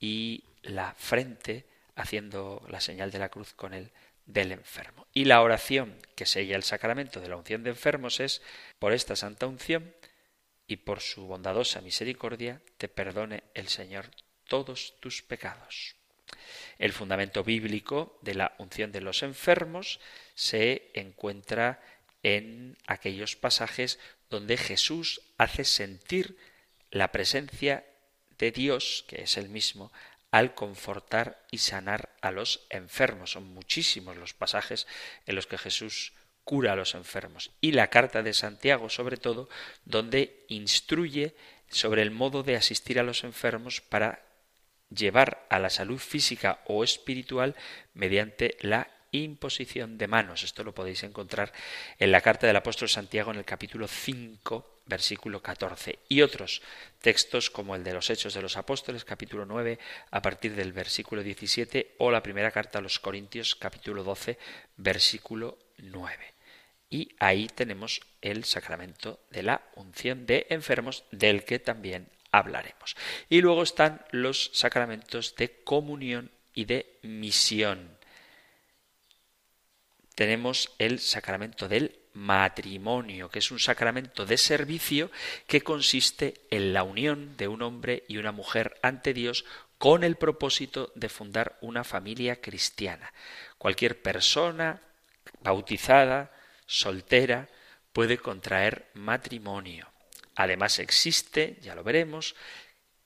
y 0.00 0.44
la 0.62 0.94
frente, 0.94 1.66
haciendo 1.94 2.66
la 2.68 2.80
señal 2.80 3.12
de 3.12 3.20
la 3.20 3.28
cruz 3.28 3.54
con 3.54 3.74
él 3.74 3.92
del 4.26 4.52
enfermo. 4.52 5.06
Y 5.12 5.24
la 5.24 5.42
oración 5.42 5.96
que 6.14 6.26
sella 6.26 6.56
el 6.56 6.62
sacramento 6.62 7.20
de 7.20 7.28
la 7.28 7.36
unción 7.36 7.62
de 7.62 7.70
enfermos 7.70 8.20
es, 8.20 8.42
por 8.78 8.92
esta 8.92 9.16
santa 9.16 9.46
unción 9.46 9.94
y 10.66 10.76
por 10.76 11.00
su 11.00 11.26
bondadosa 11.26 11.80
misericordia, 11.80 12.62
te 12.78 12.88
perdone 12.88 13.44
el 13.54 13.68
Señor 13.68 14.10
todos 14.48 14.94
tus 15.00 15.22
pecados. 15.22 15.96
El 16.78 16.92
fundamento 16.92 17.44
bíblico 17.44 18.18
de 18.22 18.34
la 18.34 18.54
unción 18.58 18.92
de 18.92 19.00
los 19.00 19.22
enfermos 19.22 20.00
se 20.34 20.90
encuentra 20.94 21.80
en 22.22 22.76
aquellos 22.86 23.36
pasajes 23.36 23.98
donde 24.30 24.56
Jesús 24.56 25.20
hace 25.36 25.64
sentir 25.64 26.36
la 26.90 27.12
presencia 27.12 27.84
de 28.38 28.50
Dios, 28.50 29.04
que 29.08 29.22
es 29.22 29.36
el 29.36 29.48
mismo, 29.48 29.92
al 30.34 30.52
confortar 30.56 31.46
y 31.52 31.58
sanar 31.58 32.08
a 32.20 32.32
los 32.32 32.66
enfermos. 32.68 33.30
Son 33.30 33.54
muchísimos 33.54 34.16
los 34.16 34.34
pasajes 34.34 34.88
en 35.26 35.36
los 35.36 35.46
que 35.46 35.58
Jesús 35.58 36.12
cura 36.42 36.72
a 36.72 36.76
los 36.76 36.96
enfermos. 36.96 37.52
Y 37.60 37.70
la 37.70 37.86
carta 37.86 38.20
de 38.24 38.34
Santiago, 38.34 38.90
sobre 38.90 39.16
todo, 39.16 39.48
donde 39.84 40.44
instruye 40.48 41.36
sobre 41.68 42.02
el 42.02 42.10
modo 42.10 42.42
de 42.42 42.56
asistir 42.56 42.98
a 42.98 43.04
los 43.04 43.22
enfermos 43.22 43.80
para 43.80 44.24
llevar 44.90 45.46
a 45.50 45.60
la 45.60 45.70
salud 45.70 46.00
física 46.00 46.62
o 46.66 46.82
espiritual 46.82 47.54
mediante 47.92 48.56
la 48.60 48.90
imposición 49.22 49.98
de 49.98 50.08
manos. 50.08 50.42
Esto 50.42 50.64
lo 50.64 50.74
podéis 50.74 51.02
encontrar 51.04 51.52
en 51.98 52.10
la 52.10 52.20
carta 52.20 52.46
del 52.46 52.56
apóstol 52.56 52.88
Santiago 52.88 53.30
en 53.30 53.38
el 53.38 53.44
capítulo 53.44 53.86
5, 53.86 54.80
versículo 54.86 55.42
14. 55.42 56.00
Y 56.08 56.22
otros 56.22 56.62
textos 57.00 57.50
como 57.50 57.74
el 57.76 57.84
de 57.84 57.94
los 57.94 58.10
Hechos 58.10 58.34
de 58.34 58.42
los 58.42 58.56
Apóstoles, 58.56 59.04
capítulo 59.04 59.46
9, 59.46 59.78
a 60.10 60.22
partir 60.22 60.54
del 60.54 60.72
versículo 60.72 61.22
17, 61.22 61.94
o 61.98 62.10
la 62.10 62.22
primera 62.22 62.50
carta 62.50 62.78
a 62.78 62.82
los 62.82 62.98
Corintios, 62.98 63.54
capítulo 63.54 64.02
12, 64.02 64.38
versículo 64.76 65.58
9. 65.78 66.34
Y 66.90 67.14
ahí 67.18 67.48
tenemos 67.48 68.00
el 68.20 68.44
sacramento 68.44 69.20
de 69.30 69.42
la 69.42 69.62
unción 69.74 70.26
de 70.26 70.46
enfermos, 70.50 71.04
del 71.10 71.44
que 71.44 71.58
también 71.58 72.08
hablaremos. 72.30 72.96
Y 73.28 73.40
luego 73.40 73.62
están 73.62 74.04
los 74.10 74.50
sacramentos 74.54 75.36
de 75.36 75.62
comunión 75.62 76.30
y 76.52 76.66
de 76.66 76.98
misión 77.02 77.93
tenemos 80.14 80.72
el 80.78 81.00
sacramento 81.00 81.68
del 81.68 81.98
matrimonio, 82.14 83.28
que 83.28 83.40
es 83.40 83.50
un 83.50 83.58
sacramento 83.58 84.24
de 84.24 84.38
servicio 84.38 85.10
que 85.46 85.62
consiste 85.62 86.34
en 86.50 86.72
la 86.72 86.84
unión 86.84 87.36
de 87.36 87.48
un 87.48 87.62
hombre 87.62 88.04
y 88.08 88.18
una 88.18 88.32
mujer 88.32 88.78
ante 88.82 89.12
Dios 89.12 89.44
con 89.78 90.04
el 90.04 90.16
propósito 90.16 90.92
de 90.94 91.08
fundar 91.08 91.58
una 91.60 91.84
familia 91.84 92.40
cristiana. 92.40 93.12
Cualquier 93.58 94.00
persona 94.00 94.80
bautizada, 95.40 96.32
soltera, 96.66 97.48
puede 97.92 98.18
contraer 98.18 98.90
matrimonio. 98.94 99.88
Además 100.36 100.78
existe, 100.78 101.58
ya 101.60 101.74
lo 101.74 101.82
veremos, 101.82 102.34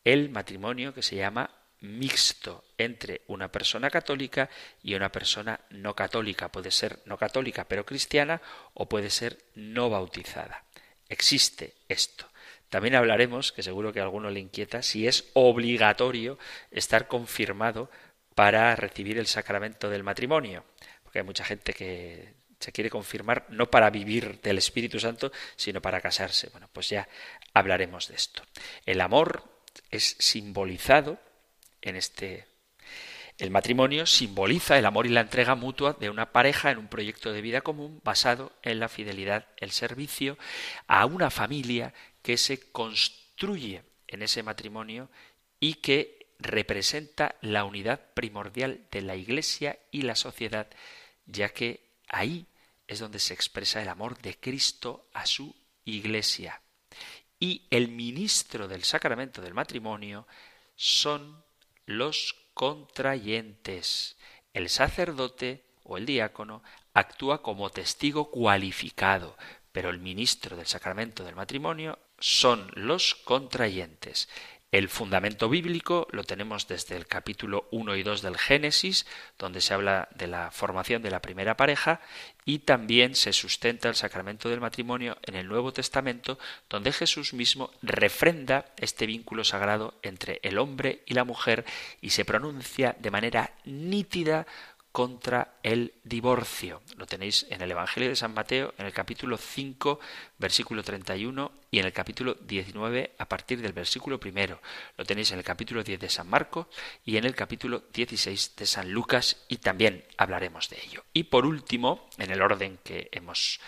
el 0.05 0.31
matrimonio 0.31 0.95
que 0.95 1.03
se 1.03 1.17
llama 1.17 1.51
mixto 1.81 2.64
entre 2.76 3.22
una 3.29 3.51
persona 3.51 3.91
católica 3.91 4.49
y 4.83 4.95
una 4.95 5.11
persona 5.11 5.61
no 5.70 5.95
católica. 5.95 6.51
Puede 6.51 6.70
ser 6.70 7.01
no 7.05 7.16
católica 7.16 7.64
pero 7.64 7.87
cristiana 7.87 8.41
o 8.74 8.89
puede 8.89 9.11
ser 9.11 9.39
no 9.55 9.91
bautizada. 9.91 10.64
Existe 11.09 11.74
esto. 11.89 12.29
También 12.68 12.97
hablaremos, 12.97 13.53
que 13.53 13.62
seguro 13.62 13.93
que 13.93 14.01
a 14.01 14.03
alguno 14.03 14.31
le 14.31 14.41
inquieta, 14.41 14.83
si 14.83 15.07
es 15.07 15.31
obligatorio 15.33 16.39
estar 16.70 17.09
confirmado 17.09 17.91
para 18.35 18.76
recibir 18.76 19.18
el 19.18 19.26
sacramento 19.26 19.89
del 19.89 20.03
matrimonio. 20.03 20.64
Porque 21.03 21.20
hay 21.20 21.24
mucha 21.24 21.45
gente 21.45 21.72
que 21.72 22.35
se 22.61 22.72
quiere 22.72 22.91
confirmar 22.91 23.47
no 23.49 23.70
para 23.70 23.89
vivir 23.89 24.41
del 24.43 24.59
Espíritu 24.59 25.01
Santo, 25.01 25.33
sino 25.57 25.81
para 25.81 26.01
casarse. 26.01 26.51
Bueno, 26.51 26.68
pues 26.72 26.91
ya 26.91 27.09
hablaremos 27.55 28.09
de 28.09 28.16
esto. 28.16 28.43
El 28.85 29.01
amor 29.01 29.45
es 29.91 30.16
simbolizado 30.18 31.18
en 31.83 31.97
este 31.97 32.47
el 33.39 33.53
matrimonio 33.53 34.05
simboliza 34.05 34.79
el 34.79 34.87
amor 34.87 35.07
y 35.07 35.11
la 35.11 35.20
entrega 35.20 35.55
mutua 35.55 35.97
de 35.99 36.11
una 36.11 36.33
pareja 36.33 36.72
en 36.72 36.79
un 36.79 36.89
proyecto 36.89 37.33
de 37.33 37.41
vida 37.41 37.61
común 37.61 38.01
basado 38.03 38.53
en 38.62 38.81
la 38.81 38.89
fidelidad, 38.89 39.47
el 39.59 39.70
servicio 39.70 40.37
a 40.89 41.07
una 41.07 41.31
familia 41.31 41.95
que 42.22 42.37
se 42.37 42.70
construye 42.72 43.83
en 44.09 44.22
ese 44.22 44.43
matrimonio 44.43 45.09
y 45.61 45.74
que 45.74 46.26
representa 46.41 47.37
la 47.41 47.64
unidad 47.64 48.01
primordial 48.14 48.87
de 48.91 49.03
la 49.03 49.14
Iglesia 49.14 49.79
y 49.93 50.03
la 50.03 50.16
sociedad, 50.16 50.68
ya 51.26 51.51
que 51.51 51.81
ahí 52.09 52.47
es 52.89 52.99
donde 52.99 53.20
se 53.20 53.35
expresa 53.35 53.81
el 53.81 53.89
amor 53.89 54.18
de 54.18 54.37
Cristo 54.37 55.09
a 55.12 55.26
su 55.26 55.55
Iglesia. 55.85 56.61
Y 57.39 57.66
el 57.70 57.89
ministro 57.89 58.66
del 58.66 58.83
sacramento 58.83 59.43
del 59.43 59.55
matrimonio 59.55 60.26
son 60.74 61.45
los 61.89 62.36
contrayentes. 62.53 64.18
El 64.53 64.68
sacerdote 64.68 65.64
o 65.84 65.97
el 65.97 66.05
diácono 66.05 66.62
actúa 66.93 67.41
como 67.41 67.70
testigo 67.70 68.30
cualificado, 68.30 69.39
pero 69.72 69.89
el 69.89 69.99
ministro 69.99 70.55
del 70.57 70.66
sacramento 70.66 71.24
del 71.24 71.34
matrimonio 71.34 71.99
son 72.18 72.70
los 72.74 73.14
contrayentes. 73.14 74.28
El 74.71 74.91
fundamento 74.91 75.49
bíblico 75.49 76.09
lo 76.11 76.25
tenemos 76.25 76.69
desde 76.69 76.95
el 76.95 77.07
capítulo 77.07 77.69
1 77.71 77.97
y 77.97 78.03
2 78.03 78.21
del 78.21 78.37
Génesis, 78.37 79.07
donde 79.39 79.62
se 79.62 79.73
habla 79.73 80.09
de 80.14 80.27
la 80.27 80.51
formación 80.51 81.01
de 81.01 81.11
la 81.11 81.23
primera 81.23 81.57
pareja, 81.57 82.03
y 82.45 82.59
también 82.59 83.14
se 83.14 83.33
sustenta 83.33 83.89
el 83.89 83.95
sacramento 83.95 84.51
del 84.51 84.61
matrimonio 84.61 85.16
en 85.23 85.37
el 85.37 85.49
Nuevo 85.49 85.73
Testamento, 85.73 86.39
donde 86.69 86.93
Jesús 86.93 87.33
mismo 87.33 87.71
refrenda 87.81 88.66
este 88.77 89.07
vínculo 89.07 89.43
sagrado 89.43 89.95
entre 90.03 90.39
el 90.43 90.59
hombre 90.59 91.03
y 91.07 91.14
la 91.14 91.25
mujer 91.25 91.64
y 92.03 92.11
se 92.11 92.27
pronuncia 92.27 92.95
de 92.99 93.11
manera 93.11 93.53
nítida 93.64 94.47
contra 94.93 95.59
el 95.62 95.95
divorcio. 96.03 96.82
Lo 96.97 97.07
tenéis 97.07 97.47
en 97.51 97.61
el 97.62 97.70
Evangelio 97.70 98.09
de 98.09 98.16
San 98.16 98.34
Mateo, 98.34 98.74
en 98.78 98.86
el 98.86 98.93
capítulo 98.93 99.36
5, 99.36 100.01
versículo 100.39 100.82
31, 100.82 101.53
y 101.70 101.78
en 101.78 101.86
el 101.86 101.93
capítulo 101.93 102.34
19, 102.34 103.14
a 103.18 103.28
partir 103.28 103.61
del 103.61 103.72
versículo 103.72 104.18
primero. 104.18 104.61
Lo 104.97 105.05
tenéis 105.05 105.30
en 105.32 105.39
el 105.39 105.45
capítulo 105.45 105.82
10 105.82 106.01
de 106.01 106.09
San 106.09 106.28
Marcos 106.28 106.66
y 107.05 107.16
en 107.16 107.24
el 107.24 107.34
capítulo 107.34 107.84
16 107.93 108.57
de 108.57 108.66
San 108.66 108.91
Lucas, 108.91 109.45
y 109.49 109.59
también 109.59 110.05
hablaremos 110.16 110.68
de 110.68 110.80
ello. 110.82 111.05
Y 111.12 111.24
por 111.24 111.47
último, 111.47 112.09
en 112.18 112.30
el 112.30 112.43
orden 112.43 112.78
que 112.82 113.09
hemos 113.12 113.61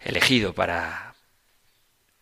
elegido 0.00 0.52
para 0.52 1.14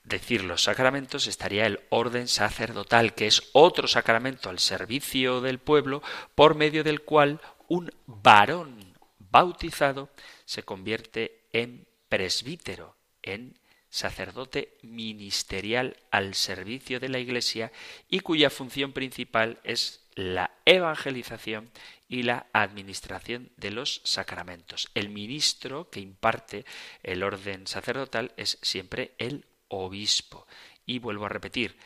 decir 0.06 0.44
los 0.44 0.62
sacramentos 0.62 1.26
estaría 1.26 1.66
el 1.66 1.80
orden 1.90 2.28
sacerdotal, 2.28 3.14
que 3.14 3.26
es 3.26 3.42
otro 3.52 3.88
sacramento 3.88 4.48
al 4.48 4.60
servicio 4.60 5.40
del 5.40 5.58
pueblo, 5.58 6.02
por 6.34 6.54
medio 6.54 6.84
del 6.84 7.02
cual 7.02 7.40
un 7.68 7.90
varón 8.06 8.94
bautizado 9.18 10.10
se 10.44 10.62
convierte 10.62 11.42
en 11.52 11.86
presbítero, 12.08 12.96
en 13.22 13.58
sacerdote 13.90 14.76
ministerial 14.82 15.96
al 16.10 16.34
servicio 16.34 17.00
de 17.00 17.08
la 17.08 17.18
Iglesia 17.18 17.72
y 18.08 18.20
cuya 18.20 18.50
función 18.50 18.92
principal 18.92 19.58
es 19.64 20.06
la 20.14 20.50
evangelización 20.64 21.70
y 22.08 22.22
la 22.22 22.46
administración 22.52 23.50
de 23.56 23.70
los 23.70 24.00
sacramentos. 24.04 24.88
El 24.94 25.08
ministro 25.10 25.90
que 25.90 26.00
imparte 26.00 26.64
el 27.02 27.22
orden 27.22 27.66
sacerdotal 27.66 28.32
es 28.36 28.58
siempre 28.62 29.14
el 29.18 29.44
obispo. 29.68 30.46
Y 30.86 30.98
vuelvo 30.98 31.26
a 31.26 31.30
repetir, 31.30 31.76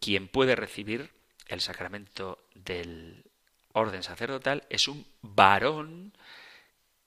quien 0.00 0.28
puede 0.28 0.54
recibir 0.54 1.10
el 1.48 1.60
sacramento 1.60 2.44
del 2.54 3.24
orden 3.78 4.02
sacerdotal 4.02 4.64
es 4.70 4.88
un 4.88 5.06
varón 5.22 6.12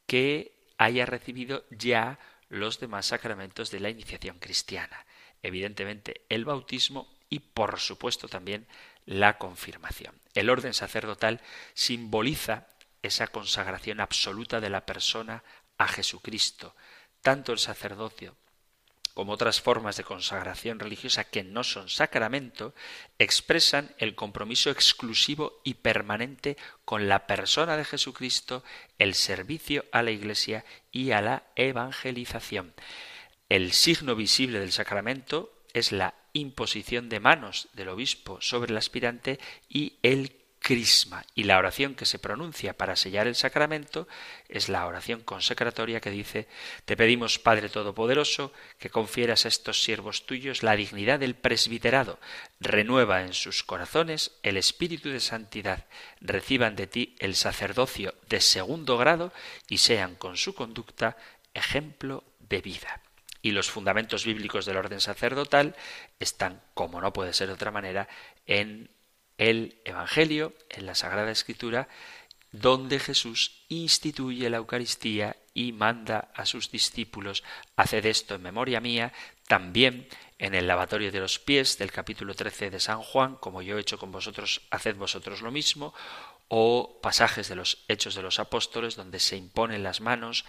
que 0.05 0.53
haya 0.77 1.05
recibido 1.05 1.65
ya 1.69 2.19
los 2.49 2.79
demás 2.79 3.07
sacramentos 3.07 3.71
de 3.71 3.79
la 3.79 3.89
iniciación 3.89 4.39
cristiana. 4.39 5.05
Evidentemente 5.41 6.25
el 6.29 6.45
bautismo 6.45 7.07
y 7.29 7.39
por 7.39 7.79
supuesto 7.79 8.27
también 8.27 8.67
la 9.05 9.37
confirmación. 9.37 10.13
El 10.33 10.49
orden 10.49 10.73
sacerdotal 10.73 11.41
simboliza 11.73 12.67
esa 13.01 13.27
consagración 13.27 13.99
absoluta 13.99 14.59
de 14.59 14.69
la 14.69 14.85
persona 14.85 15.43
a 15.77 15.87
Jesucristo. 15.87 16.75
Tanto 17.21 17.51
el 17.51 17.59
sacerdocio 17.59 18.35
como 19.13 19.33
otras 19.33 19.61
formas 19.61 19.97
de 19.97 20.03
consagración 20.03 20.79
religiosa 20.79 21.23
que 21.23 21.43
no 21.43 21.63
son 21.63 21.89
sacramento, 21.89 22.73
expresan 23.19 23.93
el 23.97 24.15
compromiso 24.15 24.69
exclusivo 24.69 25.61
y 25.63 25.75
permanente 25.75 26.57
con 26.85 27.07
la 27.07 27.27
persona 27.27 27.77
de 27.77 27.85
Jesucristo, 27.85 28.63
el 28.97 29.13
servicio 29.13 29.85
a 29.91 30.01
la 30.03 30.11
Iglesia 30.11 30.65
y 30.91 31.11
a 31.11 31.21
la 31.21 31.43
evangelización. 31.55 32.73
El 33.49 33.73
signo 33.73 34.15
visible 34.15 34.59
del 34.59 34.71
sacramento 34.71 35.51
es 35.73 35.91
la 35.91 36.15
imposición 36.33 37.09
de 37.09 37.19
manos 37.19 37.67
del 37.73 37.89
obispo 37.89 38.39
sobre 38.41 38.71
el 38.71 38.77
aspirante 38.77 39.39
y 39.69 39.97
el 40.03 40.40
crisma. 40.71 41.25
Y 41.35 41.43
la 41.43 41.57
oración 41.57 41.95
que 41.95 42.05
se 42.05 42.17
pronuncia 42.17 42.77
para 42.77 42.95
sellar 42.95 43.27
el 43.27 43.35
sacramento 43.35 44.07
es 44.47 44.69
la 44.69 44.85
oración 44.85 45.19
consecratoria 45.19 45.99
que 45.99 46.11
dice 46.11 46.47
Te 46.85 46.95
pedimos, 46.95 47.39
Padre 47.39 47.67
Todopoderoso, 47.67 48.53
que 48.79 48.89
confieras 48.89 49.43
a 49.43 49.49
estos 49.49 49.83
siervos 49.83 50.25
tuyos 50.25 50.63
la 50.63 50.77
dignidad 50.77 51.19
del 51.19 51.35
presbiterado, 51.35 52.19
renueva 52.61 53.23
en 53.23 53.33
sus 53.33 53.63
corazones 53.63 54.31
el 54.43 54.55
espíritu 54.55 55.09
de 55.09 55.19
santidad, 55.19 55.87
reciban 56.21 56.77
de 56.77 56.87
ti 56.87 57.15
el 57.19 57.35
sacerdocio 57.35 58.15
de 58.29 58.39
segundo 58.39 58.97
grado 58.97 59.33
y 59.67 59.79
sean 59.79 60.15
con 60.15 60.37
su 60.37 60.55
conducta 60.55 61.17
ejemplo 61.53 62.23
de 62.39 62.61
vida. 62.61 63.01
Y 63.41 63.51
los 63.51 63.69
fundamentos 63.69 64.23
bíblicos 64.23 64.65
del 64.65 64.77
orden 64.77 65.01
sacerdotal 65.01 65.75
están, 66.19 66.61
como 66.73 67.01
no 67.01 67.11
puede 67.11 67.33
ser 67.33 67.47
de 67.47 67.55
otra 67.55 67.71
manera, 67.71 68.07
en 68.45 68.89
el 69.41 69.81
Evangelio, 69.85 70.53
en 70.69 70.85
la 70.85 70.93
Sagrada 70.93 71.31
Escritura, 71.31 71.87
donde 72.51 72.99
Jesús 72.99 73.63
instituye 73.69 74.51
la 74.51 74.57
Eucaristía 74.57 75.35
y 75.55 75.71
manda 75.71 76.31
a 76.35 76.45
sus 76.45 76.69
discípulos, 76.69 77.43
haced 77.75 78.05
esto 78.05 78.35
en 78.35 78.43
memoria 78.43 78.79
mía, 78.79 79.11
también 79.47 80.07
en 80.37 80.53
el 80.53 80.67
lavatorio 80.67 81.11
de 81.11 81.19
los 81.19 81.39
pies 81.39 81.79
del 81.79 81.91
capítulo 81.91 82.35
13 82.35 82.69
de 82.69 82.79
San 82.79 83.01
Juan, 83.01 83.35
como 83.35 83.63
yo 83.63 83.77
he 83.77 83.81
hecho 83.81 83.97
con 83.97 84.11
vosotros, 84.11 84.61
haced 84.69 84.95
vosotros 84.95 85.41
lo 85.41 85.51
mismo, 85.51 85.95
o 86.47 86.99
pasajes 87.01 87.49
de 87.49 87.55
los 87.55 87.79
Hechos 87.87 88.13
de 88.13 88.21
los 88.21 88.39
Apóstoles, 88.39 88.95
donde 88.95 89.19
se 89.19 89.37
imponen 89.37 89.81
las 89.81 90.01
manos 90.01 90.45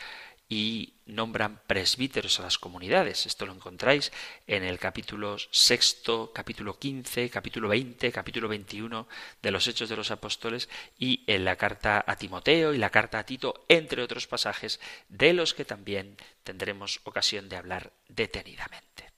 y 0.52 0.92
nombran 1.06 1.62
presbíteros 1.66 2.38
a 2.38 2.42
las 2.42 2.58
comunidades. 2.58 3.24
Esto 3.24 3.46
lo 3.46 3.54
encontráis 3.54 4.12
en 4.46 4.64
el 4.64 4.78
capítulo 4.78 5.38
sexto, 5.50 6.30
capítulo 6.34 6.78
quince, 6.78 7.30
capítulo 7.30 7.68
veinte, 7.68 8.12
capítulo 8.12 8.48
veintiuno 8.48 9.08
de 9.40 9.50
los 9.50 9.66
Hechos 9.66 9.88
de 9.88 9.96
los 9.96 10.10
Apóstoles 10.10 10.68
y 10.98 11.24
en 11.26 11.46
la 11.46 11.56
carta 11.56 12.04
a 12.06 12.16
Timoteo 12.16 12.74
y 12.74 12.78
la 12.78 12.90
carta 12.90 13.18
a 13.18 13.24
Tito, 13.24 13.64
entre 13.70 14.02
otros 14.02 14.26
pasajes 14.26 14.78
de 15.08 15.32
los 15.32 15.54
que 15.54 15.64
también 15.64 16.18
tendremos 16.44 17.00
ocasión 17.04 17.48
de 17.48 17.56
hablar 17.56 17.90
detenidamente. 18.08 19.10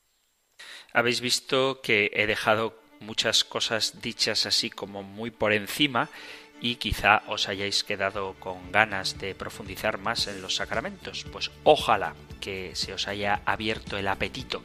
Habéis 0.93 1.21
visto 1.21 1.81
que 1.83 2.13
he 2.15 2.29
dejado 2.29 2.81
muchas 3.01 3.43
cosas 3.43 4.01
dichas 4.01 4.47
así 4.47 4.71
como 4.71 5.03
muy 5.03 5.33
por 5.33 5.53
encima 5.53 6.11
y 6.61 6.77
quizá 6.77 7.23
os 7.27 7.49
hayáis 7.49 7.85
quedado 7.85 8.35
con 8.39 8.73
ganas 8.73 9.19
de 9.19 9.35
profundizar 9.35 9.99
más 9.99 10.27
en 10.27 10.41
los 10.41 10.57
sacramentos. 10.57 11.25
Pues 11.31 11.51
ojalá 11.63 12.15
que 12.41 12.75
se 12.75 12.93
os 12.93 13.09
haya 13.09 13.43
abierto 13.45 13.97
el 13.97 14.09
apetito 14.09 14.63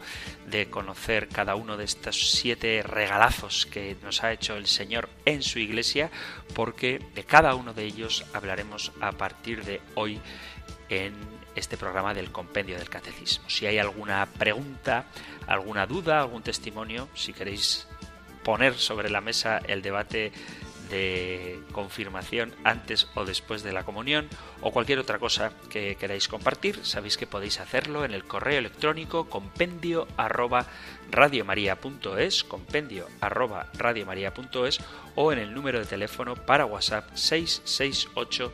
de 0.48 0.70
conocer 0.70 1.28
cada 1.28 1.56
uno 1.56 1.78
de 1.78 1.86
estos 1.86 2.32
siete 2.32 2.84
regalazos 2.84 3.66
que 3.66 3.98
nos 4.04 4.24
ha 4.24 4.32
hecho 4.32 4.56
el 4.58 4.68
Señor 4.68 5.10
en 5.26 5.44
su 5.44 5.60
iglesia, 5.60 6.10
porque 6.54 7.00
de 7.16 7.24
cada 7.24 7.56
uno 7.56 7.74
de 7.74 7.86
ellos 7.86 8.26
hablaremos 8.34 8.92
a 9.02 9.12
partir 9.14 9.64
de 9.64 9.82
hoy 9.96 10.20
en 10.90 11.14
este 11.56 11.78
programa 11.78 12.14
del 12.14 12.32
compendio 12.32 12.78
del 12.78 12.90
catecismo. 12.90 13.50
Si 13.50 13.66
hay 13.66 13.78
alguna 13.78 14.26
pregunta, 14.26 15.06
alguna 15.48 15.86
duda, 15.86 16.20
algún 16.20 16.44
testimonio, 16.44 17.10
si 17.14 17.34
queréis 17.34 17.88
poner 18.44 18.76
sobre 18.76 19.10
la 19.10 19.22
mesa 19.22 19.60
el 19.68 19.82
debate 19.82 20.32
de 20.90 21.60
confirmación 21.72 22.54
antes 22.64 23.08
o 23.16 23.26
después 23.26 23.64
de 23.64 23.74
la 23.74 23.84
comunión 23.84 24.28
o 24.62 24.72
cualquier 24.72 25.00
otra 25.00 25.20
cosa 25.20 25.52
que 25.70 25.96
queráis 25.96 26.28
compartir, 26.28 26.86
sabéis 26.86 27.18
que 27.18 27.28
podéis 27.28 27.60
hacerlo 27.60 28.06
en 28.06 28.14
el 28.14 28.26
correo 28.26 28.60
electrónico 28.60 29.30
compendio 29.30 30.08
arroba 30.18 30.66
compendio 32.48 33.08
arroba 33.22 33.72
o 35.16 35.32
en 35.32 35.40
el 35.40 35.54
número 35.54 35.80
de 35.80 35.86
teléfono 35.86 36.36
para 36.36 36.66
WhatsApp 36.66 37.10
668 37.14 38.54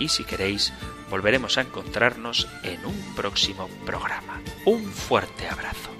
y 0.00 0.08
si 0.08 0.24
queréis 0.24 0.72
volveremos 1.10 1.58
a 1.58 1.60
encontrarnos 1.60 2.48
en 2.64 2.84
un 2.84 3.14
próximo 3.14 3.68
programa. 3.84 4.40
Un 4.64 4.84
fuerte 4.84 5.46
abrazo. 5.48 5.99